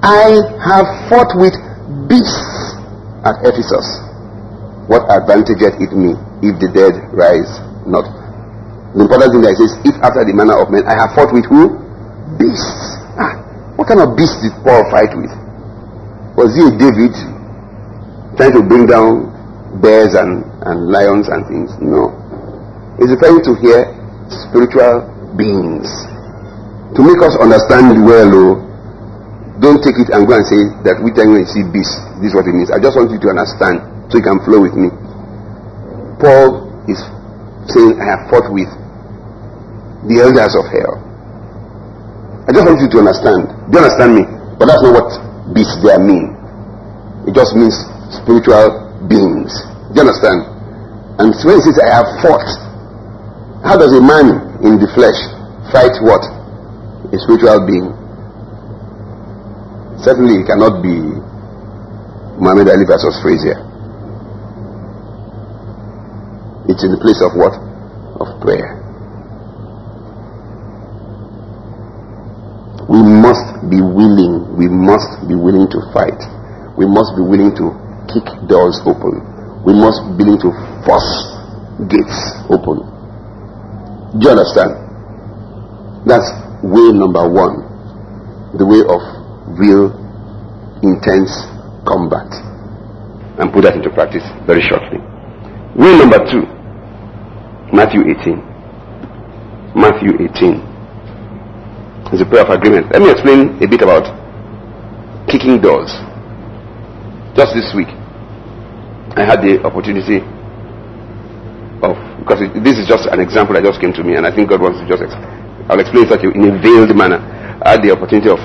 I 0.05 0.37
have 0.61 1.09
fought 1.09 1.33
with 1.33 1.57
beasts 2.05 2.77
at 3.25 3.41
Ephesus. 3.41 3.87
What 4.85 5.01
advantage 5.09 5.57
it 5.65 5.89
me 5.97 6.13
if 6.45 6.61
the 6.61 6.69
dead 6.69 6.93
rise 7.09 7.49
not? 7.89 8.05
The 8.93 9.01
important 9.01 9.33
thing 9.33 9.41
that 9.49 9.57
says, 9.57 9.73
if 9.81 9.97
after 10.05 10.21
the 10.21 10.29
manner 10.37 10.61
of 10.61 10.69
men 10.69 10.85
I 10.85 10.93
have 10.93 11.17
fought 11.17 11.33
with 11.33 11.49
who? 11.49 11.81
Beasts. 12.37 12.85
Ah, 13.17 13.33
what 13.81 13.89
kind 13.89 13.97
of 13.97 14.13
beast 14.13 14.37
did 14.45 14.53
Paul 14.61 14.85
fight 14.93 15.09
with? 15.17 15.33
Was 16.37 16.53
he 16.53 16.69
a 16.69 16.73
David 16.77 17.17
trying 18.37 18.53
to 18.53 18.61
bring 18.61 18.85
down 18.85 19.33
bears 19.81 20.13
and, 20.13 20.45
and 20.69 20.85
lions 20.93 21.33
and 21.33 21.49
things? 21.49 21.73
No. 21.81 22.13
He's 23.01 23.09
referring 23.09 23.41
to 23.41 23.57
here 23.57 23.89
spiritual 24.29 25.09
beings. 25.33 25.89
To 26.93 27.01
make 27.01 27.17
us 27.25 27.33
understand 27.41 28.05
well, 28.05 28.29
oh, 28.29 28.64
don't 29.63 29.79
take 29.79 29.95
it 29.95 30.11
and 30.11 30.27
go 30.27 30.35
and 30.35 30.43
say 30.43 30.59
that 30.83 30.99
we 30.99 31.15
tell 31.15 31.23
you 31.31 31.39
see 31.47 31.63
beast. 31.71 31.95
This 32.19 32.31
is 32.31 32.35
what 32.35 32.43
it 32.43 32.51
means. 32.55 32.67
I 32.71 32.79
just 32.79 32.99
want 32.99 33.07
you 33.11 33.19
to 33.23 33.29
understand 33.31 33.79
so 34.11 34.19
you 34.19 34.25
can 34.25 34.43
flow 34.43 34.59
with 34.59 34.75
me. 34.75 34.91
Paul 36.19 36.67
is 36.91 36.99
saying, 37.71 37.95
I 37.97 38.05
have 38.15 38.21
fought 38.27 38.51
with 38.51 38.67
the 40.11 40.15
elders 40.21 40.53
of 40.59 40.65
hell. 40.69 40.95
I 42.45 42.53
just 42.53 42.65
want 42.67 42.77
you 42.83 42.89
to 42.93 42.97
understand. 43.01 43.47
Do 43.71 43.79
you 43.79 43.81
understand 43.81 44.11
me? 44.13 44.23
But 44.59 44.69
that's 44.69 44.83
not 44.83 44.93
what 44.93 45.09
beast 45.55 45.81
there 45.81 45.97
mean. 46.03 46.35
It 47.25 47.33
just 47.33 47.57
means 47.57 47.73
spiritual 48.11 48.85
beings. 49.09 49.49
Do 49.95 49.97
you 49.97 50.05
understand? 50.05 50.45
And 51.17 51.31
when 51.31 51.57
he 51.57 51.63
says, 51.65 51.79
I 51.79 51.89
have 52.03 52.09
fought, 52.21 52.45
how 53.65 53.79
does 53.81 53.95
a 53.95 54.03
man 54.03 54.61
in 54.61 54.77
the 54.77 54.85
flesh 54.93 55.17
fight 55.73 55.95
what? 56.05 56.21
A 57.09 57.17
spiritual 57.23 57.65
being. 57.65 58.04
Certainly, 60.05 60.37
it 60.37 60.45
cannot 60.45 60.85
be 60.85 60.93
Muhammad 62.37 62.69
Ali 62.69 62.85
versus 62.85 63.17
Frazier. 63.25 63.57
It's 66.69 66.85
in 66.85 66.93
the 66.93 67.01
place 67.01 67.17
of 67.25 67.33
what? 67.33 67.57
Of 68.21 68.37
prayer. 68.37 68.77
We 72.85 73.01
must 73.01 73.65
be 73.65 73.81
willing, 73.81 74.53
we 74.53 74.69
must 74.69 75.25
be 75.25 75.33
willing 75.33 75.65
to 75.73 75.79
fight. 75.89 76.21
We 76.77 76.85
must 76.85 77.17
be 77.17 77.25
willing 77.25 77.57
to 77.57 77.73
kick 78.13 78.29
doors 78.45 78.77
open. 78.85 79.25
We 79.65 79.73
must 79.73 80.05
be 80.05 80.21
willing 80.21 80.41
to 80.45 80.53
force 80.85 81.09
gates 81.89 82.19
open. 82.53 82.85
Do 84.21 84.21
you 84.21 84.37
understand? 84.37 84.85
That's 86.05 86.29
way 86.61 86.93
number 86.93 87.25
one. 87.25 87.65
The 88.61 88.69
way 88.69 88.85
of 88.85 89.14
real 89.53 89.93
intense 90.81 91.31
combat 91.85 92.27
and 93.37 93.51
put 93.53 93.63
that 93.63 93.75
into 93.75 93.89
practice 93.89 94.23
very 94.45 94.61
shortly. 94.61 94.97
Rule 95.75 95.97
number 95.99 96.19
two, 96.25 96.47
Matthew 97.75 98.01
18. 98.07 98.55
Matthew 99.75 100.15
18 100.15 100.63
is 102.15 102.21
a 102.21 102.25
prayer 102.25 102.47
of 102.47 102.49
agreement. 102.49 102.87
Let 102.95 103.01
me 103.01 103.11
explain 103.11 103.59
a 103.59 103.67
bit 103.67 103.81
about 103.83 104.07
kicking 105.27 105.59
doors. 105.59 105.91
Just 107.35 107.51
this 107.51 107.75
week, 107.75 107.91
I 109.19 109.27
had 109.27 109.43
the 109.43 109.59
opportunity 109.67 110.23
of, 111.83 111.99
because 112.23 112.39
it, 112.39 112.55
this 112.63 112.79
is 112.79 112.87
just 112.87 113.11
an 113.11 113.19
example 113.19 113.51
that 113.59 113.67
just 113.67 113.83
came 113.83 113.91
to 113.99 114.03
me, 114.03 114.15
and 114.15 114.23
I 114.23 114.31
think 114.31 114.47
God 114.47 114.63
wants 114.63 114.79
to 114.79 114.87
just, 114.87 115.03
I'll 115.67 115.79
explain 115.79 116.07
it 116.07 116.23
in 116.23 116.55
a 116.55 116.55
veiled 116.63 116.95
manner. 116.95 117.19
I 117.59 117.75
had 117.75 117.83
the 117.83 117.91
opportunity 117.91 118.31
of 118.31 118.39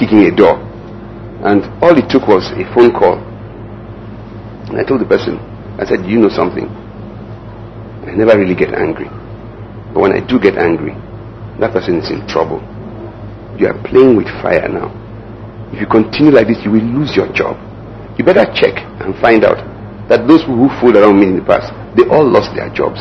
kicking 0.00 0.24
a 0.24 0.32
door. 0.34 0.56
And 1.44 1.68
all 1.84 1.92
it 1.92 2.08
took 2.08 2.26
was 2.26 2.48
a 2.56 2.64
phone 2.72 2.90
call. 2.96 3.20
And 4.72 4.80
I 4.80 4.84
told 4.84 5.00
the 5.00 5.08
person, 5.08 5.36
I 5.76 5.84
said, 5.84 6.08
you 6.08 6.16
know 6.16 6.32
something? 6.32 6.64
I 8.08 8.16
never 8.16 8.40
really 8.40 8.56
get 8.56 8.72
angry. 8.72 9.12
But 9.92 10.00
when 10.00 10.12
I 10.16 10.24
do 10.24 10.40
get 10.40 10.56
angry, 10.56 10.96
that 11.60 11.76
person 11.76 12.00
is 12.00 12.08
in 12.10 12.26
trouble. 12.26 12.64
You 13.60 13.68
are 13.68 13.76
playing 13.84 14.16
with 14.16 14.26
fire 14.40 14.68
now. 14.68 14.88
If 15.72 15.80
you 15.80 15.86
continue 15.86 16.32
like 16.32 16.48
this, 16.48 16.64
you 16.64 16.72
will 16.72 16.82
lose 16.82 17.14
your 17.14 17.28
job. 17.32 17.60
You 18.18 18.24
better 18.24 18.48
check 18.56 18.80
and 19.04 19.14
find 19.20 19.44
out. 19.44 19.60
that 20.10 20.26
those 20.26 20.42
who 20.42 20.66
fooled 20.82 20.98
around 20.98 21.22
me 21.22 21.30
in 21.30 21.38
the 21.38 21.46
past, 21.46 21.70
they 21.94 22.02
all 22.10 22.26
lost 22.26 22.50
their 22.58 22.66
jobs. 22.74 22.98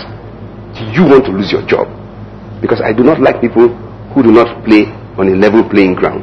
Do 0.77 0.85
you 0.93 1.09
want 1.09 1.25
to 1.25 1.33
lose 1.33 1.49
your 1.51 1.65
job. 1.65 1.89
Because 2.61 2.85
I 2.85 2.93
do 2.93 3.01
not 3.01 3.19
like 3.19 3.41
people 3.41 3.73
who 4.13 4.21
do 4.21 4.31
not 4.31 4.61
play 4.63 4.85
on 5.17 5.25
a 5.25 5.33
level 5.35 5.65
playing 5.65 5.97
ground. 5.97 6.21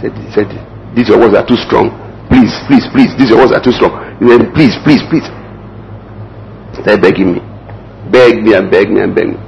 Said, 0.00 0.14
said 0.34 0.48
these 0.94 1.10
words 1.10 1.34
are 1.34 1.46
too 1.46 1.58
strong. 1.58 1.90
Please, 2.30 2.52
please, 2.68 2.86
please, 2.92 3.10
these 3.18 3.32
words 3.32 3.52
are 3.52 3.62
too 3.62 3.72
strong. 3.72 3.92
He 4.20 4.28
said, 4.28 4.52
please, 4.54 4.74
please, 4.84 5.02
please. 5.10 5.26
Start 6.78 7.02
begging 7.02 7.34
me. 7.34 7.40
Beg 8.10 8.42
me 8.42 8.54
and 8.54 8.70
beg 8.70 8.90
me 8.90 9.00
and 9.00 9.14
beg 9.14 9.28
me. 9.34 9.38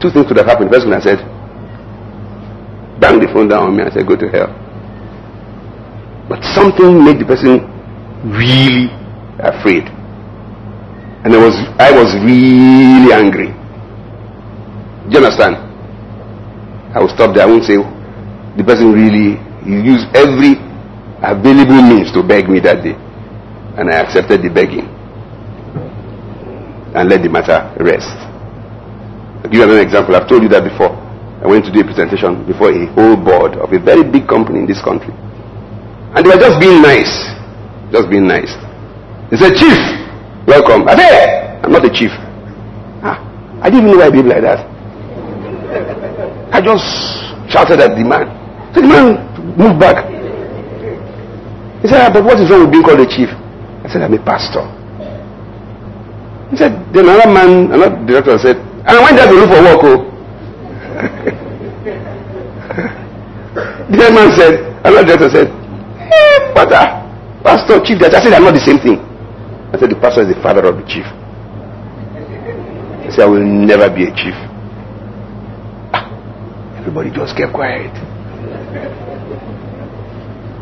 Two 0.00 0.10
things 0.10 0.26
could 0.26 0.36
have 0.36 0.46
happened. 0.46 0.70
First 0.70 0.86
one 0.86 0.94
I 0.94 1.00
said, 1.00 1.18
bang 3.00 3.18
the 3.18 3.28
phone 3.32 3.48
down 3.48 3.70
on 3.70 3.76
me 3.76 3.82
and 3.82 3.92
said, 3.92 4.06
go 4.06 4.16
to 4.16 4.28
hell. 4.28 4.50
But 6.28 6.42
something 6.54 7.04
made 7.04 7.18
the 7.18 7.26
person 7.26 7.64
really 8.24 8.90
afraid. 9.40 9.88
And 11.24 11.34
I 11.34 11.38
was 11.38 11.54
I 11.78 11.90
was 11.94 12.10
really 12.22 13.12
angry. 13.14 13.54
Do 15.06 15.18
you 15.18 15.24
understand? 15.24 15.56
I 16.94 17.00
will 17.00 17.08
stop 17.14 17.34
there. 17.34 17.44
I 17.44 17.46
won't 17.46 17.64
say 17.64 17.76
the 18.56 18.64
person 18.64 18.92
really 18.92 19.38
he 19.64 19.78
used 19.82 20.06
every 20.14 20.58
available 21.22 21.82
means 21.82 22.10
to 22.12 22.22
beg 22.22 22.48
me 22.48 22.58
that 22.60 22.82
day. 22.82 22.94
And 23.78 23.88
I 23.88 24.02
accepted 24.02 24.42
the 24.42 24.50
begging. 24.50 24.86
And 26.94 27.08
let 27.08 27.22
the 27.22 27.30
matter 27.30 27.72
rest. 27.80 28.10
I'll 29.42 29.48
give 29.50 29.54
you 29.54 29.62
another 29.64 29.80
example. 29.80 30.14
I've 30.14 30.28
told 30.28 30.42
you 30.42 30.48
that 30.50 30.62
before. 30.64 30.92
I 31.42 31.46
went 31.46 31.64
to 31.64 31.72
do 31.72 31.80
a 31.80 31.84
presentation 31.84 32.46
before 32.46 32.70
a 32.70 32.86
whole 32.94 33.16
board 33.16 33.56
of 33.58 33.72
a 33.72 33.78
very 33.80 34.04
big 34.04 34.28
company 34.28 34.60
in 34.60 34.66
this 34.66 34.82
country. 34.84 35.10
And 36.14 36.20
they 36.22 36.30
were 36.30 36.38
just 36.38 36.60
being 36.60 36.82
nice. 36.82 37.10
Just 37.90 38.10
being 38.10 38.26
nice. 38.28 38.52
They 39.32 39.40
said, 39.40 39.56
Chief, 39.56 39.78
welcome. 40.46 40.86
I 40.86 40.94
said, 40.94 41.64
I'm 41.64 41.72
not 41.72 41.82
the 41.82 41.90
chief. 41.90 42.12
Ah, 43.02 43.16
I 43.62 43.70
didn't 43.70 43.86
know 43.90 43.96
why 43.96 44.10
behave 44.10 44.26
like 44.26 44.42
that. 44.42 44.60
I 46.52 46.60
just 46.60 46.84
shouted 47.50 47.80
at 47.80 47.96
the 47.96 48.04
man. 48.04 48.28
So 48.74 48.80
the 48.82 48.88
man 48.88 49.31
moved 49.42 49.80
back. 49.80 50.06
He 51.82 51.88
said, 51.88 52.00
ah, 52.06 52.10
but 52.12 52.22
what 52.24 52.38
is 52.38 52.48
wrong 52.50 52.60
with 52.62 52.70
being 52.72 52.84
called 52.84 53.00
a 53.00 53.06
chief? 53.06 53.28
I 53.82 53.88
said, 53.90 54.02
I'm 54.02 54.14
a 54.14 54.18
pastor. 54.22 54.62
He 56.50 56.56
said, 56.56 56.72
then 56.94 57.08
another 57.10 57.28
man, 57.32 57.72
another 57.72 57.96
director 58.06 58.38
said, 58.38 58.56
and 58.56 58.88
I 58.94 59.02
went 59.02 59.16
there 59.16 59.26
to 59.26 59.32
look 59.34 59.50
for 59.50 59.62
work. 59.66 59.82
Oh. 59.82 59.98
the 63.90 64.10
man 64.14 64.30
said, 64.38 64.54
another 64.86 65.04
director 65.04 65.30
said, 65.30 65.48
eh, 65.50 66.52
Father, 66.54 67.02
Pastor, 67.42 67.80
Chief, 67.84 67.98
I 68.00 68.10
said, 68.22 68.32
I'm 68.32 68.44
not 68.44 68.54
the 68.54 68.60
same 68.62 68.78
thing. 68.78 68.98
I 69.74 69.78
said, 69.78 69.90
the 69.90 69.96
pastor 69.96 70.22
is 70.22 70.28
the 70.36 70.42
father 70.42 70.64
of 70.66 70.76
the 70.76 70.82
chief. 70.86 71.04
He 73.04 73.10
said, 73.10 73.24
I 73.24 73.26
will 73.26 73.42
never 73.42 73.90
be 73.90 74.04
a 74.04 74.14
chief. 74.14 74.34
Ah, 75.92 76.06
everybody 76.78 77.10
just 77.10 77.36
kept 77.36 77.52
quiet. 77.52 77.90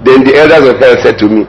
Then 0.04 0.24
the 0.24 0.32
elders 0.36 0.68
of 0.72 0.76
hell 0.80 0.96
said 1.02 1.18
to 1.20 1.28
me, 1.28 1.44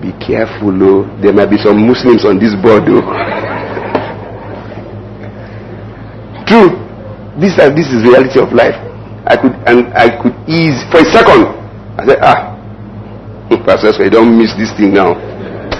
Be 0.00 0.12
careful, 0.24 0.72
oh, 0.82 1.04
there 1.20 1.32
might 1.32 1.50
be 1.50 1.58
some 1.60 1.76
Muslims 1.86 2.24
on 2.24 2.38
this 2.40 2.54
board, 2.56 2.84
oh. 2.88 3.02
True. 6.48 6.70
This, 7.40 7.56
uh, 7.60 7.68
this 7.72 7.88
is 7.88 8.02
reality 8.04 8.40
of 8.40 8.52
life. 8.52 8.76
I 9.24 9.36
could 9.36 9.52
and 9.68 9.92
I 9.94 10.08
could 10.20 10.34
ease 10.48 10.82
for 10.90 10.98
a 11.00 11.04
second. 11.12 11.46
I 11.96 12.04
said, 12.08 12.18
ah, 12.20 12.52
Pastor, 13.68 13.92
so 13.92 14.02
you 14.02 14.10
don't 14.10 14.36
miss 14.36 14.52
this 14.56 14.72
thing 14.76 14.94
now. 14.96 15.12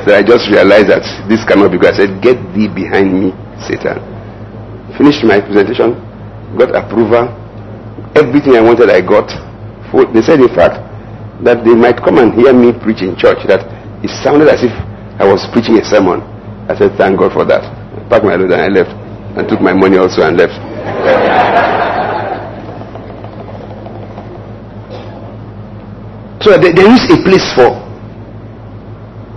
So 0.05 0.13
I 0.15 0.21
just 0.23 0.49
realized 0.53 0.89
that 0.93 1.03
this 1.29 1.41
cannot 1.49 1.73
be 1.73 1.79
good. 1.79 1.95
I 1.95 1.97
said, 2.05 2.21
Get 2.21 2.37
thee 2.53 2.69
behind 2.69 3.09
me, 3.13 3.33
Satan. 3.65 3.97
Finished 5.01 5.25
my 5.25 5.41
presentation, 5.41 5.97
got 6.61 6.77
approval. 6.77 7.33
Everything 8.13 8.57
I 8.57 8.61
wanted, 8.61 8.91
I 8.93 9.01
got. 9.01 9.29
They 10.13 10.21
said, 10.21 10.41
in 10.41 10.53
fact, 10.53 10.92
that 11.43 11.67
they 11.67 11.75
might 11.75 11.99
come 11.99 12.19
and 12.19 12.33
hear 12.35 12.55
me 12.55 12.73
preach 12.73 13.03
in 13.03 13.19
church. 13.19 13.43
That 13.47 13.67
it 14.03 14.11
sounded 14.23 14.49
as 14.49 14.63
if 14.63 14.75
I 15.19 15.27
was 15.27 15.47
preaching 15.53 15.79
a 15.79 15.85
sermon. 15.85 16.23
I 16.71 16.75
said, 16.79 16.95
Thank 16.97 17.19
God 17.19 17.33
for 17.35 17.45
that. 17.45 17.63
I 17.63 18.01
packed 18.09 18.25
my 18.25 18.35
load 18.35 18.51
and 18.51 18.63
I 18.63 18.71
left. 18.71 18.95
And 19.33 19.49
took 19.49 19.61
my 19.61 19.73
money 19.73 19.97
also 19.97 20.23
and 20.23 20.37
left. 20.37 20.53
So 26.43 26.51
there 26.59 26.91
is 26.91 27.03
a 27.09 27.17
place 27.23 27.47
for 27.55 27.71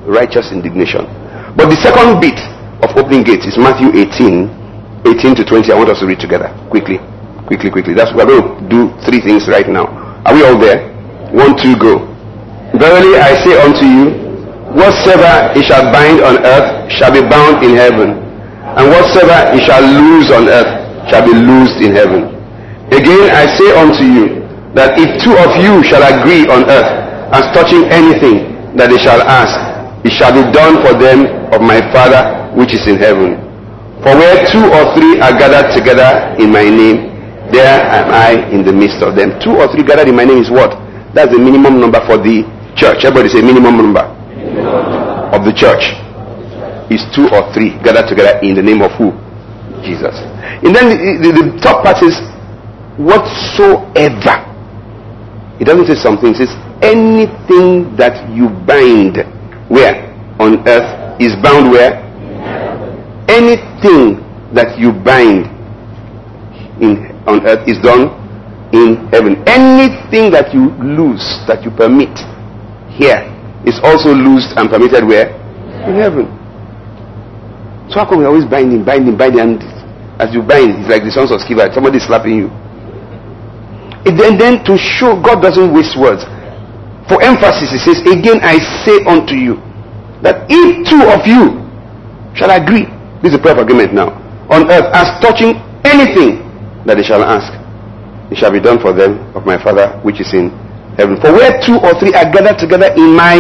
righteous 0.10 0.52
indignation. 0.52 1.06
But 1.56 1.70
the 1.70 1.78
second 1.78 2.20
bit 2.20 2.36
of 2.82 2.98
opening 2.98 3.24
gates 3.24 3.46
is 3.46 3.58
Matthew 3.62 3.94
18, 3.94 5.06
18 5.06 5.36
to 5.38 5.44
20. 5.46 5.72
I 5.72 5.76
want 5.78 5.90
us 5.90 6.02
to 6.02 6.08
read 6.08 6.20
together 6.20 6.50
quickly, 6.70 6.98
quickly, 7.46 7.70
quickly. 7.70 7.94
That's 7.94 8.10
we're 8.10 8.26
going 8.26 8.42
to 8.42 8.66
do 8.68 8.90
three 9.06 9.22
things 9.22 9.48
right 9.48 9.70
now. 9.70 9.86
Are 10.26 10.34
we 10.34 10.44
all 10.44 10.58
there? 10.58 10.95
One, 11.36 11.52
two, 11.60 11.76
go. 11.76 12.08
Verily 12.80 13.20
I 13.20 13.36
say 13.44 13.60
unto 13.60 13.84
you, 13.84 14.06
whatsoever 14.72 15.52
he 15.52 15.64
shall 15.68 15.92
bind 15.92 16.24
on 16.24 16.40
earth 16.48 16.88
shall 16.96 17.12
be 17.12 17.20
bound 17.28 17.60
in 17.64 17.76
heaven, 17.76 18.20
and 18.76 18.84
whatsoever 18.88 19.52
he 19.52 19.60
shall 19.68 19.84
loose 19.84 20.32
on 20.32 20.48
earth 20.48 20.72
shall 21.12 21.24
be 21.28 21.36
loosed 21.36 21.80
in 21.84 21.92
heaven. 21.92 22.32
Again 22.92 23.32
I 23.36 23.52
say 23.52 23.70
unto 23.76 24.04
you, 24.08 24.26
that 24.76 25.00
if 25.00 25.08
two 25.24 25.36
of 25.40 25.56
you 25.60 25.84
shall 25.88 26.04
agree 26.04 26.48
on 26.52 26.68
earth 26.68 26.92
as 27.32 27.48
touching 27.56 27.88
anything 27.92 28.76
that 28.76 28.92
they 28.92 29.00
shall 29.00 29.24
ask, 29.24 29.56
it 30.04 30.12
shall 30.16 30.36
be 30.36 30.44
done 30.52 30.84
for 30.84 30.96
them 30.96 31.28
of 31.56 31.60
my 31.64 31.80
Father 31.96 32.52
which 32.60 32.76
is 32.76 32.84
in 32.88 32.96
heaven. 33.00 33.40
For 34.04 34.12
where 34.16 34.44
two 34.52 34.68
or 34.68 34.84
three 34.96 35.20
are 35.24 35.32
gathered 35.36 35.72
together 35.76 36.36
in 36.40 36.52
my 36.52 36.68
name, 36.68 37.12
there 37.56 37.80
am 37.88 38.12
I 38.12 38.52
in 38.52 38.64
the 38.68 38.72
midst 38.76 39.00
of 39.02 39.16
them. 39.16 39.40
Two 39.40 39.56
or 39.56 39.72
three 39.72 39.84
gathered 39.84 40.08
in 40.12 40.16
my 40.16 40.24
name 40.28 40.44
is 40.44 40.52
what? 40.52 40.85
That's 41.16 41.32
the 41.32 41.40
minimum 41.40 41.80
number 41.80 42.04
for 42.06 42.20
the 42.20 42.44
church. 42.76 43.08
Everybody 43.08 43.30
say 43.32 43.42
minimum 43.42 43.80
number 43.80 44.04
of 45.32 45.48
the 45.48 45.56
church 45.56 45.96
is 46.92 47.02
two 47.16 47.32
or 47.32 47.48
three 47.56 47.72
gathered 47.82 48.12
together 48.12 48.38
in 48.44 48.54
the 48.54 48.62
name 48.62 48.84
of 48.84 48.92
who? 49.00 49.16
Jesus. 49.82 50.14
And 50.62 50.76
then 50.76 50.92
the, 50.92 51.24
the, 51.24 51.30
the 51.32 51.46
top 51.64 51.88
part 51.88 52.04
is 52.04 52.20
whatsoever 53.00 54.44
it 55.60 55.66
doesn't 55.66 55.88
say 55.88 55.96
something. 55.96 56.32
It 56.36 56.44
says 56.44 56.52
anything 56.84 57.96
that 57.96 58.28
you 58.36 58.50
bind 58.68 59.24
where 59.72 60.12
on 60.40 60.68
earth 60.68 61.16
is 61.22 61.32
bound 61.42 61.72
where. 61.72 62.04
Anything 63.32 64.20
that 64.54 64.78
you 64.78 64.92
bind 64.92 65.48
in 66.84 67.08
on 67.26 67.46
earth 67.48 67.64
is 67.68 67.80
done 67.80 68.25
in 68.76 69.08
heaven. 69.16 69.40
Anything 69.48 70.30
that 70.36 70.52
you 70.52 70.76
lose 70.84 71.24
that 71.48 71.64
you 71.64 71.72
permit 71.72 72.12
here 72.92 73.24
is 73.64 73.80
also 73.82 74.12
loosed 74.12 74.52
and 74.60 74.70
permitted 74.70 75.08
where 75.08 75.32
in 75.88 75.96
heaven. 75.96 76.26
So 77.90 78.02
how 78.02 78.06
come 78.10 78.20
we're 78.20 78.28
always 78.28 78.46
binding, 78.46 78.84
binding, 78.84 79.16
binding, 79.16 79.40
and 79.42 79.58
as 80.20 80.34
you 80.34 80.42
bind, 80.42 80.82
it's 80.82 80.90
like 80.90 81.06
the 81.06 81.14
sons 81.14 81.30
of 81.32 81.40
Sceva. 81.44 81.70
Somebody 81.74 82.00
slapping 82.02 82.36
you. 82.36 82.50
And 84.06 84.18
then, 84.20 84.38
then 84.38 84.54
to 84.66 84.78
show 84.78 85.18
God 85.18 85.42
doesn't 85.42 85.74
waste 85.74 85.98
words. 85.98 86.26
For 87.10 87.22
emphasis, 87.22 87.70
he 87.74 87.80
says, 87.82 88.02
Again 88.06 88.42
I 88.42 88.58
say 88.86 88.98
unto 89.06 89.38
you 89.38 89.62
that 90.26 90.50
if 90.50 90.66
two 90.90 91.06
of 91.06 91.22
you 91.30 91.62
shall 92.34 92.50
agree, 92.50 92.90
this 93.22 93.34
is 93.34 93.38
a 93.38 93.42
prayer 93.42 93.54
of 93.58 93.62
agreement 93.62 93.94
now, 93.94 94.14
on 94.50 94.70
earth 94.70 94.90
as 94.94 95.10
touching 95.22 95.58
anything 95.86 96.42
that 96.86 96.98
they 96.98 97.06
shall 97.06 97.22
ask, 97.22 97.54
it 98.32 98.38
shall 98.38 98.52
be 98.52 98.60
done 98.60 98.80
for 98.82 98.94
them 98.94 99.20
of 99.36 99.46
my 99.46 99.62
Father 99.62 100.00
which 100.02 100.20
is 100.22 100.34
in 100.34 100.50
heaven. 100.98 101.20
For 101.22 101.32
where 101.32 101.60
two 101.62 101.78
or 101.78 101.94
three 102.00 102.14
are 102.16 102.26
gathered 102.32 102.58
together 102.58 102.90
in 102.96 103.14
my 103.16 103.38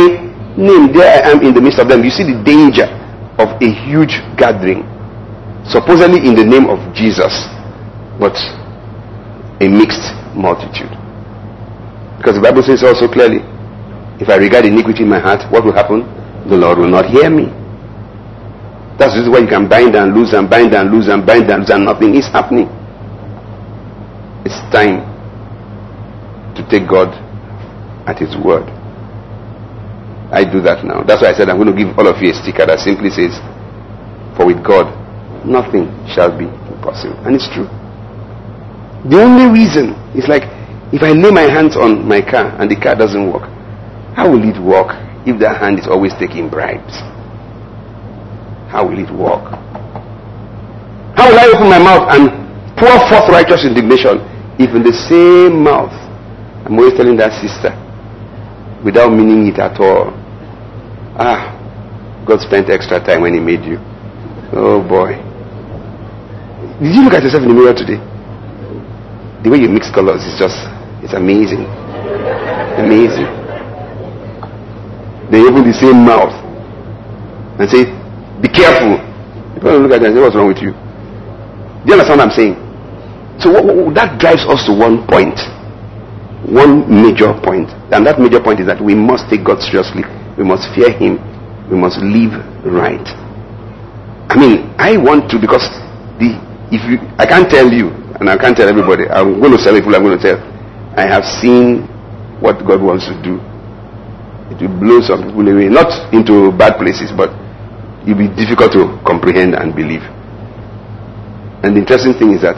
name, 0.57 0.91
there 0.93 1.25
I 1.25 1.31
am 1.31 1.41
in 1.41 1.53
the 1.53 1.61
midst 1.61 1.79
of 1.79 1.87
them. 1.89 2.03
You 2.03 2.11
see 2.11 2.23
the 2.27 2.37
danger 2.43 2.87
of 3.39 3.59
a 3.59 3.67
huge 3.87 4.15
gathering, 4.37 4.83
supposedly 5.67 6.23
in 6.23 6.35
the 6.35 6.45
name 6.45 6.69
of 6.69 6.79
Jesus, 6.95 7.31
but 8.19 8.35
a 9.59 9.67
mixed 9.67 10.13
multitude. 10.35 10.91
Because 12.19 12.35
the 12.39 12.43
Bible 12.43 12.63
says 12.63 12.83
also 12.83 13.07
clearly, 13.11 13.43
if 14.19 14.29
I 14.29 14.37
regard 14.39 14.63
iniquity 14.65 15.03
in 15.03 15.09
my 15.09 15.19
heart, 15.19 15.43
what 15.51 15.65
will 15.65 15.75
happen? 15.75 16.07
The 16.47 16.55
Lord 16.55 16.77
will 16.79 16.91
not 16.91 17.05
hear 17.11 17.29
me. 17.29 17.51
That's 18.95 19.11
just 19.11 19.27
why 19.27 19.43
you 19.43 19.47
can 19.51 19.67
bind 19.67 19.95
and 19.95 20.15
lose 20.15 20.31
and 20.31 20.47
bind 20.49 20.71
and 20.73 20.87
lose 20.91 21.07
and 21.11 21.25
bind 21.25 21.51
and 21.51 21.67
lose 21.67 21.69
and 21.69 21.83
nothing 21.83 22.15
is 22.15 22.27
happening. 22.31 22.71
It's 24.45 24.61
time 24.69 25.01
to 26.53 26.61
take 26.69 26.85
God 26.87 27.09
at 28.05 28.21
His 28.21 28.37
word. 28.37 28.69
I 30.29 30.45
do 30.45 30.61
that 30.61 30.85
now. 30.85 31.01
That's 31.01 31.21
why 31.21 31.29
I 31.29 31.33
said 31.33 31.49
I'm 31.49 31.57
going 31.57 31.73
to 31.73 31.77
give 31.77 31.97
all 31.97 32.05
of 32.05 32.21
you 32.21 32.29
a 32.29 32.35
sticker 32.37 32.65
that 32.65 32.77
simply 32.77 33.09
says, 33.09 33.33
For 34.37 34.45
with 34.45 34.61
God, 34.61 34.85
nothing 35.45 35.89
shall 36.13 36.29
be 36.29 36.45
impossible. 36.45 37.17
And 37.25 37.33
it's 37.33 37.49
true. 37.57 37.65
The 39.09 39.17
only 39.21 39.49
reason 39.49 39.97
is 40.13 40.29
like 40.29 40.45
if 40.93 41.01
I 41.01 41.13
lay 41.13 41.29
my 41.33 41.49
hands 41.49 41.73
on 41.77 42.05
my 42.05 42.21
car 42.21 42.53
and 42.61 42.69
the 42.69 42.77
car 42.77 42.93
doesn't 42.93 43.25
work, 43.31 43.49
how 44.13 44.29
will 44.29 44.45
it 44.45 44.61
work 44.61 44.93
if 45.25 45.41
that 45.41 45.57
hand 45.57 45.79
is 45.81 45.87
always 45.89 46.13
taking 46.21 46.49
bribes? 46.49 47.01
How 48.69 48.85
will 48.85 48.97
it 49.01 49.09
work? 49.09 49.57
How 51.17 51.29
will 51.33 51.39
I 51.41 51.49
open 51.49 51.69
my 51.69 51.81
mouth 51.81 52.05
and 52.13 52.29
pour 52.77 52.93
forth 53.09 53.29
righteous 53.29 53.65
indignation 53.65 54.34
in 54.59 54.83
the 54.83 54.93
same 54.93 55.63
mouth 55.63 55.93
I'm 56.65 56.79
always 56.79 56.97
telling 56.97 57.15
that 57.17 57.29
sister 57.37 57.69
without 58.83 59.13
meaning 59.13 59.45
it 59.53 59.59
at 59.61 59.77
all? 59.79 60.09
Ah, 61.13 61.53
God 62.25 62.41
spent 62.41 62.69
extra 62.73 62.97
time 62.99 63.21
when 63.21 63.33
He 63.35 63.39
made 63.39 63.61
you. 63.63 63.77
Oh 64.51 64.81
boy. 64.81 65.13
Did 66.81 66.89
you 66.89 67.03
look 67.05 67.13
at 67.13 67.21
yourself 67.21 67.43
in 67.45 67.49
the 67.49 67.57
mirror 67.57 67.77
today? 67.77 68.01
The 69.45 69.49
way 69.53 69.61
you 69.61 69.69
mix 69.69 69.93
colors 69.93 70.25
is 70.25 70.33
just, 70.41 70.57
it's 71.05 71.13
amazing. 71.13 71.69
Amazing. 72.81 73.29
They 75.29 75.45
open 75.45 75.69
the 75.69 75.73
same 75.77 76.01
mouth 76.01 76.33
and 77.61 77.69
say, 77.69 77.85
Be 78.41 78.49
careful. 78.49 78.97
People 79.53 79.85
look 79.85 79.93
at 79.93 80.01
you 80.01 80.07
and 80.09 80.15
say, 80.17 80.21
What's 80.21 80.35
wrong 80.35 80.49
with 80.49 80.65
you? 80.65 80.73
Do 80.73 81.85
you 81.85 81.93
understand 81.93 82.17
what 82.19 82.29
I'm 82.29 82.33
saying? 82.33 82.64
So 83.39 83.51
that 83.93 84.19
drives 84.19 84.45
us 84.47 84.63
to 84.65 84.73
one 84.73 85.03
point, 85.07 85.35
one 86.47 86.87
major 86.87 87.35
point. 87.43 87.67
And 87.91 88.05
that 88.07 88.19
major 88.19 88.39
point 88.39 88.59
is 88.61 88.67
that 88.67 88.79
we 88.81 88.95
must 88.95 89.27
take 89.29 89.43
God 89.43 89.59
seriously. 89.59 90.03
We 90.37 90.43
must 90.43 90.71
fear 90.75 90.91
Him. 90.91 91.19
We 91.69 91.75
must 91.77 91.97
live 91.99 92.31
right. 92.63 93.03
I 94.29 94.35
mean, 94.37 94.73
I 94.77 94.97
want 94.97 95.29
to 95.31 95.39
because 95.39 95.65
the 96.17 96.37
if 96.71 96.81
you 96.89 96.97
I 97.17 97.25
can't 97.25 97.49
tell 97.49 97.69
you 97.69 97.89
and 98.19 98.29
I 98.29 98.37
can't 98.37 98.55
tell 98.55 98.67
everybody. 98.69 99.07
I'm 99.09 99.39
going 99.39 99.51
to 99.55 99.61
tell 99.61 99.75
people 99.75 99.93
I'm 99.95 100.03
going 100.03 100.17
to 100.17 100.23
tell. 100.23 100.39
I 100.95 101.03
have 101.03 101.25
seen 101.25 101.83
what 102.39 102.63
God 102.65 102.81
wants 102.81 103.05
to 103.11 103.15
do. 103.21 103.37
It 104.53 104.61
will 104.61 104.77
blow 104.79 104.99
some 105.01 105.25
people 105.27 105.43
away, 105.47 105.67
not 105.67 105.91
into 106.13 106.51
bad 106.55 106.77
places, 106.77 107.11
but 107.11 107.33
it 108.07 108.13
will 108.13 108.29
be 108.29 108.31
difficult 108.37 108.71
to 108.73 108.95
comprehend 109.05 109.55
and 109.55 109.75
believe. 109.75 110.03
And 111.65 111.75
the 111.75 111.81
interesting 111.81 112.13
thing 112.13 112.33
is 112.37 112.41
that 112.45 112.55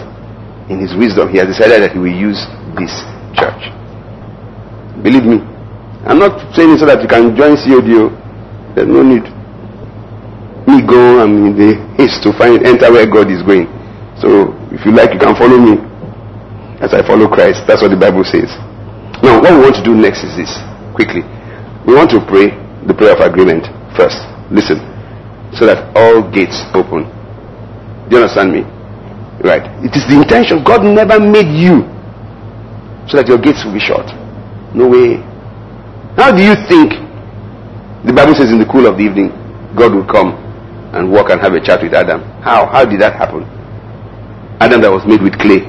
in 0.69 0.79
his 0.79 0.95
wisdom, 0.95 1.31
he 1.31 1.39
has 1.39 1.47
decided 1.47 1.81
that 1.83 1.91
he 1.95 1.99
will 1.99 2.11
use 2.11 2.39
this 2.75 2.91
church. 3.35 3.71
Believe 4.99 5.23
me. 5.23 5.39
I'm 6.03 6.19
not 6.19 6.39
saying 6.55 6.77
so 6.77 6.85
that 6.87 6.99
you 7.01 7.07
can 7.07 7.35
join 7.35 7.55
CODO. 7.55 8.11
There's 8.75 8.87
no 8.87 9.03
need. 9.03 9.25
Me 10.67 10.83
go, 10.83 11.23
I'm 11.23 11.51
in 11.51 11.53
the 11.55 11.79
haste 11.95 12.23
to 12.27 12.35
find 12.35 12.59
enter 12.67 12.91
where 12.91 13.07
God 13.07 13.31
is 13.31 13.39
going. 13.43 13.71
So 14.19 14.51
if 14.75 14.83
you 14.83 14.91
like, 14.91 15.15
you 15.15 15.19
can 15.19 15.35
follow 15.39 15.55
me 15.55 15.79
as 16.83 16.93
I 16.93 17.01
follow 17.07 17.31
Christ. 17.31 17.63
That's 17.67 17.81
what 17.81 17.91
the 17.91 17.99
Bible 17.99 18.27
says. 18.27 18.51
Now, 19.23 19.39
what 19.39 19.55
we 19.55 19.59
want 19.63 19.75
to 19.79 19.85
do 19.85 19.95
next 19.95 20.27
is 20.27 20.35
this 20.35 20.51
quickly. 20.93 21.23
We 21.87 21.95
want 21.95 22.11
to 22.11 22.19
pray 22.27 22.51
the 22.85 22.93
prayer 22.93 23.15
of 23.15 23.23
agreement 23.23 23.65
first. 23.95 24.19
Listen. 24.51 24.83
So 25.55 25.65
that 25.65 25.95
all 25.95 26.21
gates 26.27 26.59
open. 26.75 27.07
Do 28.11 28.19
you 28.19 28.23
understand 28.23 28.51
me? 28.51 28.76
Right. 29.43 29.61
It 29.85 29.93
is 29.93 30.05
the 30.09 30.17
intention. 30.17 30.63
God 30.63 30.81
never 30.83 31.19
made 31.19 31.53
you 31.53 31.85
so 33.07 33.17
that 33.21 33.27
your 33.27 33.37
gates 33.37 33.63
will 33.63 33.73
be 33.73 33.79
shut. 33.79 34.05
No 34.73 34.89
way. 34.89 35.21
How 36.17 36.33
do 36.33 36.41
you 36.41 36.57
think 36.67 36.97
the 38.03 38.13
Bible 38.13 38.33
says 38.33 38.49
in 38.49 38.57
the 38.57 38.65
cool 38.65 38.89
of 38.89 38.97
the 38.97 39.05
evening 39.05 39.29
God 39.77 39.93
will 39.93 40.05
come 40.05 40.33
and 40.97 41.11
walk 41.11 41.29
and 41.29 41.39
have 41.39 41.53
a 41.53 41.61
chat 41.61 41.83
with 41.85 41.93
Adam? 41.93 42.25
How? 42.41 42.65
How 42.65 42.83
did 42.83 42.99
that 43.01 43.13
happen? 43.13 43.45
Adam 44.59 44.81
that 44.81 44.89
was 44.89 45.05
made 45.05 45.21
with 45.21 45.37
clay. 45.37 45.61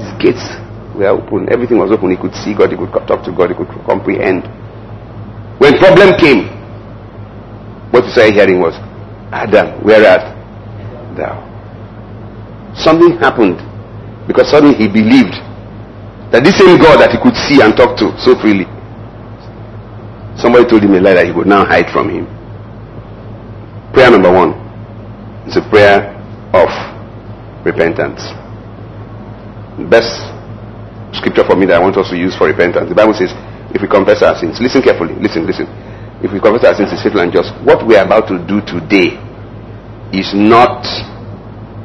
His 0.00 0.08
gates 0.16 0.44
were 0.96 1.12
open. 1.12 1.52
Everything 1.52 1.76
was 1.76 1.92
open. 1.92 2.10
He 2.10 2.16
could 2.16 2.32
see 2.32 2.56
God. 2.56 2.72
He 2.72 2.80
could 2.80 2.90
talk 3.04 3.20
to 3.28 3.32
God. 3.36 3.52
He 3.52 3.56
could 3.56 3.68
comprehend. 3.84 4.48
When 5.60 5.76
problem 5.76 6.16
came, 6.16 6.48
what 7.92 8.08
you 8.08 8.10
started 8.10 8.34
hearing 8.34 8.58
was, 8.58 8.74
Adam, 9.30 9.84
where 9.84 10.00
art 10.00 10.32
thou? 11.14 11.43
Something 12.76 13.16
happened 13.18 13.58
because 14.26 14.50
suddenly 14.50 14.74
he 14.74 14.88
believed 14.88 15.34
that 16.34 16.42
this 16.42 16.58
same 16.58 16.78
God 16.78 16.98
that 16.98 17.14
he 17.14 17.18
could 17.22 17.36
see 17.36 17.62
and 17.62 17.76
talk 17.76 17.94
to 18.02 18.10
so 18.18 18.34
freely, 18.34 18.66
somebody 20.34 20.66
told 20.66 20.82
him 20.82 20.94
a 20.94 21.00
lie 21.00 21.14
that 21.14 21.26
he 21.26 21.32
would 21.32 21.46
now 21.46 21.62
hide 21.64 21.86
from 21.94 22.10
him. 22.10 22.26
Prayer 23.94 24.10
number 24.10 24.32
one 24.32 24.58
is 25.46 25.54
a 25.56 25.62
prayer 25.70 26.10
of 26.50 26.66
repentance. 27.62 28.18
The 29.78 29.86
best 29.86 30.10
scripture 31.14 31.46
for 31.46 31.54
me 31.54 31.66
that 31.70 31.78
I 31.78 31.82
want 31.82 31.94
us 31.96 32.10
to 32.10 32.18
use 32.18 32.34
for 32.34 32.50
repentance. 32.50 32.90
The 32.90 32.98
Bible 32.98 33.14
says, 33.14 33.30
if 33.70 33.82
we 33.82 33.86
confess 33.86 34.22
our 34.22 34.34
sins, 34.34 34.58
listen 34.58 34.82
carefully, 34.82 35.14
listen, 35.22 35.46
listen. 35.46 35.70
If 36.22 36.34
we 36.34 36.40
confess 36.42 36.66
our 36.66 36.74
sins, 36.74 36.90
it's 36.90 37.02
faithful 37.02 37.22
and 37.22 37.30
just. 37.30 37.54
What 37.62 37.86
we 37.86 37.94
are 37.94 38.06
about 38.06 38.26
to 38.34 38.38
do 38.42 38.58
today 38.66 39.18
is 40.10 40.34
not 40.34 40.82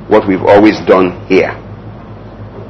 what 0.09 0.27
we've 0.27 0.41
always 0.41 0.75
done 0.89 1.13
here. 1.29 1.53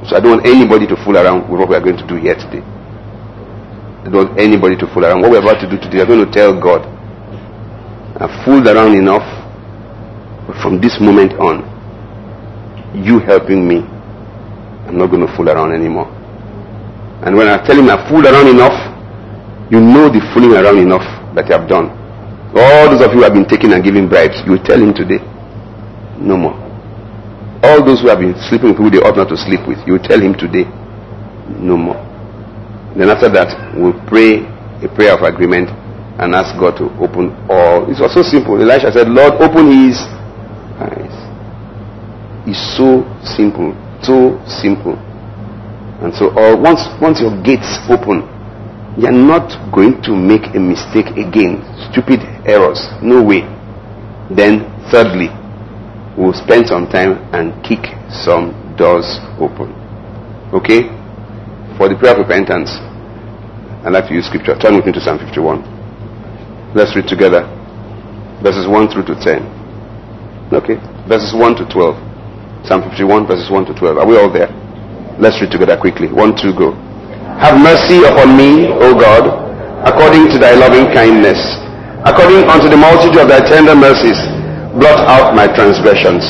So 0.08 0.16
I 0.16 0.20
don't 0.20 0.40
want 0.40 0.46
anybody 0.46 0.86
to 0.88 0.96
fool 1.08 1.16
around 1.16 1.48
with 1.48 1.60
what 1.60 1.70
we 1.72 1.76
are 1.76 1.84
going 1.84 1.96
to 1.98 2.08
do 2.08 2.20
here 2.20 2.36
today. 2.36 2.60
I 2.60 4.12
don't 4.12 4.28
want 4.28 4.40
anybody 4.40 4.76
to 4.76 4.86
fool 4.92 5.08
around. 5.08 5.24
What 5.24 5.32
we're 5.32 5.44
about 5.44 5.64
to 5.64 5.70
do 5.72 5.80
today, 5.80 6.04
I'm 6.04 6.08
going 6.08 6.24
to 6.24 6.32
tell 6.32 6.52
God, 6.52 6.84
I've 8.20 8.32
fooled 8.44 8.68
around 8.68 8.96
enough, 8.96 9.24
but 10.48 10.60
from 10.60 10.84
this 10.84 11.00
moment 11.00 11.40
on, 11.40 11.64
you 12.92 13.20
helping 13.24 13.64
me, 13.64 13.88
I'm 14.88 15.00
not 15.00 15.08
going 15.08 15.24
to 15.26 15.32
fool 15.36 15.48
around 15.48 15.72
anymore. 15.72 16.12
And 17.24 17.36
when 17.40 17.48
I 17.48 17.64
tell 17.64 17.80
him 17.80 17.88
I've 17.88 18.08
fooled 18.12 18.28
around 18.28 18.52
enough, 18.52 18.76
you 19.72 19.80
know 19.80 20.12
the 20.12 20.20
fooling 20.36 20.60
around 20.60 20.80
enough 20.80 21.08
that 21.36 21.48
you 21.48 21.56
have 21.56 21.70
done. 21.70 21.88
All 22.52 22.92
those 22.92 23.00
of 23.00 23.12
you 23.16 23.20
who 23.20 23.24
have 23.24 23.34
been 23.34 23.48
taking 23.48 23.72
and 23.72 23.84
giving 23.84 24.10
bribes, 24.10 24.42
you 24.48 24.58
tell 24.60 24.82
him 24.82 24.92
today, 24.94 25.24
no 26.20 26.36
more 26.36 26.69
all 27.70 27.86
those 27.86 28.02
who 28.02 28.10
have 28.10 28.20
been 28.20 28.34
sleeping 28.50 28.74
with 28.74 28.82
who 28.82 28.90
they 28.90 28.98
ought 28.98 29.14
not 29.16 29.30
to 29.30 29.38
sleep 29.38 29.62
with, 29.70 29.78
you 29.86 30.02
tell 30.02 30.18
him 30.18 30.34
today, 30.34 30.66
no 31.62 31.78
more. 31.78 32.02
Then 32.98 33.14
after 33.14 33.30
that, 33.30 33.54
we'll 33.78 33.98
pray 34.10 34.42
a 34.82 34.90
prayer 34.90 35.14
of 35.14 35.22
agreement 35.22 35.70
and 36.18 36.34
ask 36.34 36.58
God 36.58 36.76
to 36.82 36.90
open 36.98 37.32
all. 37.48 37.86
It 37.86 38.02
was 38.02 38.12
so 38.12 38.26
simple. 38.26 38.58
Elisha 38.60 38.92
said, 38.92 39.08
Lord, 39.08 39.38
open 39.40 39.70
his 39.70 40.02
eyes. 40.82 41.16
It's 42.50 42.60
so 42.76 43.06
simple. 43.24 43.72
So 44.04 44.36
simple. 44.50 44.98
And 46.04 46.12
so 46.12 46.34
all, 46.36 46.60
once, 46.60 46.84
once 47.00 47.22
your 47.22 47.32
gates 47.44 47.80
open, 47.88 48.26
you're 48.98 49.16
not 49.16 49.48
going 49.72 50.02
to 50.04 50.12
make 50.12 50.44
a 50.56 50.60
mistake 50.60 51.14
again. 51.16 51.64
Stupid 51.92 52.20
errors. 52.44 52.82
No 53.00 53.24
way. 53.24 53.48
Then, 54.28 54.68
thirdly, 54.92 55.30
we'll 56.20 56.36
spend 56.36 56.68
some 56.68 56.84
time 56.92 57.16
and 57.32 57.56
kick 57.64 57.80
some 58.12 58.52
doors 58.76 59.08
open. 59.40 59.72
Okay? 60.52 60.92
For 61.80 61.88
the 61.88 61.96
prayer 61.96 62.12
of 62.12 62.28
repentance, 62.28 62.76
I'd 63.88 63.96
like 63.96 64.12
to 64.12 64.14
use 64.14 64.28
scripture. 64.28 64.60
Turn 64.60 64.76
with 64.76 64.84
me 64.84 64.92
to 64.92 65.00
Psalm 65.00 65.16
51. 65.16 65.64
Let's 66.76 66.92
read 66.92 67.08
together. 67.08 67.48
Verses 68.44 68.68
1 68.68 68.92
through 68.92 69.08
to 69.08 69.16
10. 69.16 70.52
Okay? 70.52 70.76
Verses 71.08 71.32
1 71.32 71.56
to 71.64 71.66
12. 71.72 72.68
Psalm 72.68 72.84
51, 72.84 73.24
verses 73.24 73.48
1 73.48 73.72
to 73.72 73.74
12. 73.80 74.04
Are 74.04 74.06
we 74.06 74.20
all 74.20 74.28
there? 74.28 74.52
Let's 75.16 75.40
read 75.40 75.56
together 75.56 75.80
quickly. 75.80 76.12
1, 76.12 76.36
2, 76.36 76.52
go. 76.60 76.76
Have 77.40 77.56
mercy 77.56 78.04
upon 78.04 78.36
me, 78.36 78.68
O 78.68 78.92
God, 78.92 79.24
according 79.88 80.28
to 80.36 80.38
thy 80.38 80.52
loving 80.60 80.92
kindness, 80.92 81.40
according 82.04 82.44
unto 82.52 82.68
the 82.68 82.76
multitude 82.76 83.24
of 83.24 83.32
thy 83.32 83.40
tender 83.40 83.72
mercies 83.72 84.20
blot 84.80 85.04
out 85.12 85.36
my 85.36 85.46
transgressions. 85.52 86.24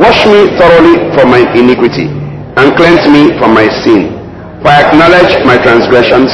Wash 0.00 0.24
me 0.24 0.48
thoroughly 0.56 1.12
from 1.12 1.28
my 1.28 1.44
iniquity, 1.52 2.08
and 2.56 2.72
cleanse 2.72 3.04
me 3.12 3.36
from 3.36 3.52
my 3.52 3.68
sin. 3.84 4.16
For 4.64 4.72
I 4.72 4.88
acknowledge 4.88 5.36
my 5.44 5.60
transgressions, 5.60 6.32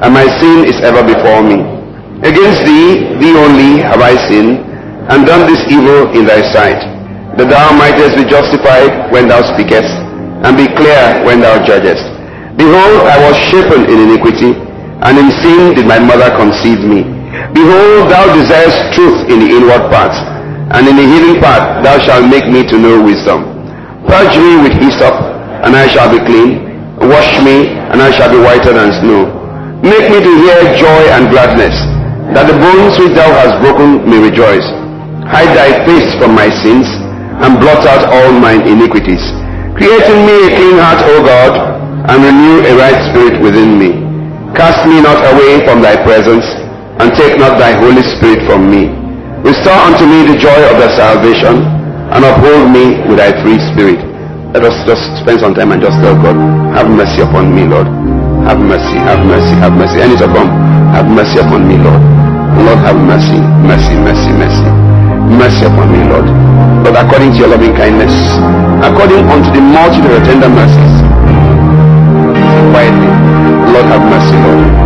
and 0.00 0.14
my 0.14 0.30
sin 0.38 0.64
is 0.70 0.78
ever 0.86 1.02
before 1.02 1.42
me. 1.42 1.66
Against 2.22 2.62
thee, 2.62 3.18
thee 3.18 3.34
only, 3.34 3.82
have 3.82 3.98
I 3.98 4.14
sinned, 4.30 4.62
and 5.10 5.26
done 5.26 5.50
this 5.50 5.60
evil 5.66 6.14
in 6.14 6.24
thy 6.24 6.46
sight, 6.54 6.78
that 7.34 7.50
thou 7.50 7.74
mightest 7.74 8.14
be 8.14 8.24
justified 8.24 9.10
when 9.10 9.26
thou 9.26 9.42
speakest, 9.50 9.90
and 10.46 10.54
be 10.54 10.70
clear 10.78 11.26
when 11.26 11.42
thou 11.42 11.58
judgest. 11.66 12.06
Behold, 12.54 13.10
I 13.10 13.18
was 13.26 13.34
shapen 13.50 13.90
in 13.90 14.06
iniquity, 14.06 14.54
and 14.54 15.18
in 15.18 15.28
sin 15.42 15.74
did 15.74 15.86
my 15.90 15.98
mother 15.98 16.30
conceive 16.38 16.86
me. 16.86 17.02
Behold, 17.56 18.06
thou 18.12 18.30
desirest 18.36 18.94
truth 18.94 19.26
in 19.32 19.42
the 19.42 19.50
inward 19.50 19.90
parts 19.90 20.20
and 20.70 20.86
in 20.86 20.94
the 20.94 21.06
hidden 21.06 21.42
part 21.42 21.82
thou 21.82 21.98
shalt 21.98 22.30
make 22.30 22.46
me 22.46 22.62
to 22.62 22.78
know 22.78 23.02
wisdom. 23.02 23.42
Purge 24.06 24.36
me 24.38 24.62
with 24.62 24.74
hyssop, 24.78 25.14
and 25.66 25.74
I 25.74 25.86
shall 25.90 26.10
be 26.10 26.22
clean. 26.22 26.70
Wash 27.00 27.32
me, 27.42 27.68
and 27.90 27.98
I 27.98 28.10
shall 28.14 28.30
be 28.30 28.38
whiter 28.38 28.72
than 28.74 28.94
snow. 29.02 29.26
Make 29.82 30.06
me 30.12 30.18
to 30.20 30.32
hear 30.44 30.60
joy 30.76 31.02
and 31.16 31.32
gladness, 31.32 31.74
that 32.36 32.46
the 32.46 32.58
bones 32.60 32.94
which 33.00 33.16
thou 33.16 33.28
hast 33.32 33.58
broken 33.64 34.04
may 34.04 34.20
rejoice. 34.20 34.66
Hide 35.26 35.50
thy 35.56 35.82
face 35.88 36.12
from 36.20 36.36
my 36.36 36.52
sins, 36.62 36.86
and 37.40 37.56
blot 37.58 37.82
out 37.88 38.06
all 38.12 38.30
mine 38.36 38.68
iniquities. 38.68 39.22
Create 39.74 40.04
in 40.06 40.20
me 40.28 40.36
a 40.44 40.50
clean 40.54 40.76
heart, 40.76 41.00
O 41.08 41.24
God, 41.24 41.54
and 42.12 42.18
renew 42.20 42.68
a 42.68 42.72
right 42.76 43.00
spirit 43.10 43.40
within 43.40 43.80
me. 43.80 43.96
Cast 44.52 44.84
me 44.84 45.00
not 45.00 45.18
away 45.32 45.64
from 45.64 45.80
thy 45.80 45.96
presence, 46.04 46.44
and 47.00 47.16
take 47.16 47.40
not 47.40 47.56
thy 47.56 47.72
Holy 47.80 48.04
Spirit 48.18 48.44
from 48.44 48.68
me. 48.68 48.99
Restore 49.44 49.80
unto 49.88 50.04
me 50.04 50.28
the 50.28 50.36
joy 50.36 50.58
of 50.68 50.76
thy 50.76 50.90
salvation 50.96 51.64
and 52.12 52.20
uphold 52.24 52.68
me 52.68 53.00
with 53.08 53.18
thy 53.18 53.32
free 53.40 53.56
spirit. 53.72 54.00
Let 54.52 54.66
us 54.66 54.76
just 54.84 55.00
spend 55.22 55.40
some 55.40 55.54
time 55.54 55.72
and 55.72 55.80
just 55.80 55.96
tell 56.02 56.12
God, 56.18 56.34
have 56.74 56.90
mercy 56.90 57.22
upon 57.22 57.54
me, 57.54 57.64
Lord. 57.64 57.86
Have 58.50 58.58
mercy, 58.58 58.98
have 58.98 59.22
mercy, 59.24 59.54
have 59.62 59.72
mercy. 59.72 60.02
Any 60.02 60.16
to 60.18 60.26
come, 60.26 60.50
have 60.90 61.06
mercy 61.06 61.38
upon 61.38 61.68
me, 61.70 61.78
Lord. 61.78 62.02
Lord, 62.66 62.80
have 62.82 62.98
mercy, 62.98 63.38
mercy, 63.62 63.94
mercy, 64.02 64.30
mercy. 64.34 64.68
Mercy 65.38 65.64
upon 65.70 65.88
me, 65.94 66.02
Lord. 66.04 66.26
But 66.82 66.98
according 66.98 67.32
to 67.32 67.38
your 67.46 67.48
loving 67.54 67.72
kindness, 67.78 68.12
according 68.82 69.22
unto 69.30 69.48
the 69.54 69.62
multitude 69.62 70.10
of 70.10 70.22
tender 70.26 70.50
mercies. 70.50 70.94
Quietly, 72.74 73.10
Lord, 73.70 73.86
have 73.86 74.04
mercy, 74.04 74.36
Lord. 74.42 74.79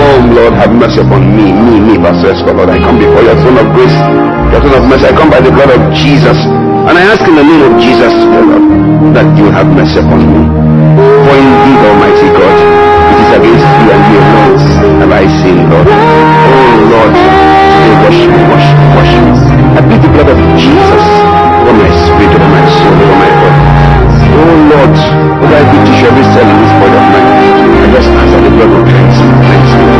Oh 0.00 0.16
Lord, 0.32 0.52
have 0.56 0.72
mercy 0.72 1.00
upon 1.04 1.22
me, 1.36 1.52
me, 1.52 1.76
me, 1.76 1.94
Pastor 2.00 2.32
Esco, 2.32 2.56
Lord. 2.56 2.72
I 2.72 2.80
come 2.80 2.96
before 2.96 3.20
your 3.20 3.36
throne 3.44 3.60
of 3.60 3.68
grace, 3.76 3.92
your 4.48 4.60
throne 4.64 4.80
of 4.80 4.84
mercy. 4.88 5.04
I 5.06 5.12
come 5.12 5.28
by 5.28 5.40
the 5.44 5.52
blood 5.52 5.68
of 5.68 5.82
Jesus. 5.92 6.38
And 6.88 6.96
I 6.96 7.04
ask 7.12 7.20
in 7.28 7.36
the 7.36 7.44
name 7.44 7.62
of 7.68 7.76
Jesus, 7.76 8.08
Lord, 8.32 8.64
that 9.12 9.28
you 9.36 9.52
have 9.52 9.68
mercy 9.68 10.00
upon 10.00 10.24
me. 10.24 10.42
For 10.96 11.36
indeed, 11.36 11.80
Almighty 11.84 12.28
God, 12.32 12.56
it 13.12 13.18
is 13.20 13.30
against 13.36 13.68
you 13.76 13.86
and 13.92 14.02
you 14.08 14.18
alone 14.24 14.80
have 15.04 15.12
I 15.12 15.24
sinned, 15.40 15.64
Lord. 15.68 15.84
Oh 15.84 16.72
Lord, 16.88 17.12
today 17.12 17.94
wash 18.00 18.20
me, 18.24 18.40
wash 18.48 18.68
me, 18.72 18.86
wash 18.96 19.14
me. 19.20 19.32
I 19.76 19.80
plead 19.84 20.00
the 20.00 20.10
blood 20.16 20.28
of 20.32 20.38
Jesus 20.56 21.04
over 21.60 21.76
my 21.76 21.90
spirit, 22.08 22.32
over 22.36 22.48
my 22.48 22.64
soul, 22.80 22.96
over 23.04 23.16
my. 23.20 23.29
Oh 24.32 24.54
Lord, 24.70 24.94
over 25.42 25.56
every 25.56 25.80
tissue, 25.86 26.06
every 26.06 26.24
cell 26.32 26.46
in 26.46 26.56
this 26.62 26.74
body 26.78 26.96
of 26.96 27.06
mine. 27.10 27.28
I 27.80 27.86
just 27.94 28.08
that 28.10 28.42
the 28.46 28.66
will 28.70 28.84
cleanse 28.86 29.18
me, 29.18 29.99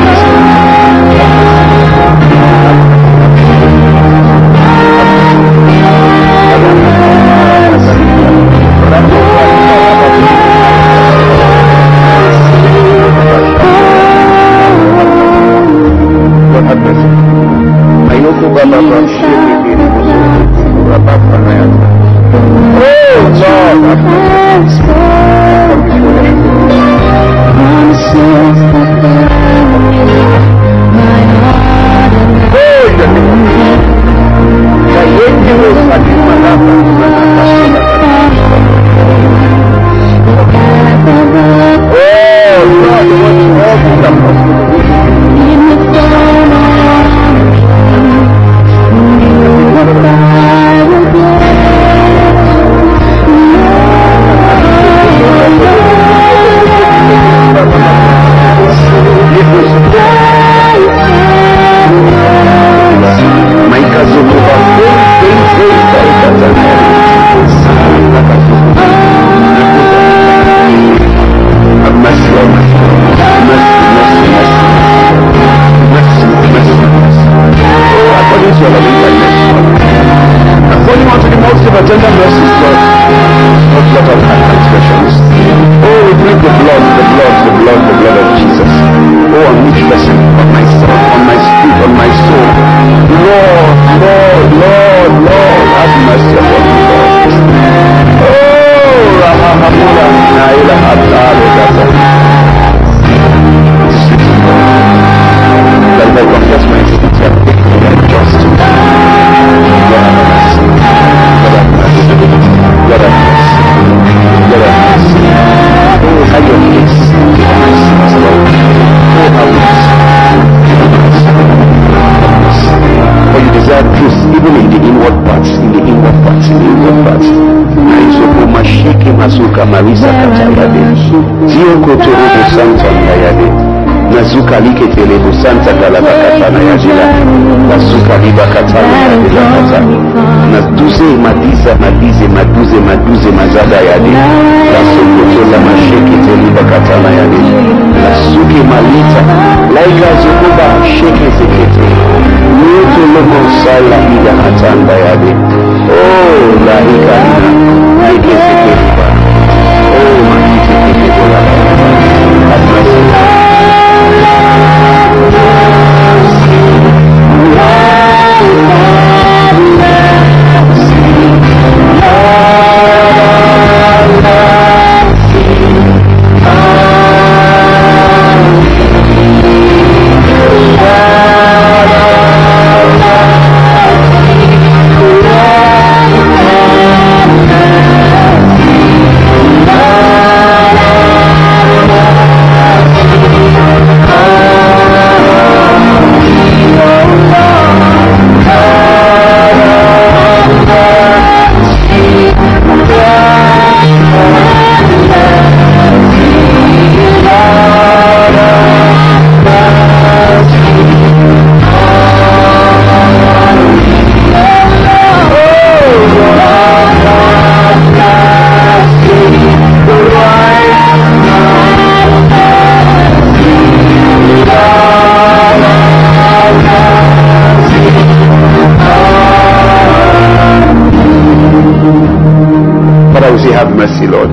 have 233.60 233.76
mercy, 233.76 234.08
Lord. 234.08 234.32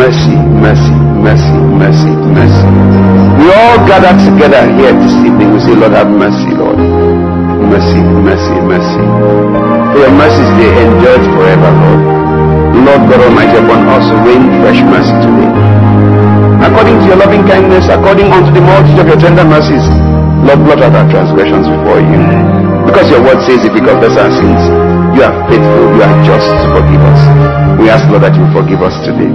Mercy, 0.00 0.32
mercy, 0.64 0.96
mercy, 1.20 1.58
mercy, 1.76 2.12
mercy. 2.32 2.68
We 3.36 3.46
all 3.52 3.76
gather 3.84 4.16
together 4.24 4.64
here 4.72 4.92
this 4.96 5.12
evening. 5.20 5.52
We 5.52 5.60
say, 5.60 5.76
Lord, 5.76 5.92
have 5.92 6.08
mercy, 6.08 6.56
Lord. 6.56 6.80
mercy, 7.68 8.00
mercy, 8.24 8.56
mercy. 8.64 9.04
For 9.92 9.98
your 10.00 10.14
mercies, 10.16 10.48
they 10.56 10.70
endure 10.80 11.20
forever, 11.36 11.70
Lord. 11.76 12.00
Lord 12.88 13.02
God 13.12 13.20
Almighty, 13.28 13.60
upon 13.60 13.84
us 13.92 14.06
rain 14.24 14.42
fresh 14.64 14.80
mercy 14.80 15.12
today. 15.20 15.52
According 16.64 16.96
to 17.00 17.04
your 17.04 17.18
loving 17.20 17.44
kindness, 17.44 17.84
according 17.92 18.32
unto 18.32 18.48
the 18.48 18.64
multitude 18.64 19.00
of 19.04 19.08
your 19.12 19.20
tender 19.20 19.44
mercies, 19.44 19.84
Lord, 20.40 20.64
blot 20.64 20.80
out 20.88 20.96
our 20.96 21.06
transgressions 21.12 21.68
before 21.68 22.00
you. 22.00 22.20
Because 22.88 23.12
your 23.12 23.20
word 23.20 23.44
says 23.44 23.60
if 23.68 23.76
we 23.76 23.84
confess 23.84 24.16
our 24.16 24.32
sins, 24.32 24.97
you 25.18 25.26
are 25.26 25.34
faithful, 25.50 25.98
you 25.98 26.02
are 26.06 26.14
just 26.22 26.46
to 26.46 26.66
forgive 26.78 27.02
us. 27.02 27.20
We 27.82 27.90
ask, 27.90 28.06
Lord, 28.06 28.22
that 28.22 28.38
you 28.38 28.46
forgive 28.54 28.86
us 28.86 28.94
today. 29.02 29.26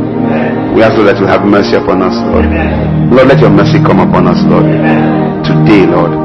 We 0.72 0.80
ask, 0.80 0.96
Lord, 0.96 1.12
that 1.12 1.20
you 1.20 1.28
have 1.28 1.44
mercy 1.44 1.76
upon 1.76 2.00
us, 2.00 2.16
Lord. 2.24 2.48
Lord, 3.12 3.28
let 3.28 3.44
your 3.44 3.52
mercy 3.52 3.84
come 3.84 4.00
upon 4.00 4.32
us, 4.32 4.40
Lord. 4.48 4.64
Today, 5.44 5.84
Lord. 5.84 6.16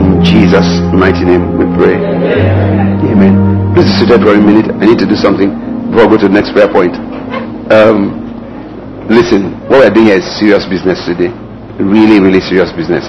In 0.00 0.24
Jesus' 0.24 0.80
mighty 0.96 1.28
name 1.28 1.60
we 1.60 1.68
pray. 1.76 2.00
Amen. 2.00 3.76
Please 3.76 3.92
sit 4.00 4.08
seated 4.08 4.24
for 4.24 4.32
a 4.32 4.40
minute. 4.40 4.72
I 4.72 4.88
need 4.88 4.96
to 5.04 5.08
do 5.08 5.20
something 5.20 5.52
before 5.92 6.08
I 6.08 6.08
go 6.08 6.16
to 6.24 6.24
the 6.24 6.32
next 6.40 6.56
prayer 6.56 6.72
point. 6.72 6.96
Um, 7.68 8.16
listen, 9.12 9.52
what 9.68 9.84
we're 9.84 9.92
doing 9.92 10.16
here 10.16 10.24
is 10.24 10.26
serious 10.40 10.64
business 10.64 11.04
today. 11.04 11.28
Really, 11.76 12.24
really 12.24 12.40
serious 12.40 12.72
business. 12.72 13.04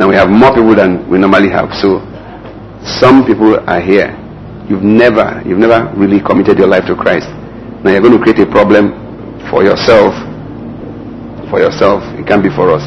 Now 0.00 0.08
we 0.08 0.16
have 0.16 0.32
more 0.32 0.56
people 0.56 0.72
than 0.72 1.04
we 1.12 1.20
normally 1.20 1.52
have. 1.52 1.68
So 1.76 2.00
some 2.80 3.28
people 3.28 3.60
are 3.68 3.84
here. 3.84 4.23
You've 4.68 4.82
never, 4.82 5.42
you've 5.44 5.60
never 5.60 5.92
really 5.96 6.24
committed 6.24 6.58
your 6.58 6.68
life 6.68 6.88
to 6.88 6.96
Christ. 6.96 7.28
Now 7.84 7.92
you're 7.92 8.00
going 8.00 8.16
to 8.16 8.22
create 8.22 8.40
a 8.40 8.48
problem 8.48 8.96
for 9.52 9.60
yourself. 9.60 10.16
For 11.52 11.60
yourself. 11.60 12.00
It 12.16 12.24
can't 12.24 12.42
be 12.42 12.48
for 12.48 12.72
us. 12.72 12.84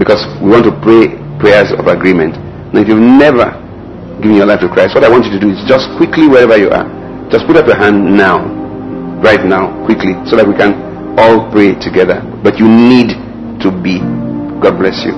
Because 0.00 0.24
we 0.40 0.48
want 0.48 0.64
to 0.64 0.72
pray 0.80 1.20
prayers 1.36 1.68
of 1.76 1.86
agreement. 1.86 2.36
Now 2.72 2.80
if 2.80 2.88
you've 2.88 3.00
never 3.00 3.52
given 4.24 4.40
your 4.40 4.48
life 4.48 4.64
to 4.64 4.72
Christ, 4.72 4.96
what 4.96 5.04
I 5.04 5.12
want 5.12 5.28
you 5.28 5.32
to 5.36 5.40
do 5.40 5.52
is 5.52 5.60
just 5.68 5.84
quickly 6.00 6.28
wherever 6.28 6.56
you 6.56 6.72
are, 6.72 6.88
just 7.28 7.44
put 7.44 7.56
up 7.56 7.68
your 7.68 7.76
hand 7.76 8.16
now. 8.16 8.40
Right 9.20 9.44
now, 9.44 9.72
quickly, 9.84 10.12
so 10.28 10.36
that 10.36 10.44
we 10.46 10.52
can 10.52 10.76
all 11.18 11.50
pray 11.50 11.72
together. 11.80 12.20
But 12.44 12.60
you 12.60 12.68
need 12.68 13.16
to 13.64 13.72
be. 13.72 13.98
God 14.60 14.76
bless 14.76 15.00
you. 15.04 15.16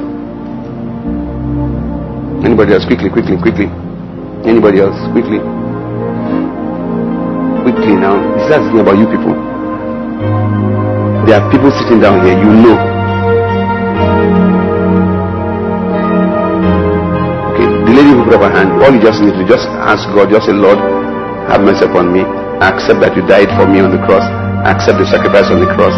Anybody 2.46 2.74
else? 2.74 2.86
Quickly, 2.86 3.10
quickly, 3.10 3.34
quickly. 3.42 3.66
Anybody 4.46 4.80
else? 4.80 4.94
Quickly. 5.10 5.42
Quickly 7.78 7.94
now. 7.94 8.18
This 8.34 8.50
is 8.50 8.58
asking 8.58 8.82
about 8.82 8.98
you 8.98 9.06
people. 9.06 9.38
There 11.30 11.38
are 11.38 11.46
people 11.46 11.70
sitting 11.70 12.02
down 12.02 12.26
here. 12.26 12.34
You 12.34 12.50
know. 12.58 12.74
Okay. 17.54 17.68
The 17.86 17.92
lady 17.94 18.10
who 18.18 18.26
put 18.26 18.34
up 18.34 18.42
her 18.42 18.50
hand. 18.50 18.82
All 18.82 18.90
you 18.90 18.98
just 18.98 19.22
need 19.22 19.38
to 19.38 19.46
just 19.46 19.70
ask 19.78 20.10
God. 20.10 20.26
Just 20.26 20.50
say, 20.50 20.58
Lord, 20.58 20.74
have 21.46 21.62
mercy 21.62 21.86
upon 21.86 22.10
me. 22.10 22.26
accept 22.66 22.98
that 22.98 23.14
you 23.14 23.22
died 23.30 23.46
for 23.54 23.70
me 23.70 23.78
on 23.78 23.94
the 23.94 24.02
cross. 24.02 24.26
accept 24.66 24.98
the 24.98 25.06
sacrifice 25.06 25.46
on 25.46 25.62
the 25.62 25.70
cross. 25.78 25.94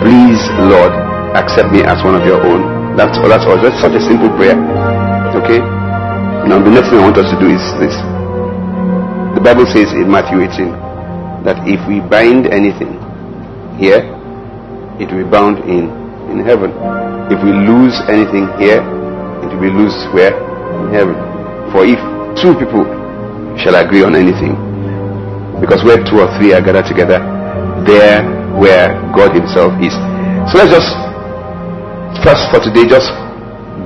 Please, 0.00 0.40
Lord, 0.64 0.96
accept 1.36 1.76
me 1.76 1.84
as 1.84 2.00
one 2.00 2.16
of 2.16 2.24
your 2.24 2.40
own. 2.40 2.96
That's 2.96 3.20
all. 3.20 3.28
That's 3.28 3.44
all. 3.44 3.60
Just 3.60 3.84
such 3.84 3.92
a 3.92 4.00
simple 4.00 4.32
prayer. 4.40 4.56
Okay? 5.44 5.60
Now, 6.48 6.56
the 6.56 6.72
next 6.72 6.88
thing 6.88 7.04
I 7.04 7.12
want 7.12 7.20
us 7.20 7.28
to 7.28 7.36
do 7.36 7.52
is 7.52 7.60
this. 7.76 7.92
The 9.36 9.44
Bible 9.44 9.68
says 9.68 9.92
in 9.92 10.08
Matthew 10.08 10.40
18 10.40 10.81
that 11.44 11.58
if 11.66 11.82
we 11.90 11.98
bind 12.00 12.46
anything 12.46 12.98
here, 13.78 14.06
it 15.02 15.10
will 15.10 15.24
be 15.24 15.28
bound 15.28 15.58
in, 15.66 15.90
in 16.30 16.38
heaven. 16.44 16.70
If 17.30 17.42
we 17.42 17.50
lose 17.50 17.98
anything 18.06 18.46
here, 18.62 18.82
it 19.42 19.48
will 19.50 19.62
be 19.62 19.72
loosed 19.72 20.06
where? 20.14 20.34
In 20.86 20.94
heaven. 20.94 21.16
For 21.74 21.82
if 21.82 21.98
two 22.38 22.54
people 22.54 22.86
shall 23.58 23.74
agree 23.74 24.04
on 24.04 24.14
anything, 24.14 24.54
because 25.60 25.82
where 25.84 25.98
two 26.04 26.22
or 26.22 26.28
three 26.38 26.52
are 26.54 26.62
gathered 26.62 26.86
together, 26.86 27.18
there 27.86 28.22
where 28.58 28.94
God 29.14 29.34
Himself 29.34 29.72
is. 29.82 29.94
So 30.50 30.58
let's 30.58 30.70
just, 30.70 30.90
first 32.22 32.46
for 32.50 32.60
today, 32.62 32.86
just 32.86 33.10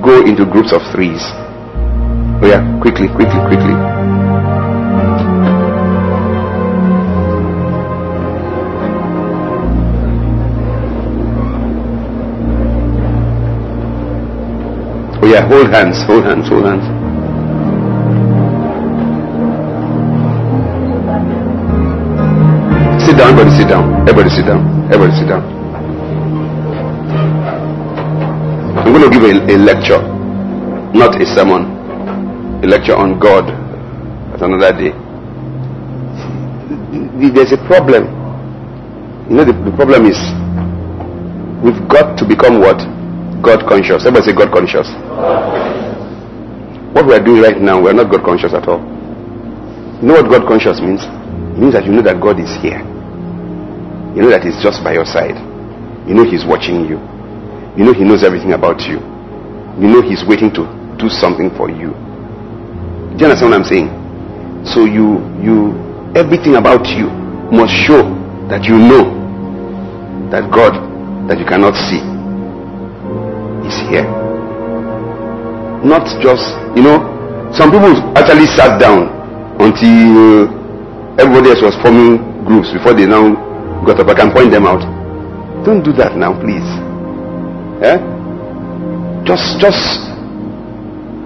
go 0.03 0.25
into 0.25 0.45
groups 0.45 0.73
of 0.73 0.81
threes. 0.93 1.21
Oh 2.41 2.45
yeah, 2.45 2.61
quickly, 2.81 3.07
quickly, 3.07 3.39
quickly. 3.49 4.16
Oh 15.21 15.27
yeah, 15.27 15.47
hold 15.47 15.69
hands, 15.71 15.97
hold 16.05 16.23
hands, 16.25 16.47
hold 16.49 16.65
hands. 16.65 16.85
Sit 23.05 23.17
down, 23.17 23.33
everybody 23.33 23.57
sit 23.57 23.67
down. 23.69 23.85
Everybody 24.09 24.29
sit 24.29 24.45
down. 24.45 24.61
Everybody 24.93 25.13
sit 25.17 25.27
down. 25.27 25.43
I'm 28.77 28.93
going 28.93 29.03
to 29.03 29.11
give 29.11 29.23
a, 29.23 29.53
a 29.53 29.57
lecture, 29.57 30.01
not 30.93 31.19
a 31.21 31.25
sermon 31.25 31.77
a 32.63 32.67
lecture 32.67 32.95
on 32.95 33.19
God 33.19 33.45
at 34.33 34.41
another 34.41 34.73
day. 34.73 34.91
There's 37.29 37.51
a 37.53 37.57
problem. 37.67 38.09
You 39.29 39.35
know, 39.37 39.45
the, 39.45 39.53
the 39.53 39.73
problem 39.75 40.05
is 40.07 40.17
we've 41.61 41.87
got 41.87 42.17
to 42.17 42.25
become 42.25 42.59
what? 42.59 42.81
God 43.41 43.67
conscious. 43.69 44.05
Everybody 44.05 44.31
say 44.31 44.35
God 44.35 44.51
conscious. 44.51 44.87
What 46.95 47.05
we 47.05 47.13
are 47.13 47.23
doing 47.23 47.41
right 47.41 47.57
now, 47.61 47.81
we 47.81 47.89
are 47.89 47.93
not 47.93 48.09
God 48.09 48.25
conscious 48.25 48.53
at 48.53 48.65
all. 48.67 48.81
You 50.01 50.09
know 50.09 50.17
what 50.21 50.29
God 50.29 50.47
conscious 50.47 50.81
means? 50.81 51.05
It 51.05 51.59
means 51.61 51.73
that 51.73 51.85
you 51.85 51.91
know 51.93 52.01
that 52.01 52.17
God 52.21 52.39
is 52.41 52.49
here. 52.61 52.81
You 54.17 54.25
know 54.25 54.29
that 54.33 54.41
He's 54.41 54.57
just 54.61 54.81
by 54.83 54.93
your 54.97 55.05
side. 55.05 55.37
You 56.09 56.17
know 56.17 56.25
He's 56.25 56.45
watching 56.45 56.89
you. 56.89 56.97
You 57.77 57.85
know 57.85 57.93
He 57.93 58.01
knows 58.01 58.25
everything 58.25 58.53
about 58.53 58.81
you. 58.89 58.97
You 59.77 59.87
know 59.89 60.01
He's 60.01 60.25
waiting 60.25 60.49
to 60.57 60.65
do 60.97 61.05
something 61.09 61.53
for 61.53 61.69
you. 61.69 61.93
Do 63.13 63.21
you 63.21 63.25
understand 63.29 63.53
what 63.53 63.61
I'm 63.61 63.69
saying? 63.69 63.89
So 64.65 64.85
you 64.89 65.21
you 65.37 65.77
everything 66.17 66.57
about 66.57 66.89
you 66.89 67.13
must 67.53 67.73
show 67.85 68.01
that 68.49 68.65
you 68.65 68.77
know 68.77 69.13
that 70.33 70.49
God 70.49 70.73
that 71.29 71.37
you 71.37 71.45
cannot 71.45 71.77
see 71.77 72.16
is 73.67 73.75
here. 73.91 74.07
Not 75.83 76.07
just 76.23 76.43
you 76.75 76.83
know, 76.83 77.01
some 77.53 77.71
people 77.71 77.93
actually 78.15 78.45
sat 78.53 78.79
down 78.79 79.09
until 79.59 80.45
everybody 81.19 81.49
else 81.49 81.61
was 81.61 81.75
forming 81.81 82.21
groups 82.45 82.71
before 82.71 82.93
they 82.93 83.05
now 83.05 83.33
got 83.85 83.99
up. 83.99 84.07
I 84.07 84.15
can 84.15 84.31
point 84.31 84.51
them 84.51 84.65
out. 84.65 84.81
Don't 85.65 85.83
do 85.83 85.91
that 85.93 86.15
now, 86.15 86.37
please. 86.39 86.65
Eh? 87.83 87.97
Just 89.25 89.59
just 89.59 90.07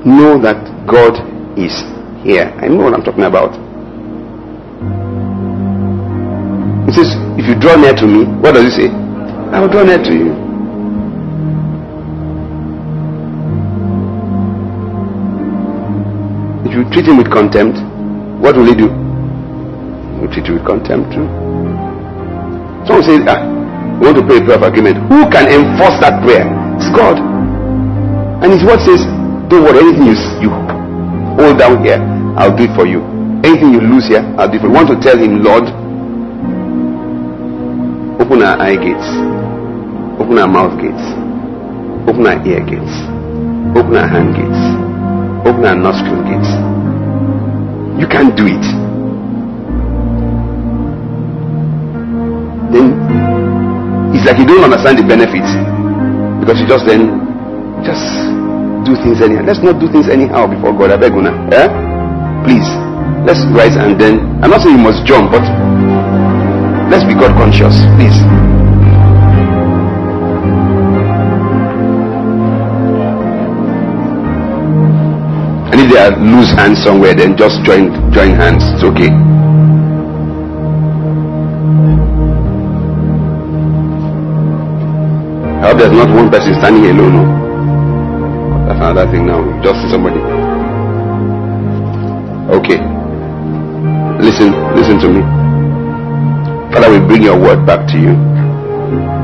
know 0.08 0.40
that 0.42 0.58
God 0.88 1.20
is 1.60 1.76
here. 2.24 2.50
I 2.58 2.68
know 2.68 2.86
what 2.90 2.94
I'm 2.94 3.04
talking 3.04 3.24
about. 3.24 3.54
He 6.88 6.92
says, 6.98 7.16
if 7.40 7.48
you 7.48 7.56
draw 7.60 7.76
near 7.76 7.94
to 7.94 8.08
me, 8.08 8.26
what 8.42 8.54
does 8.54 8.66
he 8.76 8.84
say? 8.84 8.90
I 8.90 9.60
will 9.62 9.70
draw 9.70 9.84
near 9.84 10.02
to 10.02 10.12
you. 10.14 10.51
If 16.72 16.80
you 16.80 16.88
treat 16.88 17.04
him 17.04 17.20
with 17.20 17.28
contempt, 17.28 17.84
what 18.40 18.56
will 18.56 18.64
he 18.64 18.72
do? 18.72 18.88
He 18.88 20.24
will 20.24 20.32
treat 20.32 20.48
you 20.48 20.56
with 20.56 20.64
contempt 20.64 21.12
too. 21.12 21.28
Someone 22.88 23.04
says, 23.04 23.20
ah, 23.28 23.44
we 24.00 24.08
want 24.08 24.16
to 24.16 24.24
pray 24.24 24.40
a 24.40 24.44
prayer 24.48 24.56
of 24.56 24.64
agreement. 24.64 24.96
Who 25.12 25.28
can 25.28 25.52
enforce 25.52 26.00
that 26.00 26.24
prayer? 26.24 26.48
It's 26.80 26.88
God. 26.96 27.20
And 28.40 28.56
his 28.56 28.64
word 28.64 28.80
says, 28.88 29.04
don't 29.52 29.68
worry, 29.68 29.84
anything 29.84 30.16
you, 30.16 30.48
you 30.48 30.52
hold 31.36 31.60
down 31.60 31.84
here, 31.84 32.00
I'll 32.40 32.56
do 32.56 32.64
it 32.64 32.72
for 32.72 32.88
you. 32.88 33.04
Anything 33.44 33.76
you 33.76 33.84
lose 33.84 34.08
here, 34.08 34.24
I'll 34.40 34.48
do 34.48 34.56
it 34.56 34.64
for 34.64 34.72
you. 34.72 34.74
Want 34.80 34.88
to 34.96 34.98
tell 35.04 35.20
him, 35.20 35.44
Lord, 35.44 35.68
open 38.16 38.48
our 38.48 38.56
eye 38.64 38.80
gates, 38.80 39.12
open 40.24 40.40
our 40.40 40.48
mouth 40.48 40.80
gates, 40.80 41.04
open 42.08 42.24
our 42.32 42.40
ear 42.48 42.64
gates, 42.64 42.96
open 43.76 43.92
our 44.00 44.08
hand 44.08 44.40
gates, 44.40 44.62
open 45.44 45.66
our 45.68 45.76
nostril 45.76 46.24
gates. 46.24 46.61
You 48.00 48.08
can't 48.08 48.36
do 48.38 48.46
it. 48.48 48.66
Then 52.72 52.96
it's 54.16 54.26
like 54.26 54.38
you 54.40 54.46
don't 54.46 54.64
understand 54.64 55.00
the 55.00 55.06
benefits 55.08 55.52
because 56.40 56.60
you 56.60 56.68
just 56.68 56.86
then 56.86 57.20
just 57.84 58.04
do 58.86 58.96
things 59.02 59.22
anyhow. 59.22 59.44
Let's 59.46 59.62
not 59.62 59.80
do 59.80 59.92
things 59.92 60.10
anyhow 60.10 60.48
before 60.48 60.74
God. 60.74 60.92
I 60.92 60.98
beg 60.98 61.14
you 61.14 61.22
now. 61.22 61.36
Eh? 61.52 61.68
Please, 62.46 62.68
let's 63.26 63.42
rise 63.54 63.78
and 63.78 64.00
then, 64.00 64.20
I'm 64.42 64.50
not 64.50 64.62
saying 64.62 64.78
you 64.78 64.82
must 64.82 65.06
jump, 65.06 65.32
but 65.32 65.46
let's 66.90 67.06
be 67.06 67.14
God 67.14 67.38
conscious, 67.38 67.76
please. 67.98 68.41
I 75.82 75.84
need 75.84 75.94
there 75.98 76.12
loose 76.14 76.54
hands 76.54 76.78
somewhere, 76.84 77.16
then 77.18 77.34
just 77.36 77.58
join 77.66 77.90
join 78.14 78.38
hands. 78.38 78.62
It's 78.78 78.86
okay. 78.86 79.10
I 85.58 85.74
hope 85.74 85.82
there's 85.82 85.90
not 85.90 86.14
one 86.14 86.30
person 86.30 86.54
standing 86.62 86.86
alone. 86.86 87.18
No. 87.18 87.26
That's 88.70 88.78
another 88.78 89.10
thing 89.10 89.26
now. 89.26 89.42
Just 89.66 89.82
somebody. 89.90 90.22
Okay. 92.62 92.78
Listen, 94.22 94.54
listen 94.78 95.02
to 95.02 95.10
me. 95.10 95.22
Father, 96.78 96.94
we 96.94 97.00
bring 97.10 97.24
your 97.24 97.42
word 97.42 97.66
back 97.66 97.90
to 97.90 97.98
you. 97.98 98.14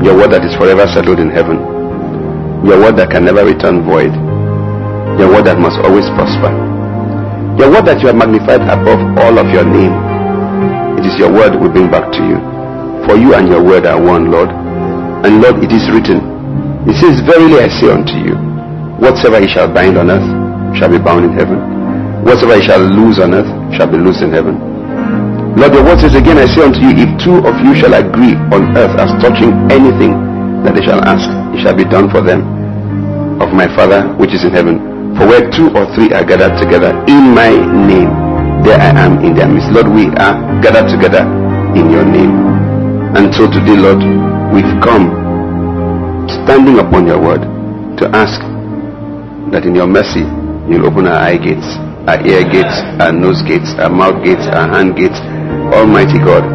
Your 0.02 0.18
word 0.18 0.32
that 0.34 0.42
is 0.42 0.56
forever 0.58 0.90
settled 0.90 1.20
in 1.20 1.30
heaven. 1.30 1.62
Your 2.66 2.82
word 2.82 2.96
that 2.98 3.10
can 3.10 3.24
never 3.26 3.44
return 3.46 3.86
void. 3.86 4.27
Your 5.18 5.34
word 5.34 5.50
that 5.50 5.58
must 5.58 5.82
always 5.82 6.06
prosper. 6.14 6.54
Your 7.58 7.74
word 7.74 7.90
that 7.90 7.98
you 7.98 8.06
have 8.06 8.14
magnified 8.14 8.62
above 8.62 9.02
all 9.18 9.34
of 9.34 9.50
your 9.50 9.66
name. 9.66 9.90
It 10.94 11.04
is 11.10 11.18
your 11.18 11.26
word 11.34 11.58
we 11.58 11.66
bring 11.66 11.90
back 11.90 12.06
to 12.14 12.22
you. 12.22 12.38
For 13.02 13.18
you 13.18 13.34
and 13.34 13.50
your 13.50 13.58
word 13.58 13.82
are 13.82 13.98
one, 13.98 14.30
Lord. 14.30 14.46
And 15.26 15.42
Lord, 15.42 15.58
it 15.58 15.74
is 15.74 15.90
written. 15.90 16.22
It 16.86 16.94
says, 17.02 17.18
Verily 17.26 17.58
I 17.58 17.66
say 17.66 17.90
unto 17.90 18.14
you, 18.14 18.38
whatsoever 19.02 19.42
ye 19.42 19.50
shall 19.50 19.66
bind 19.66 19.98
on 19.98 20.06
earth 20.06 20.22
shall 20.78 20.86
be 20.86 21.02
bound 21.02 21.26
in 21.26 21.34
heaven. 21.34 21.58
Whatsoever 22.22 22.62
ye 22.62 22.66
shall 22.66 22.78
loose 22.78 23.18
on 23.18 23.34
earth 23.34 23.50
shall 23.74 23.90
be 23.90 23.98
loosed 23.98 24.22
in 24.22 24.30
heaven. 24.30 24.54
Lord, 25.58 25.74
your 25.74 25.82
word 25.82 25.98
says 25.98 26.14
again, 26.14 26.38
I 26.38 26.46
say 26.46 26.62
unto 26.62 26.78
you, 26.78 26.94
if 26.94 27.10
two 27.18 27.42
of 27.42 27.58
you 27.66 27.74
shall 27.74 27.92
agree 27.98 28.38
on 28.54 28.70
earth 28.78 28.94
as 29.02 29.10
touching 29.18 29.50
anything 29.68 30.14
that 30.62 30.78
they 30.78 30.84
shall 30.86 31.02
ask, 31.02 31.26
it 31.58 31.66
shall 31.66 31.74
be 31.74 31.82
done 31.82 32.06
for 32.08 32.22
them 32.22 32.46
of 33.42 33.50
my 33.50 33.66
Father 33.74 34.06
which 34.14 34.30
is 34.30 34.44
in 34.46 34.54
heaven. 34.54 34.87
For 35.18 35.26
where 35.26 35.50
two 35.50 35.66
or 35.74 35.82
three 35.98 36.14
are 36.14 36.22
gathered 36.22 36.54
together 36.62 36.94
in 37.10 37.34
my 37.34 37.50
name, 37.50 38.06
there 38.62 38.78
I 38.78 38.94
am 39.02 39.18
in 39.18 39.34
their 39.34 39.50
midst. 39.50 39.66
Lord, 39.74 39.90
we 39.90 40.06
are 40.14 40.38
gathered 40.62 40.86
together 40.86 41.26
in 41.74 41.90
your 41.90 42.06
name. 42.06 42.30
And 43.18 43.34
so 43.34 43.50
today, 43.50 43.74
Lord, 43.74 43.98
we've 44.54 44.70
come 44.78 45.10
standing 46.46 46.78
upon 46.78 47.10
your 47.10 47.18
word 47.18 47.42
to 47.98 48.06
ask 48.14 48.38
that 49.50 49.66
in 49.66 49.74
your 49.74 49.90
mercy 49.90 50.22
you'll 50.70 50.86
open 50.86 51.10
our 51.10 51.18
eye 51.18 51.34
gates, 51.42 51.66
our 52.06 52.22
ear 52.22 52.46
gates, 52.46 52.78
our 53.02 53.10
nose 53.10 53.42
gates, 53.42 53.74
our 53.82 53.90
mouth 53.90 54.22
gates, 54.22 54.46
our 54.54 54.70
hand 54.70 54.94
gates. 54.94 55.18
Almighty 55.74 56.22
God, 56.22 56.46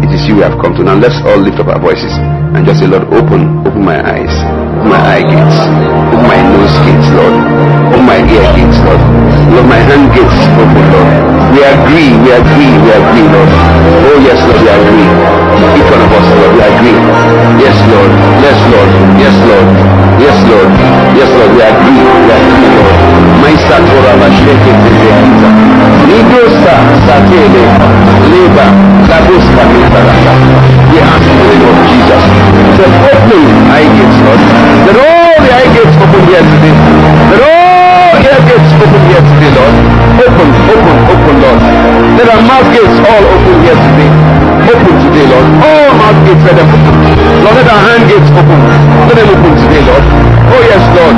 it 0.00 0.08
is 0.16 0.24
you 0.24 0.36
we 0.36 0.42
have 0.48 0.56
come 0.64 0.72
to. 0.80 0.82
Now 0.82 0.96
let's 0.96 1.20
all 1.28 1.36
lift 1.36 1.60
up 1.60 1.68
our 1.68 1.78
voices 1.78 2.16
and 2.56 2.64
just 2.64 2.80
say, 2.80 2.88
Lord, 2.88 3.04
open, 3.12 3.68
open 3.68 3.84
my 3.84 4.00
eyes 4.00 4.57
my 4.84 4.98
eye 5.02 5.24
gates, 5.24 5.58
my 6.28 6.38
nose 6.42 6.76
gates, 6.86 7.08
Lord, 7.16 7.34
open 7.90 8.04
my 8.06 8.18
ear 8.22 8.46
gates, 8.54 8.78
Lord, 8.84 9.02
Lord, 9.52 9.66
my 9.66 9.80
hand 9.82 10.12
gates 10.14 10.40
open, 10.60 10.84
Lord. 10.92 11.10
We 11.54 11.64
agree, 11.64 12.12
we 12.22 12.30
agree, 12.36 12.72
we 12.84 12.90
agree, 12.92 13.26
Lord. 13.32 13.50
Oh 14.06 14.16
yes, 14.22 14.38
Lord, 14.44 14.60
we 14.62 14.68
agree. 14.68 15.10
Each 15.78 15.88
one 15.90 16.02
of 16.04 16.12
us, 16.12 16.26
Lord, 16.38 16.52
we 16.54 16.62
agree. 16.62 16.98
Yes, 17.58 17.76
Lord, 17.90 18.12
yes, 18.44 18.58
Lord, 18.70 18.90
yes, 19.18 19.36
Lord, 19.48 19.68
yes, 20.22 20.38
Lord, 20.46 20.70
yes, 21.18 21.30
Lord, 21.34 21.50
we 21.56 21.62
agree, 21.64 21.98
we 21.98 22.30
agree, 22.36 22.68
Lord. 22.76 22.96
Maisa 23.42 23.76
tora 23.88 24.12
masheke 24.20 24.72
tezekita. 24.82 25.48
Nidosa 26.08 26.74
satele 27.06 27.64
leba 28.30 28.66
labuska 29.10 29.62
mitarata. 29.72 30.32
We 30.92 30.98
ask 31.00 31.26
in 31.28 31.36
the 31.38 31.44
name 31.48 31.68
of 31.68 31.76
Jesus 31.88 32.24
to 32.78 32.86
open 32.86 33.42
eye 33.74 33.90
gates, 33.90 34.18
Lord. 34.22 34.38
That 34.86 34.96
all 35.02 35.34
the 35.42 35.50
eye 35.50 35.70
gates 35.74 35.96
open 35.98 36.22
here 36.30 36.44
today. 36.46 36.74
That 37.34 37.42
all 37.42 38.14
the 38.14 38.30
ear 38.30 38.42
gates 38.46 38.70
open 38.78 39.02
here 39.10 39.24
today, 39.34 39.50
Lord. 39.50 39.74
Open, 40.18 40.48
open, 40.70 40.96
open, 41.10 41.36
Lord. 41.42 41.58
Let 42.14 42.26
our 42.30 42.42
mouth 42.46 42.68
gates 42.70 42.98
all 43.02 43.24
open 43.34 43.54
here 43.66 43.78
today. 43.82 44.10
Open 44.70 44.94
today, 45.02 45.26
Lord. 45.26 45.46
All 45.58 45.90
mouth 45.98 46.18
gates, 46.22 46.42
let 46.46 46.54
them 46.54 46.68
open. 46.70 46.94
Lord, 47.42 47.56
let 47.58 47.66
our 47.66 47.82
hand 47.82 48.04
gates 48.06 48.30
open. 48.30 48.58
Let 49.10 49.16
them 49.18 49.26
open 49.26 49.52
today, 49.58 49.82
Lord. 49.82 50.04
Oh 50.54 50.62
yes, 50.62 50.82
Lord. 50.94 51.16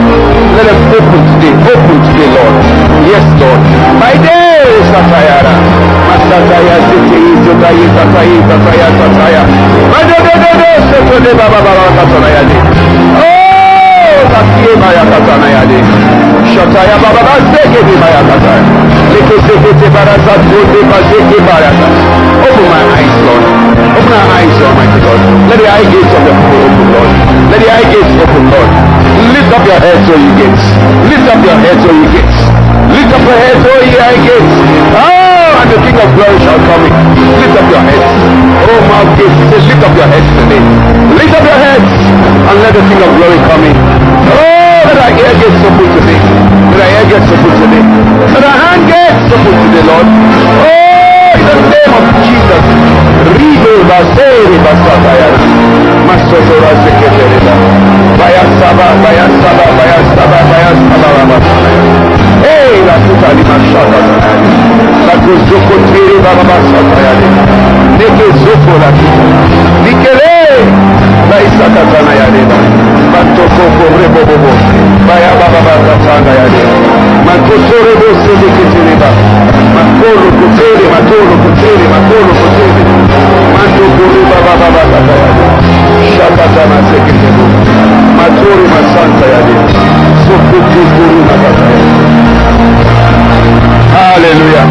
Let 0.56 0.64
them 0.64 0.80
open 0.96 1.20
today. 1.28 1.52
Open 1.60 1.96
today, 2.08 2.28
Lord. 2.40 2.54
Yes, 3.04 3.24
Lord. 3.36 3.60
My 4.00 4.16
day, 4.16 4.49
Satayara. 4.90 5.54
Masataya 6.06 6.76
City, 6.88 7.20
Jotayi, 7.44 7.86
Satayi, 7.94 8.36
Sataya, 8.48 8.88
Sataya. 8.98 9.42
Madodododo, 9.92 11.34
Baba, 11.38 11.58
Baba, 11.66 11.84
Sataya. 11.98 12.42
Oh, 13.18 14.18
Sakiye, 14.30 14.72
Maya, 14.78 15.02
Sataya. 15.10 15.60
Shataya, 16.54 16.96
Baba, 17.02 17.20
Baba, 17.26 17.34
Maya, 18.02 18.20
Sataya. 18.30 18.62
Leke, 19.10 19.36
Seke, 19.46 19.70
Tebara, 19.80 20.14
Satode, 20.22 20.80
Baseke, 20.90 21.38
Maya, 21.42 21.70
Open 22.40 22.66
my 22.70 22.82
eyes, 22.96 23.14
Lord. 23.26 23.44
Open 23.98 24.12
our 24.16 24.28
eyes, 24.38 24.54
Almighty 24.64 24.98
God. 25.04 25.20
Let 25.50 25.58
the 25.58 25.68
eye 25.68 25.86
gates 25.92 26.12
of 26.14 26.22
the 26.24 26.32
people 26.32 26.62
open, 26.64 26.86
Lord. 26.94 27.10
Let 27.50 27.58
the 27.60 27.68
eye 27.68 27.86
gates 27.90 28.14
open, 28.22 28.44
Lord. 28.48 28.70
Lift 29.34 29.50
up 29.52 29.64
your 29.66 29.80
heads, 29.82 30.06
O 30.08 30.14
ye 30.16 30.30
gates. 30.40 30.64
Lift 31.10 31.26
up 31.28 31.40
your 31.44 31.58
heads, 31.58 31.82
O 31.84 31.90
ye 31.90 32.06
gates. 32.14 32.59
Lift 33.00 33.16
up 33.16 33.24
your 33.24 33.40
heads, 33.40 33.64
O 33.64 33.72
ye 33.80 33.96
gates. 34.28 34.56
Oh, 34.92 35.60
and 35.64 35.68
the 35.72 35.78
King 35.80 35.96
of 36.04 36.10
glory 36.12 36.36
shall 36.44 36.60
come 36.68 36.84
in. 36.84 36.92
Lift 37.16 37.56
up 37.56 37.68
your 37.72 37.80
heads. 37.80 38.12
Oh, 38.60 38.80
mouth 38.92 39.08
gates. 39.16 39.36
He 39.40 39.44
says, 39.48 39.64
lift 39.72 39.80
up 39.88 39.94
your 39.96 40.04
heads 40.04 40.28
today. 40.36 40.60
Lift 41.16 41.32
up 41.32 41.40
your 41.48 41.60
heads 41.64 41.88
and 41.88 42.56
let 42.60 42.76
the 42.76 42.84
King 42.84 43.00
of 43.00 43.10
glory 43.16 43.40
come 43.48 43.64
in. 43.64 43.76
Oh, 43.80 44.84
let 44.84 45.00
our 45.00 45.12
ear 45.16 45.32
gates 45.32 45.64
open 45.64 45.88
today. 45.96 46.20
Let 46.76 46.80
our 46.84 46.92
ear 46.92 47.06
gates 47.08 47.28
open 47.32 47.52
today. 47.56 47.84
Let 48.36 48.44
our 48.44 48.56
hand 48.68 48.82
gates 48.84 49.32
open 49.32 49.54
today, 49.64 49.84
Lord. 49.88 50.06
Oh, 50.60 51.40
in 51.40 51.44
the 51.48 51.56
name 51.72 51.92
of 51.96 52.04
Jesus. 52.20 52.64
Rido 53.32 53.74
basere 53.88 54.56
basataya. 54.60 55.28
Masotora 56.04 56.72
seketereba. 56.84 57.54
Baya 58.20 58.44
saba, 58.60 58.92
baya 59.00 59.24
saba, 59.40 59.66
baya 59.72 60.00
la 62.86 62.94
kutali 63.04 63.42
mashaka 63.50 63.98
bakozokotiri 65.06 66.16
bababasaka 66.24 66.96
yale 67.06 67.28
ndenge 67.94 68.24
ezokola 68.32 68.88
likele 69.84 70.32
baisakatana 71.30 72.12
ya 72.20 72.26
leba 72.34 72.58
batokokorebobobo 73.12 74.50
baya 75.08 75.30
bababakatanga 75.40 76.32
ya 76.40 76.46
leba 76.54 76.76
makosore 77.26 77.92
bosedeketeleba 78.00 79.10
makolo 79.76 80.26
kotere 80.38 80.84
makolo 80.94 81.32
kotere 81.44 81.84
makolo 81.94 82.30
kotere 82.40 82.82
matokori 83.54 84.20
babababakata 84.30 85.14
ya 85.22 85.28
leba 85.36 85.48
shakatana 86.14 86.76
seketebo 86.90 87.44
matori 88.18 88.64
masanta 88.72 89.26
ya 89.34 89.40
leba 89.46 89.64
sokotokorumakata 90.24 91.64
ya 91.72 91.78
leba 91.84 92.19
Hallelujah. 93.94 94.66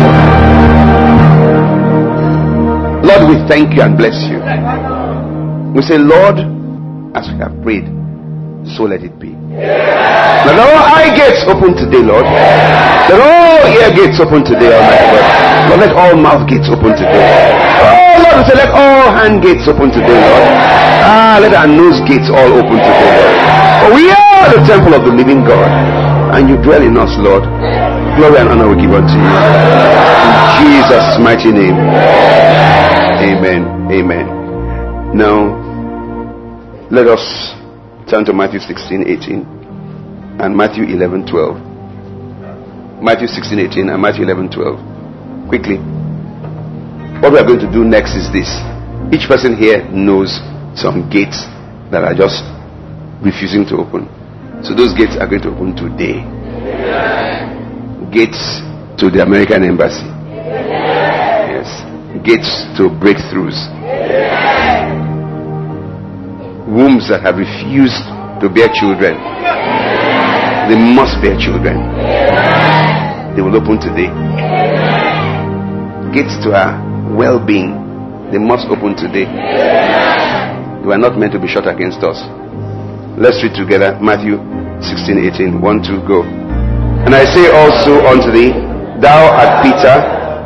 Lord, 3.03 3.23
we 3.29 3.35
thank 3.47 3.73
you 3.75 3.81
and 3.81 3.97
bless 3.97 4.17
you. 4.29 4.39
We 5.73 5.81
say, 5.81 5.97
Lord, 5.97 6.37
as 7.17 7.25
we 7.31 7.37
have 7.41 7.55
prayed, 7.63 7.87
so 8.77 8.83
let 8.83 9.01
it 9.01 9.17
be. 9.19 9.33
Let 9.49 10.55
all 10.61 10.77
eye 10.77 11.09
gates 11.15 11.41
open 11.49 11.73
today, 11.73 12.01
Lord. 12.05 12.25
Let 12.25 13.19
all 13.19 13.65
ear 13.65 13.89
gates 13.95 14.19
open 14.21 14.45
today, 14.45 14.69
Almighty 14.69 15.07
God. 15.09 15.25
Lord, 15.69 15.79
let 15.81 15.93
all 15.97 16.15
mouth 16.15 16.47
gates 16.49 16.69
open 16.69 16.93
today. 16.93 17.25
Oh, 17.81 18.21
Lord, 18.23 18.35
we 18.39 18.43
say, 18.49 18.55
let 18.57 18.69
all 18.71 19.09
hand 19.13 19.41
gates 19.41 19.65
open 19.67 19.89
today, 19.89 20.13
Lord. 20.13 20.47
Ah, 21.05 21.37
let 21.41 21.53
our 21.53 21.67
nose 21.67 22.01
gates 22.05 22.29
all 22.29 22.51
open 22.53 22.77
today, 22.77 23.09
Lord. 23.09 23.33
For 23.81 23.89
we 23.97 24.09
are 24.13 24.47
the 24.53 24.61
temple 24.69 24.93
of 24.93 25.05
the 25.05 25.13
living 25.13 25.41
God, 25.43 25.69
and 26.37 26.49
you 26.49 26.57
dwell 26.61 26.81
in 26.85 26.97
us, 26.97 27.11
Lord. 27.17 27.45
Glory 28.19 28.35
and 28.41 28.49
honor 28.49 28.67
we 28.67 28.75
give 28.75 28.91
unto 28.91 29.15
you. 29.15 29.31
In 29.31 30.35
Jesus' 30.59 31.15
mighty 31.23 31.55
name. 31.55 31.79
Amen. 33.23 33.63
Amen. 33.87 34.27
Now, 35.15 35.55
let 36.91 37.07
us 37.07 37.23
turn 38.11 38.25
to 38.25 38.33
Matthew 38.33 38.59
16, 38.59 39.07
18 39.07 40.35
and 40.43 40.51
Matthew 40.51 40.83
11, 40.83 41.31
12. 41.31 43.01
Matthew 43.01 43.27
16, 43.27 43.57
18 43.57 43.87
and 43.87 44.01
Matthew 44.01 44.25
11, 44.27 44.51
12. 44.51 45.47
Quickly. 45.47 45.77
What 47.23 47.31
we 47.31 47.39
are 47.39 47.47
going 47.47 47.63
to 47.63 47.71
do 47.71 47.85
next 47.87 48.19
is 48.19 48.27
this. 48.35 48.51
Each 49.15 49.31
person 49.31 49.55
here 49.55 49.87
knows 49.95 50.43
some 50.75 51.07
gates 51.07 51.39
that 51.87 52.03
are 52.03 52.13
just 52.13 52.43
refusing 53.23 53.63
to 53.71 53.79
open. 53.79 54.11
So 54.59 54.75
those 54.75 54.91
gates 54.91 55.15
are 55.15 55.27
going 55.31 55.47
to 55.47 55.55
open 55.55 55.71
today. 55.71 56.19
Gates 58.11 58.41
to 58.97 59.09
the 59.11 59.21
American 59.21 59.63
embassy. 59.63 60.01
Yes. 60.33 61.69
Gates 62.25 62.49
to 62.77 62.89
breakthroughs. 62.89 63.53
Wombs 66.65 67.09
that 67.09 67.21
have 67.21 67.37
refused 67.37 68.01
to 68.41 68.49
bear 68.49 68.69
children. 68.73 69.13
They 70.69 70.77
must 70.77 71.21
bear 71.21 71.37
children. 71.37 71.77
they 73.35 73.41
will 73.41 73.55
open 73.55 73.77
today. 73.77 74.09
Gates 76.13 76.33
to 76.45 76.53
our 76.57 76.81
well 77.13 77.37
being, 77.37 77.77
they 78.31 78.39
must 78.39 78.65
open 78.69 78.95
today. 78.97 79.25
They 79.25 80.87
were 80.87 80.97
not 80.97 81.17
meant 81.17 81.33
to 81.33 81.39
be 81.39 81.47
shut 81.47 81.67
against 81.67 82.01
us. 82.01 82.17
Let's 83.17 83.43
read 83.43 83.53
together 83.53 83.99
Matthew 84.01 84.37
16 84.81 85.29
18. 85.29 85.61
1 85.61 85.83
2 85.83 86.07
go. 86.07 86.38
And 87.05 87.15
I 87.15 87.23
say 87.23 87.47
also 87.49 88.03
unto 88.05 88.31
thee, 88.31 88.51
Thou 88.99 89.31
art 89.31 89.63
Peter, 89.63 89.95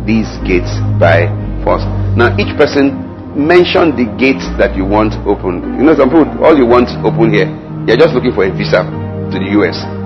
these 0.08 0.32
gates 0.48 0.72
by 0.96 1.28
force. 1.68 1.84
Now, 2.16 2.32
each 2.40 2.56
person 2.56 2.96
mention 3.36 4.00
the 4.00 4.08
gates 4.16 4.48
that 4.56 4.80
you 4.80 4.88
want 4.88 5.12
open. 5.28 5.76
You 5.76 5.92
know, 5.92 5.96
some 6.00 6.08
people, 6.08 6.40
all 6.40 6.56
you 6.56 6.64
want 6.64 6.88
open 7.04 7.36
here, 7.36 7.52
you're 7.84 8.00
just 8.00 8.16
looking 8.16 8.32
for 8.32 8.48
a 8.48 8.52
visa 8.56 8.88
to 8.88 9.36
the 9.36 9.60
US. 9.60 10.03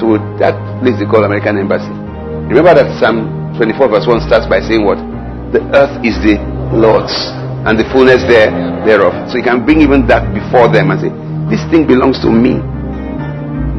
So 0.00 0.16
that 0.40 0.56
place 0.80 0.96
they 0.98 1.08
call 1.08 1.24
American 1.24 1.58
Embassy. 1.58 1.92
Remember 2.48 2.74
that 2.74 2.88
Psalm 3.00 3.56
24 3.56 3.88
verse 3.88 4.06
1 4.06 4.24
starts 4.28 4.46
by 4.48 4.60
saying 4.60 4.84
what? 4.84 4.98
The 5.52 5.60
earth 5.76 6.00
is 6.00 6.16
the 6.24 6.40
Lord's 6.72 7.12
and 7.68 7.78
the 7.78 7.86
fullness 7.92 8.24
there 8.26 8.50
thereof. 8.82 9.30
So 9.30 9.38
you 9.38 9.44
can 9.44 9.62
bring 9.64 9.80
even 9.84 10.06
that 10.10 10.32
before 10.34 10.66
them 10.72 10.90
and 10.90 10.98
say, 10.98 11.12
This 11.52 11.62
thing 11.70 11.86
belongs 11.86 12.18
to 12.26 12.30
me. 12.32 12.58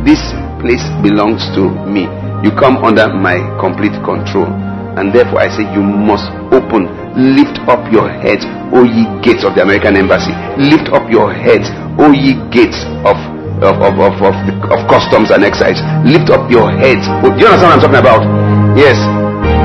This 0.07 0.22
place 0.64 0.84
belongs 1.03 1.43
to 1.57 1.68
me. 1.89 2.07
You 2.45 2.51
come 2.55 2.80
under 2.84 3.11
my 3.11 3.39
complete 3.59 3.95
control. 4.03 4.47
And 4.93 5.09
therefore 5.09 5.41
I 5.41 5.49
say 5.49 5.66
you 5.74 5.82
must 5.82 6.30
open, 6.53 6.86
lift 7.18 7.57
up 7.66 7.82
your 7.89 8.07
heads, 8.07 8.45
O 8.72 8.86
ye 8.86 9.09
gates 9.26 9.41
of 9.43 9.57
the 9.57 9.66
American 9.66 9.97
embassy. 9.97 10.32
Lift 10.61 10.93
up 10.93 11.09
your 11.09 11.34
heads, 11.34 11.68
O 11.97 12.14
ye 12.14 12.38
gates 12.53 12.78
of 13.01 13.18
of, 13.64 13.80
of, 13.80 13.95
of, 13.97 14.14
of, 14.22 14.36
of 14.70 14.80
customs 14.91 15.32
and 15.32 15.43
excise. 15.43 15.80
Lift 16.03 16.30
up 16.30 16.51
your 16.51 16.70
heads. 16.70 17.07
Do 17.24 17.34
you 17.34 17.47
understand 17.47 17.74
what 17.74 17.80
I'm 17.80 17.84
talking 17.84 18.03
about? 18.03 18.22
Yes. 18.76 18.99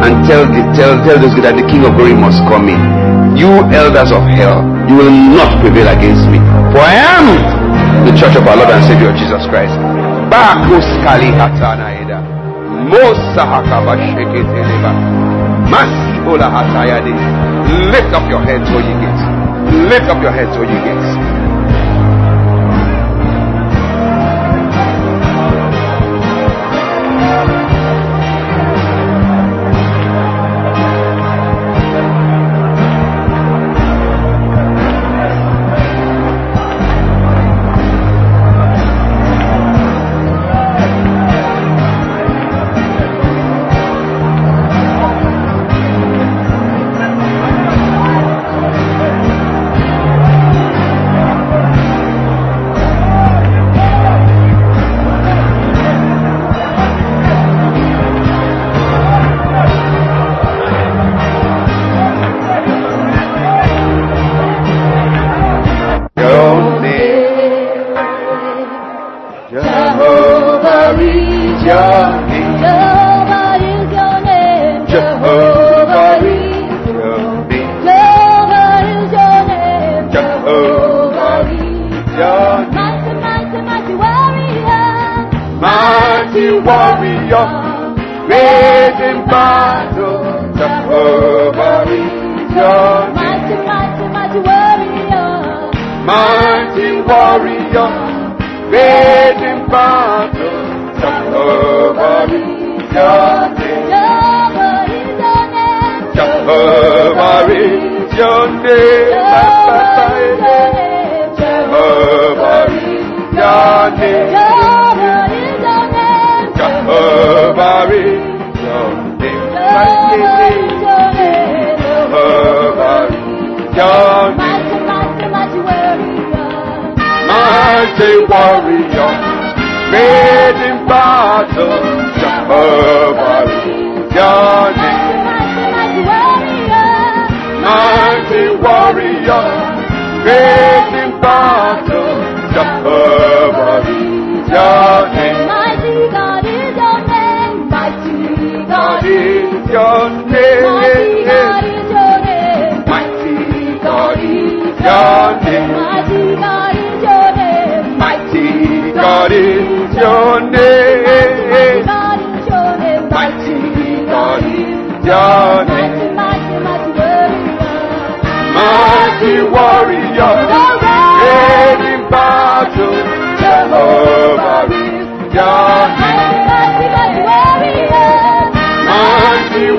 And 0.07 0.23
tell 0.25 0.47
the, 0.47 0.63
tell 0.79 0.95
tell 1.03 1.19
those 1.19 1.35
that 1.43 1.59
the 1.59 1.67
King 1.67 1.85
of 1.85 1.99
Glory 1.99 2.15
must 2.15 2.39
come 2.47 2.71
in 2.71 2.79
you 3.39 3.63
elders 3.71 4.11
of 4.11 4.27
hell, 4.27 4.67
you 4.91 4.99
will 4.99 5.15
not 5.15 5.63
prevail 5.63 5.87
against 5.87 6.27
me. 6.27 6.43
For 6.75 6.83
I 6.83 6.99
am 6.99 7.27
the 8.03 8.13
church 8.19 8.35
of 8.35 8.43
our 8.51 8.59
Lord 8.59 8.75
and 8.75 8.83
Savior 8.83 9.15
Jesus 9.15 9.47
Christ. 9.47 9.79
Kali 11.07 11.31
Hatana 11.31 12.03
Eda. 12.03 12.19
Lift 17.95 18.11
up 18.13 18.27
your 18.29 18.43
heads, 18.43 18.67
O 18.75 18.79
ye 18.83 18.95
gates. 18.99 19.23
Lift 19.87 20.11
up 20.11 20.21
your 20.21 20.35
heads, 20.35 20.53
O 20.59 20.63
ye 20.67 20.79
gates. 20.83 21.38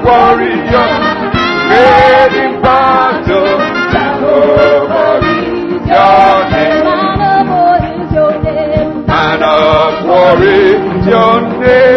warrior, 0.10 0.90
great 1.70 2.34
in 2.44 2.54
battle. 2.62 3.58
Jehovah 3.94 5.22
is 5.22 5.88
your 5.90 6.36
name. 6.52 6.90
Man 9.06 9.42
of 9.44 9.94
war 10.08 10.38
is 10.44 11.06
your 11.06 11.38
name. 11.60 11.90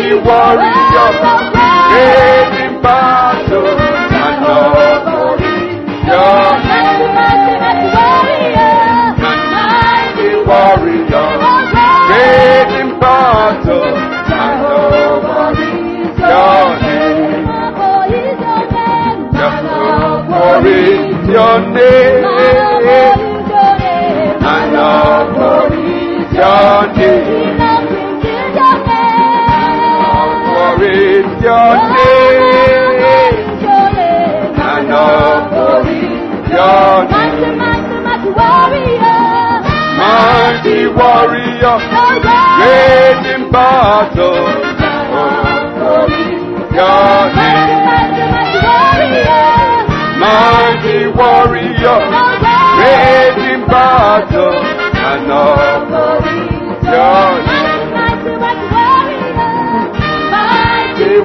mighty 0.00 0.14
warrior, 0.14 1.10
great 1.90 2.52
in 2.64 2.72
battle 2.82 3.66
and 3.68 4.44
all. 4.46 5.36
Your 6.08 6.46
mighty, 6.68 7.06
mighty 7.16 7.54
warrior, 7.94 8.72
mighty 9.20 10.30
warrior, 10.48 11.28
great 12.08 12.70
in 12.80 12.88
battle 13.00 13.88
name. 13.90 15.20
all 15.20 15.20
glory. 15.20 15.70
Your 16.20 16.66
name, 16.80 17.44
your 19.34 19.54
glory, 20.26 20.80
your 21.32 21.56
name. 21.74 23.19
your 31.50 31.74
name. 31.96 33.40
Mighty, 40.00 40.36
warrior. 40.38 40.38
Mighty 40.46 40.78
warrior. 40.94 41.76
Battle. 43.50 44.38
Mighty 50.20 51.06
warrior. 51.18 52.00
Great 52.76 53.38
in 53.52 53.66
battle. 53.66 54.54
And 55.10 55.32
all 55.32 55.69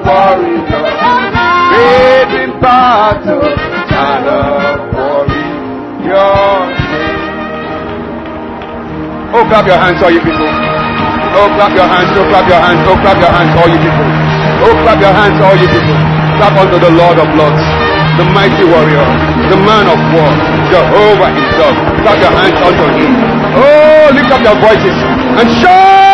warrior, 0.06 0.86
made 1.74 2.32
in 2.46 2.52
battle, 2.62 3.42
and 3.42 4.24
your 4.24 4.78
warrior. 4.94 6.70
Oh, 9.34 9.44
clap 9.50 9.66
your 9.66 9.76
hands, 9.76 9.98
all 10.02 10.10
you 10.14 10.22
people. 10.22 10.46
Oh, 11.36 11.50
clap 11.58 11.74
your 11.74 11.84
hands, 11.84 12.14
oh, 12.16 12.24
clap 12.30 12.46
your 12.48 12.62
hands, 12.62 12.80
oh, 12.86 12.96
clap 13.02 13.18
your 13.18 13.32
hands, 13.34 13.52
all 13.58 13.68
you 13.68 13.80
people. 13.82 14.08
Oh, 14.64 14.72
clap 14.86 14.98
your 15.02 15.12
hands, 15.12 15.36
all 15.42 15.56
you 15.58 15.68
people. 15.68 15.98
Clap 16.38 16.54
unto 16.56 16.78
the 16.78 16.92
Lord 16.94 17.18
of 17.18 17.28
Lords, 17.34 17.64
the 18.16 18.24
mighty 18.30 18.64
warrior, 18.64 19.04
the 19.50 19.58
man 19.58 19.90
of 19.90 19.98
war, 20.14 20.30
Jehovah 20.70 21.34
Himself. 21.34 21.76
Clap 22.06 22.18
your 22.22 22.32
hands 22.32 22.58
unto 22.62 22.86
Him. 22.96 23.12
Oh, 23.58 24.08
lift 24.14 24.30
up 24.30 24.40
your 24.40 24.56
voices 24.62 24.96
and 25.42 25.48
shout. 25.60 26.05